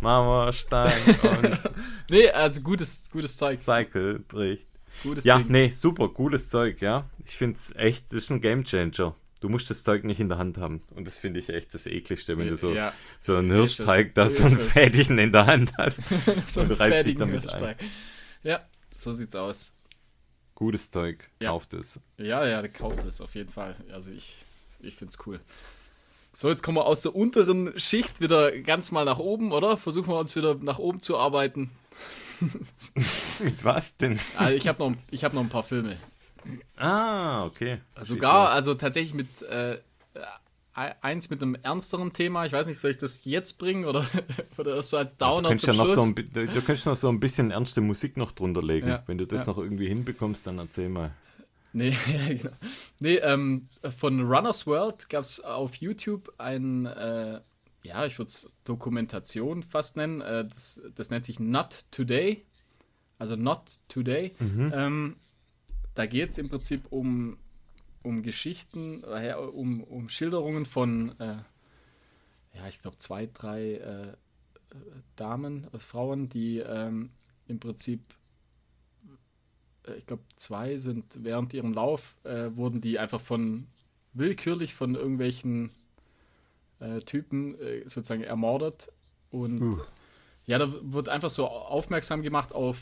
[0.00, 1.58] Mama, Stein und.
[2.10, 3.58] nee, also gutes, gutes Zeug.
[3.58, 4.68] Cycle bricht.
[5.02, 5.46] Gutes ja, Ding.
[5.48, 7.08] nee, super, cooles Zeug, ja.
[7.24, 9.14] Ich finde es echt, das ist ein Gamechanger.
[9.40, 10.80] Du musst das Zeug nicht in der Hand haben.
[10.94, 12.92] Und das finde ich echt das ekligste, wenn du so, ja.
[13.20, 16.04] so einen Hirschteig, da so ein Fädchen in der Hand hast.
[16.52, 17.76] so und du reibst dich damit ein.
[18.42, 18.60] Ja,
[18.96, 19.74] so sieht's aus.
[20.54, 21.50] Gutes Zeug, ja.
[21.50, 22.00] kauft es.
[22.16, 23.76] Ja, ja, kauft es auf jeden Fall.
[23.92, 24.44] Also ich,
[24.80, 25.40] ich find's cool.
[26.32, 29.76] So, jetzt kommen wir aus der unteren Schicht wieder ganz mal nach oben, oder?
[29.76, 31.70] Versuchen wir uns wieder nach oben zu arbeiten.
[33.40, 34.18] Mit was denn?
[34.36, 35.96] Also ich habe noch, hab noch ein paar Filme.
[36.76, 37.80] Ah, okay.
[38.02, 39.78] Sogar, also tatsächlich mit äh,
[40.76, 42.44] eins mit einem ernsteren Thema.
[42.44, 44.06] Ich weiß nicht, soll ich das jetzt bringen oder,
[44.58, 47.08] oder so als Downer ja, du, ja noch so ein, du, du könntest noch so
[47.08, 48.88] ein bisschen ernste Musik noch drunter legen.
[48.88, 49.52] Ja, Wenn du das ja.
[49.52, 51.12] noch irgendwie hinbekommst, dann erzähl mal.
[51.72, 51.96] Nee,
[52.28, 52.50] genau.
[53.00, 57.40] nee ähm, von Runners World gab es auf YouTube ein, äh,
[57.82, 60.20] ja, ich würde es Dokumentation fast nennen.
[60.20, 62.44] Äh, das, das, nennt sich Not Today.
[63.18, 64.34] Also Not Today.
[64.38, 64.72] Mhm.
[64.74, 65.16] Ähm,
[65.94, 67.38] da geht es im Prinzip um
[68.06, 71.38] um Geschichten, äh, um, um Schilderungen von, äh,
[72.54, 74.12] ja, ich glaube, zwei, drei äh,
[75.16, 77.10] Damen, äh, Frauen, die ähm,
[77.48, 78.00] im Prinzip,
[79.86, 83.66] äh, ich glaube, zwei sind während ihrem Lauf, äh, wurden die einfach von
[84.12, 85.72] willkürlich von irgendwelchen
[87.06, 88.92] Typen sozusagen ermordet.
[89.30, 89.80] Und uh.
[90.44, 92.76] ja, da wird einfach so aufmerksam gemacht auf,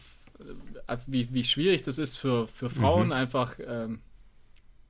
[1.07, 3.13] wie, wie schwierig das ist für, für Frauen, mhm.
[3.13, 3.57] einfach.
[3.65, 4.01] Ähm,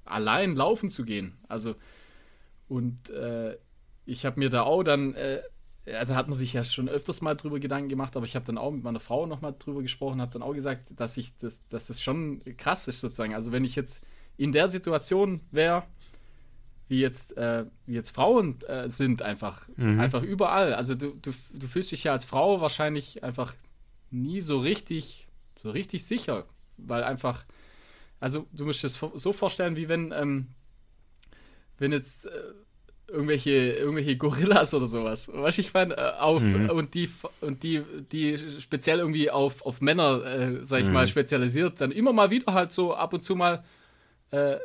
[0.05, 1.35] allein laufen zu gehen.
[1.49, 1.75] Also,
[2.69, 3.57] und äh,
[4.07, 5.43] ich habe mir da auch dann, äh,
[5.87, 8.59] also hat man sich ja schon öfters mal drüber Gedanken gemacht, aber ich habe dann
[8.59, 11.89] auch mit meiner Frau nochmal drüber gesprochen, habe dann auch gesagt, dass ich das, dass
[11.89, 13.35] das schon krass ist sozusagen.
[13.35, 14.03] Also wenn ich jetzt
[14.37, 15.85] in der Situation wäre,
[16.89, 20.01] wie jetzt, äh, wie jetzt Frauen äh, sind, einfach, mhm.
[20.01, 20.75] einfach überall.
[20.75, 23.55] Also du, du, du fühlst dich ja als Frau wahrscheinlich einfach
[24.11, 25.27] nie so richtig,
[25.63, 26.45] so richtig sicher,
[26.77, 27.45] weil einfach
[28.25, 30.47] also du musst es so vorstellen, wie wenn, ähm,
[31.79, 32.31] wenn jetzt äh,
[33.07, 36.71] irgendwelche, irgendwelche Gorillas oder sowas, weißt du, ich meine, äh, auf mhm.
[36.71, 37.11] und die
[37.43, 40.95] und die, die speziell irgendwie auf, auf Männer, äh, sag ich mhm.
[40.95, 43.63] mal, spezialisiert, dann immer mal wieder halt so ab und zu mal
[44.31, 44.57] äh,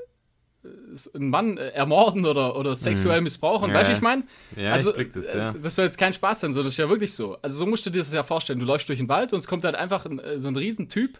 [1.14, 3.26] einen Mann äh, ermorden oder, oder sexuell mhm.
[3.26, 3.72] missbrauchen.
[3.72, 3.76] Ja.
[3.76, 4.23] Weißt du, ich meine?
[4.56, 5.52] Ja, also, ich das, ja.
[5.52, 7.38] das soll jetzt kein Spaß sein, so, das ist ja wirklich so.
[7.41, 8.60] Also, so musst du dir das ja vorstellen.
[8.60, 11.19] Du läufst durch den Wald und es kommt halt einfach ein, so ein Riesentyp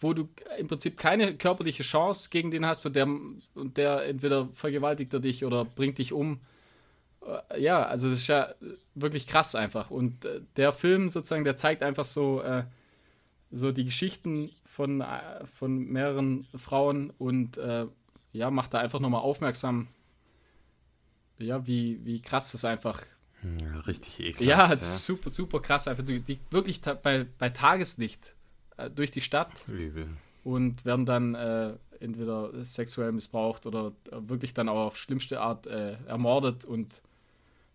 [0.00, 0.28] wo du
[0.58, 5.20] im Prinzip keine körperliche Chance gegen den hast und der, und der entweder vergewaltigt er
[5.20, 6.40] dich oder bringt dich um.
[7.50, 8.54] Äh, ja, also das ist ja
[8.94, 9.90] wirklich krass einfach.
[9.90, 12.64] Und äh, der Film sozusagen, der zeigt einfach so, äh,
[13.50, 17.86] so die Geschichten von, äh, von mehreren Frauen und äh,
[18.32, 19.88] ja, macht da einfach nochmal aufmerksam,
[21.38, 23.02] ja, wie, wie krass das einfach
[23.42, 24.42] ja, richtig ekelhaft.
[24.42, 24.76] Ja, ja.
[24.76, 25.88] super, super krass.
[25.88, 28.34] Einfach die, die wirklich bei, bei Tageslicht
[28.80, 30.06] äh, durch die Stadt Liebe.
[30.44, 35.96] und werden dann äh, entweder sexuell missbraucht oder wirklich dann auch auf schlimmste Art äh,
[36.06, 37.02] ermordet und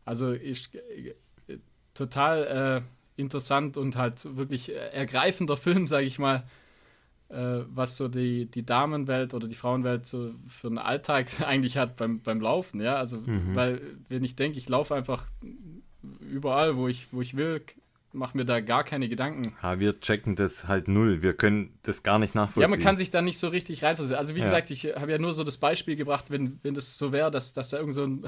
[0.04, 1.14] also ist äh,
[1.94, 2.84] total
[3.16, 6.44] interessant und halt wirklich ergreifender Film, sage ich mal,
[7.30, 12.20] was so die, die Damenwelt oder die Frauenwelt so für einen Alltag eigentlich hat beim,
[12.20, 13.56] beim Laufen, ja, also mhm.
[13.56, 15.26] weil wenn ich denke, ich laufe einfach
[16.20, 17.62] überall, wo ich, wo ich will,
[18.16, 19.56] mache mir da gar keine Gedanken.
[19.62, 21.22] Ja, wir checken das halt null.
[21.22, 22.62] Wir können das gar nicht nachvollziehen.
[22.64, 24.18] Ja, man kann sich da nicht so richtig reinversetzen.
[24.18, 24.46] Also wie ja.
[24.46, 27.54] gesagt, ich habe ja nur so das Beispiel gebracht, wenn, wenn das so wäre, dass,
[27.54, 28.26] dass da irgend so ein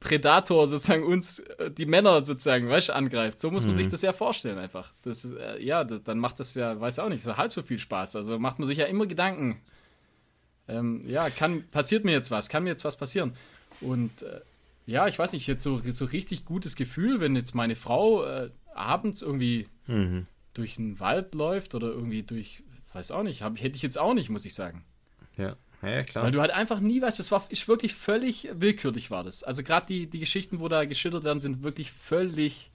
[0.00, 3.38] Predator sozusagen uns, äh, die Männer sozusagen, weißt angreift.
[3.38, 3.78] So muss man mhm.
[3.78, 4.92] sich das ja vorstellen einfach.
[5.02, 7.78] Das äh, ja, das, dann macht das ja, weiß auch nicht, so halb so viel
[7.78, 8.16] Spaß.
[8.16, 9.60] Also macht man sich ja immer Gedanken.
[10.68, 12.48] Ähm, ja, kann, passiert mir jetzt was?
[12.48, 13.34] Kann mir jetzt was passieren?
[13.80, 14.40] Und äh,
[14.86, 18.50] ja, ich weiß nicht, jetzt so, so richtig gutes Gefühl, wenn jetzt meine Frau äh,
[18.74, 20.26] abends irgendwie mhm.
[20.54, 24.14] durch den Wald läuft oder irgendwie durch, weiß auch nicht, hab, hätte ich jetzt auch
[24.14, 24.84] nicht, muss ich sagen.
[25.36, 25.56] Ja.
[25.82, 26.24] Ja, klar.
[26.24, 29.42] Weil du halt einfach nie weißt, das war ist wirklich völlig willkürlich war das.
[29.42, 32.70] Also gerade die, die Geschichten, wo da geschildert werden, sind wirklich völlig,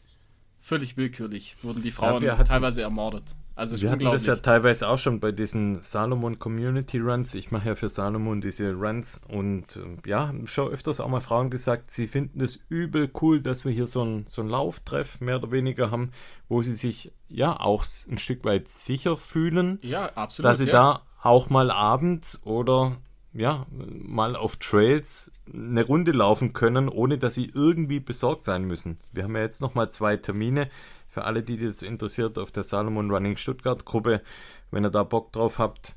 [0.62, 1.56] völlig willkürlich.
[1.62, 3.36] Wurden die Frauen ja, hatten, teilweise ermordet.
[3.56, 7.34] Also wir hatten das ja teilweise auch schon bei diesen Salomon Community Runs.
[7.36, 11.50] Ich mache ja für Salomon diese Runs und äh, ja, schon öfters auch mal Frauen
[11.50, 15.38] gesagt, sie finden es übel cool, dass wir hier so ein, so ein Lauftreff mehr
[15.38, 16.12] oder weniger haben,
[16.50, 19.80] wo sie sich ja auch ein Stück weit sicher fühlen.
[19.82, 20.52] Ja, absolut.
[20.52, 20.72] Dass sie ja.
[20.72, 22.98] da auch mal abends oder
[23.34, 28.98] ja, mal auf Trails eine Runde laufen können, ohne dass sie irgendwie besorgt sein müssen.
[29.12, 30.70] Wir haben ja jetzt nochmal zwei Termine
[31.16, 34.22] für alle, die das interessiert, auf der Salomon Running Stuttgart Gruppe.
[34.70, 35.96] Wenn ihr da Bock drauf habt,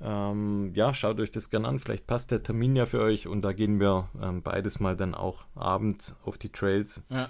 [0.00, 1.78] ähm, ja, schaut euch das gerne an.
[1.78, 5.14] Vielleicht passt der Termin ja für euch und da gehen wir ähm, beides mal dann
[5.14, 7.02] auch abends auf die Trails.
[7.10, 7.28] Ja.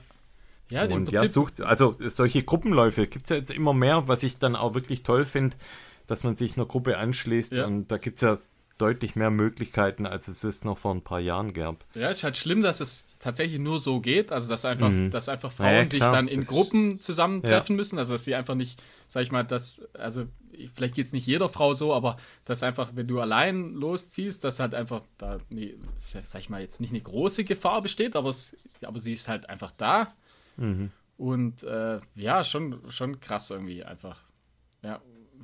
[0.71, 4.37] Ja, und ja, sucht, also solche Gruppenläufe gibt es ja jetzt immer mehr, was ich
[4.37, 5.57] dann auch wirklich toll finde
[6.09, 7.53] dass man sich einer Gruppe anschließt.
[7.53, 7.67] Ja.
[7.67, 8.39] Und da gibt es ja
[8.79, 11.85] deutlich mehr Möglichkeiten, als es es noch vor ein paar Jahren gab.
[11.95, 15.11] Ja, es ist halt schlimm, dass es tatsächlich nur so geht, also dass einfach, mhm.
[15.11, 17.77] dass einfach Frauen ja, sich dann in das Gruppen zusammentreffen ja.
[17.77, 20.27] müssen, also dass sie einfach nicht, sag ich mal, dass, also
[20.75, 24.61] vielleicht geht es nicht jeder Frau so, aber dass einfach, wenn du allein losziehst, dass
[24.61, 25.75] halt einfach da, nee,
[26.25, 29.49] sag ich mal, jetzt nicht eine große Gefahr besteht, aber, es, aber sie ist halt
[29.49, 30.09] einfach da.
[30.57, 30.91] Mhm.
[31.17, 34.21] Und äh, ja, schon, schon krass irgendwie einfach.
[34.83, 35.01] Ja,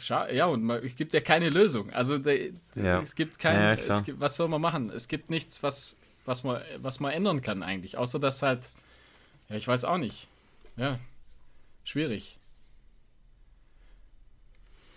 [0.08, 1.90] ja, und man, es gibt ja keine Lösung.
[1.92, 3.00] Also de, ja.
[3.00, 4.90] es gibt kein, ja, es gibt, was soll man machen?
[4.90, 7.96] Es gibt nichts, was, was, man, was man ändern kann eigentlich.
[7.96, 8.62] Außer dass halt,
[9.48, 10.28] ja, ich weiß auch nicht.
[10.76, 10.98] Ja,
[11.84, 12.38] schwierig.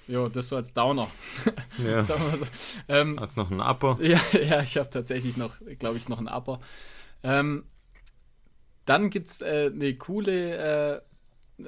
[0.07, 1.09] Jo, das so als Downer.
[1.83, 2.01] Ja.
[2.01, 2.15] so.
[2.87, 3.99] ähm, Hat noch einen Upper?
[4.01, 6.59] Ja, ja ich habe tatsächlich noch, glaube ich, noch einen Upper.
[7.23, 7.65] Ähm,
[8.85, 11.01] dann gibt es äh, eine coole,
[11.59, 11.65] äh,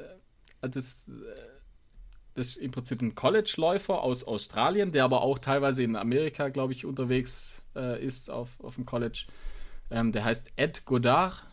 [0.62, 1.49] äh das, äh,
[2.40, 6.72] das ist im Prinzip ein College-Läufer aus Australien, der aber auch teilweise in Amerika, glaube
[6.72, 9.26] ich, unterwegs äh, ist auf, auf dem College.
[9.92, 11.46] Ähm, der heißt Ed Goddard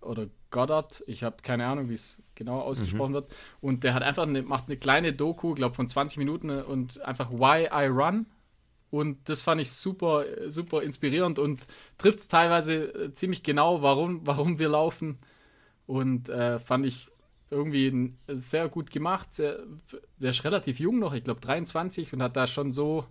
[0.00, 3.14] oder Goddard, ich habe keine Ahnung, wie es genau ausgesprochen mhm.
[3.14, 3.34] wird.
[3.60, 7.30] Und der hat einfach eine, macht eine kleine Doku, glaube von 20 Minuten und einfach
[7.30, 8.26] Why I Run.
[8.90, 11.62] Und das fand ich super, super inspirierend und
[11.98, 15.18] trifft es teilweise äh, ziemlich genau, warum, warum wir laufen.
[15.86, 17.08] Und äh, fand ich
[17.50, 19.32] irgendwie sehr gut gemacht.
[19.32, 19.58] Sehr,
[20.18, 23.06] der ist relativ jung noch, ich glaube 23 und hat da schon so,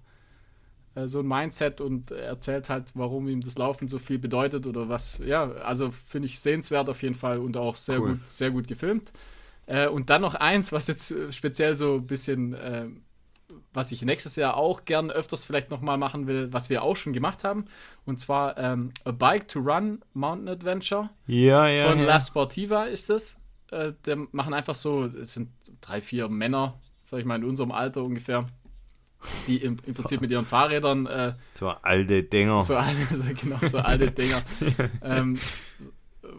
[0.95, 4.89] äh, so ein Mindset und erzählt halt, warum ihm das Laufen so viel bedeutet oder
[4.89, 5.19] was.
[5.25, 8.11] Ja, also finde ich sehenswert auf jeden Fall und auch sehr cool.
[8.11, 9.11] gut, sehr gut gefilmt.
[9.65, 12.85] Äh, und dann noch eins, was jetzt äh, speziell so ein bisschen, äh,
[13.73, 17.11] was ich nächstes Jahr auch gern öfters vielleicht nochmal machen will, was wir auch schon
[17.11, 17.65] gemacht haben.
[18.05, 21.09] Und zwar ähm, A Bike to Run Mountain Adventure.
[21.25, 21.89] Ja, ja.
[21.89, 22.05] Von ja.
[22.05, 23.39] La Sportiva ist es
[23.71, 25.49] äh, der machen einfach so, es sind
[25.81, 28.45] drei, vier Männer, sag ich mal, in unserem Alter ungefähr,
[29.47, 31.05] die im, im Prinzip mit ihren Fahrrädern.
[31.05, 32.63] Äh, so alte Dinger.
[32.63, 32.77] So,
[33.41, 34.41] genau, so alte Dinger.
[35.01, 35.37] ähm,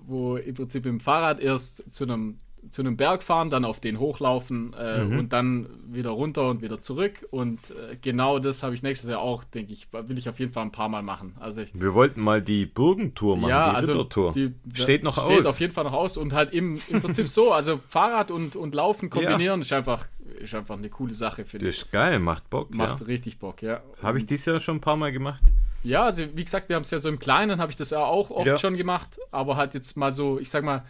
[0.03, 2.39] wo im Prinzip im Fahrrad erst zu einem
[2.71, 5.19] zu einem Berg fahren, dann auf den hochlaufen äh, mhm.
[5.19, 7.27] und dann wieder runter und wieder zurück.
[7.31, 10.53] Und äh, genau das habe ich nächstes Jahr auch, denke ich, will ich auf jeden
[10.53, 11.35] Fall ein paar Mal machen.
[11.41, 14.33] Also ich, Wir wollten mal die Burgentour machen, ja, die also Rittertour.
[14.33, 15.33] Die, steht noch steht aus.
[15.33, 18.57] Steht auf jeden Fall noch aus und halt im, im Prinzip so, also Fahrrad und,
[18.57, 19.63] und Laufen kombinieren ja.
[19.63, 20.07] ist, einfach,
[20.41, 21.69] ist einfach eine coole Sache für dich.
[21.69, 22.75] Das ist geil, macht Bock.
[22.75, 23.07] Macht ja.
[23.07, 23.83] richtig Bock, ja.
[24.03, 25.43] Habe ich dieses Jahr schon ein paar Mal gemacht.
[25.85, 28.05] Ja, also wie gesagt, wir haben es ja so im Kleinen, habe ich das ja
[28.05, 30.85] auch oft schon gemacht, aber halt jetzt mal so, ich sag mal,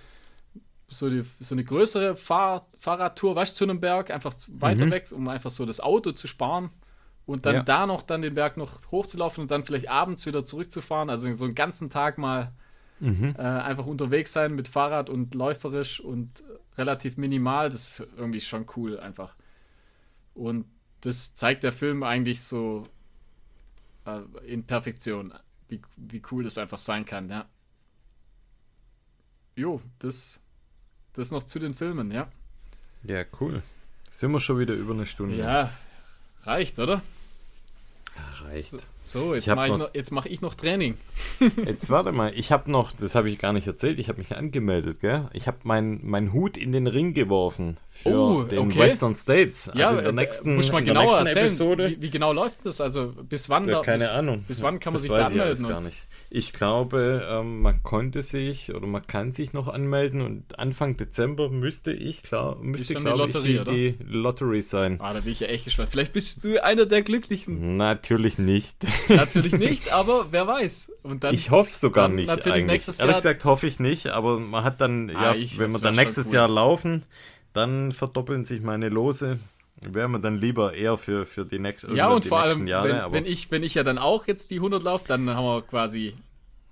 [0.88, 4.90] so, die, so eine größere Fahr Fahrradtour, weißt zu einem Berg, einfach weiter mhm.
[4.90, 6.70] weg, um einfach so das Auto zu sparen
[7.26, 7.62] und dann ja.
[7.62, 11.10] da noch dann den Berg noch hochzulaufen und dann vielleicht abends wieder zurückzufahren.
[11.10, 12.52] Also so einen ganzen Tag mal
[13.00, 13.34] mhm.
[13.36, 16.42] äh, einfach unterwegs sein mit Fahrrad und läuferisch und
[16.78, 17.68] relativ minimal.
[17.68, 19.34] Das ist irgendwie schon cool einfach.
[20.32, 20.64] Und
[21.02, 22.88] das zeigt der Film eigentlich so
[24.06, 25.34] äh, in Perfektion,
[25.68, 27.46] wie, wie cool das einfach sein kann, ja.
[29.54, 30.42] Jo, das
[31.18, 32.28] das noch zu den Filmen, ja.
[33.04, 33.62] Ja, cool.
[34.10, 35.36] Sind wir schon wieder über eine Stunde.
[35.36, 35.70] Ja,
[36.44, 37.02] reicht, oder?
[38.42, 38.70] Reicht.
[38.70, 40.94] So, so jetzt mache ich, noch- noch, jetzt mach ich noch Training.
[41.66, 44.36] Jetzt warte mal, ich habe noch, das habe ich gar nicht erzählt, ich habe mich
[44.36, 45.28] angemeldet, gell?
[45.32, 48.78] Ich habe meinen mein Hut in den Ring geworfen für Oh, den okay.
[48.80, 49.70] Western States.
[49.74, 51.90] Ja, also in der äh, nächsten, muss ich mal in der genauer nächsten erzählen, Episode.
[51.90, 52.80] Wie, wie genau läuft das?
[52.80, 53.68] Also bis wann?
[53.68, 54.44] Ja, da, keine bis, Ahnung.
[54.48, 55.68] Bis wann kann man Das sich da weiß ich anmelden?
[55.68, 55.98] gar nicht.
[56.30, 61.48] Ich glaube, ähm, man konnte sich oder man kann sich noch anmelden und Anfang Dezember
[61.50, 64.98] müsste ich, klar, müsste die glaube ich Lotterie, die, die Lottery sein.
[65.00, 65.88] Ah, da bin ich ja echt gespannt.
[65.90, 67.76] Vielleicht bist du einer der Glücklichen.
[67.76, 68.07] Natürlich
[68.38, 68.76] nicht.
[69.08, 70.92] Natürlich nicht, aber wer weiß.
[71.02, 72.66] Und dann, Ich hoffe sogar nicht natürlich eigentlich.
[72.72, 75.70] nächstes Ehrlich Jahr- gesagt hoffe ich nicht, aber man hat dann, Ah, ja, ich- wenn
[75.72, 76.34] wir dann nächstes cool.
[76.34, 77.04] Jahr laufen,
[77.52, 79.38] dann verdoppeln sich meine Lose.
[79.80, 82.66] Wären wir dann lieber eher für, für die, nächst, ja, und die vor nächsten allem,
[82.68, 82.88] Jahre.
[82.88, 85.44] wenn, aber wenn, ich, wenn ich ja dann auch jetzt die 100 laufe, dann haben
[85.44, 86.14] wir quasi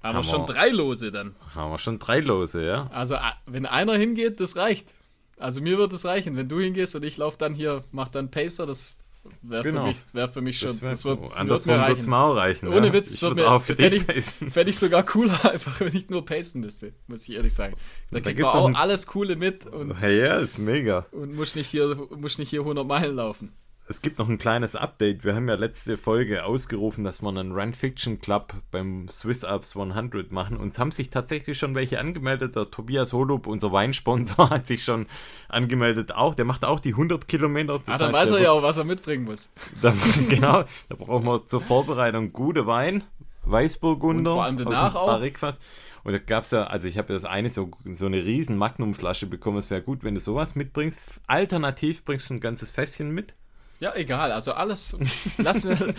[0.02, 1.34] haben, Haben wir schon drei Lose dann.
[1.54, 2.88] haben wir schon drei Lose, ja.
[2.92, 4.94] Also wenn einer hingeht, das reicht.
[5.38, 8.30] Also mir wird es reichen, wenn du hingehst und ich laufe dann hier, mach dann
[8.30, 8.96] Pacer, das
[9.42, 9.82] wäre Genau.
[9.82, 10.68] für, mich, wär für mich schon.
[10.68, 12.10] Das wär, das wird, andersrum wird es reichen.
[12.10, 12.68] mir auch reichen.
[12.68, 12.92] Ohne.
[12.92, 14.50] Witz, ich würde mir- auch für dich ich- pacen.
[14.50, 17.74] Fände ich sogar cooler, einfach wenn ich nur pacen müsste, muss ich ehrlich sagen.
[18.10, 21.06] Da Da kriegt man auch ein- alles Coole mit und, Ja, ja, ist mega.
[21.12, 23.52] und muss, nicht hier, muss nicht hier 100 Meilen laufen.
[23.88, 25.22] Es gibt noch ein kleines Update.
[25.22, 29.76] Wir haben ja letzte Folge ausgerufen, dass wir einen Run Fiction Club beim Swiss Alps
[29.76, 30.56] 100 machen.
[30.56, 32.56] Und es haben sich tatsächlich schon welche angemeldet.
[32.56, 35.06] Der Tobias Holub, unser Weinsponsor, hat sich schon
[35.48, 36.12] angemeldet.
[36.12, 37.78] Auch, der macht auch die 100 Kilometer.
[37.78, 39.50] Das ah, dann heißt, weiß er ja auch, was er mitbringen muss.
[39.82, 39.92] Da,
[40.28, 43.04] genau, da brauchen wir zur Vorbereitung gute Wein,
[43.44, 45.06] Weißburgunder Und vor allem aus danach dem auch.
[45.06, 45.60] Barrikfass.
[46.02, 48.56] Und da gab es ja, also ich habe ja das eine so, so eine riesen
[48.56, 49.58] Magnumflasche bekommen.
[49.58, 51.20] Es wäre gut, wenn du sowas mitbringst.
[51.26, 53.36] Alternativ bringst du ein ganzes Fässchen mit.
[53.80, 54.96] Ja, egal, also alles.
[55.38, 55.94] Lass mir.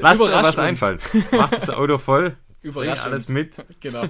[0.00, 0.58] Lass dir was uns.
[0.58, 1.00] einfallen.
[1.32, 3.56] Mach das Auto voll, bring alles mit.
[3.80, 4.04] Genau.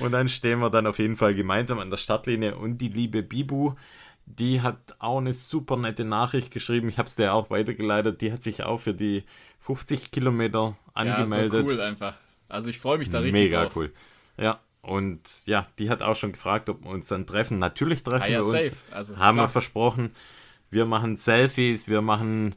[0.00, 2.56] Und dann stehen wir dann auf jeden Fall gemeinsam an der Startlinie.
[2.56, 3.74] Und die liebe Bibu,
[4.26, 6.88] die hat auch eine super nette Nachricht geschrieben.
[6.88, 8.20] Ich habe es dir auch weitergeleitet.
[8.20, 9.24] Die hat sich auch für die
[9.60, 11.64] 50 Kilometer angemeldet.
[11.64, 12.14] Ja, so cool einfach.
[12.48, 13.76] Also ich freue mich da richtig Mega drauf.
[13.76, 13.92] cool.
[14.38, 17.58] Ja, und ja, die hat auch schon gefragt, ob wir uns dann treffen.
[17.58, 18.52] Natürlich treffen Ah ja, wir uns.
[18.70, 18.76] safe.
[18.92, 19.48] Also, haben wir klar.
[19.48, 20.12] versprochen.
[20.70, 22.54] Wir machen Selfies, wir machen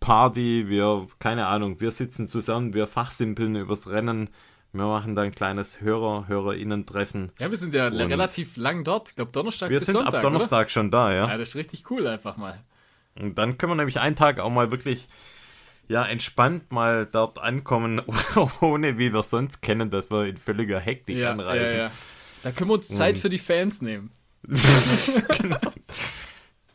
[0.00, 4.30] Party, wir, keine Ahnung, wir sitzen zusammen, wir fachsimpeln übers Rennen.
[4.72, 7.30] Wir machen dann ein kleines Hörer, HörerInnen-Treffen.
[7.38, 9.10] Ja, wir sind ja Und- relativ lang dort.
[9.10, 11.14] Ich glaube Donnerstag Wir bis sind Sonntag, ab Donnerstag schon da, Oder?
[11.14, 11.28] ja.
[11.28, 12.58] Ja, das ist richtig cool einfach mal.
[13.14, 15.06] Und dann können wir nämlich einen Tag auch mal wirklich
[15.86, 18.02] ja, entspannt mal dort ankommen,
[18.60, 21.76] ohne wie wir sonst kennen, dass wir in völliger Hektik Ja, ja, anreisen.
[21.76, 21.90] ja.
[22.42, 24.10] Da können wir uns Zeit für die Fans nehmen.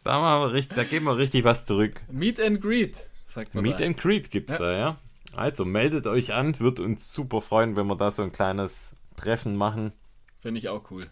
[0.04, 2.04] Da, machen wir richtig, da geben wir richtig was zurück.
[2.12, 2.96] Meet and Greet,
[3.26, 3.86] sagt man Meet da.
[3.86, 4.60] and Greet gibt's Ja.
[4.60, 4.98] da, ja.
[5.36, 9.56] Also meldet euch an, wird uns super freuen, wenn wir da so ein kleines Treffen
[9.56, 9.92] machen.
[10.40, 11.04] Finde ich auch cool.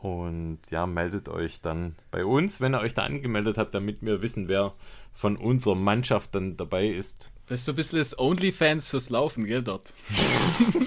[0.00, 4.22] Und ja, meldet euch dann bei uns, wenn ihr euch da angemeldet habt, damit wir
[4.22, 4.72] wissen, wer
[5.12, 7.30] von unserer Mannschaft dann dabei ist.
[7.46, 9.92] Das ist so ein bisschen das Onlyfans fürs Laufen, gell, dort.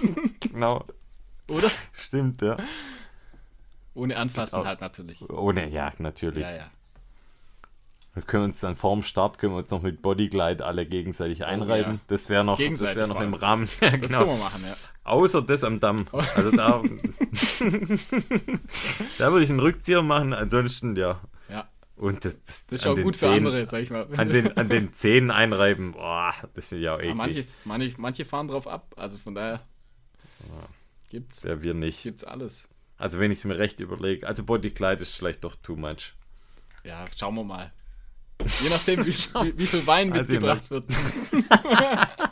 [0.52, 0.86] Genau,
[1.48, 1.70] Oder?
[1.94, 2.58] stimmt, ja.
[3.94, 4.66] Ohne Anfassen Auch.
[4.66, 5.22] halt natürlich.
[5.30, 6.44] Ohne, ja, natürlich.
[6.44, 6.72] Ja, ja.
[8.14, 11.94] Wir können uns dann vorm Start können wir uns noch mit Bodyglide alle gegenseitig einreiben.
[11.94, 12.00] ja.
[12.08, 13.34] Das wäre noch, das wäre noch im.
[13.34, 13.70] Rahmen.
[13.82, 14.20] Ja, Das genau.
[14.26, 14.76] können wir machen, ja.
[15.04, 16.06] Außer das am Damm.
[16.36, 16.84] Also da,
[19.18, 21.20] da würde ich einen Rückzieher machen, ansonsten ja.
[21.50, 21.68] Ja.
[21.96, 24.08] Und das, das, Das ist auch gut für andere, sag ich mal.
[24.18, 27.18] An den, an den Zähnen einreiben, boah, das will ja auch Ja, eklig.
[27.18, 29.62] manche, manche, manche fahren drauf ab, also von daher
[31.10, 32.04] gibt's, Ja, wir nicht.
[32.04, 32.70] gibt's alles.
[32.98, 36.14] Also wenn ich es mir recht überlege, also Bodyglide ist vielleicht doch too much.
[36.84, 37.72] Ja, schauen wir mal.
[38.62, 40.86] Je nachdem, wie, wie, wie viel Wein Also, mitgebracht wird.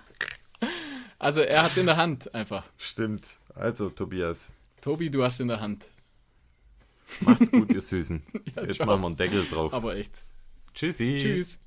[1.20, 2.64] also er hat's in der Hand einfach.
[2.78, 3.28] Stimmt.
[3.56, 5.86] Also Tobias, Tobi, du hast in der Hand.
[7.22, 8.22] macht's gut, ihr Süßen.
[8.66, 8.88] Jetzt ciao.
[8.88, 9.74] machen wir einen Deckel drauf.
[9.74, 10.24] Aber echt.
[10.74, 11.18] Tschüssi.
[11.20, 11.60] Tschüss.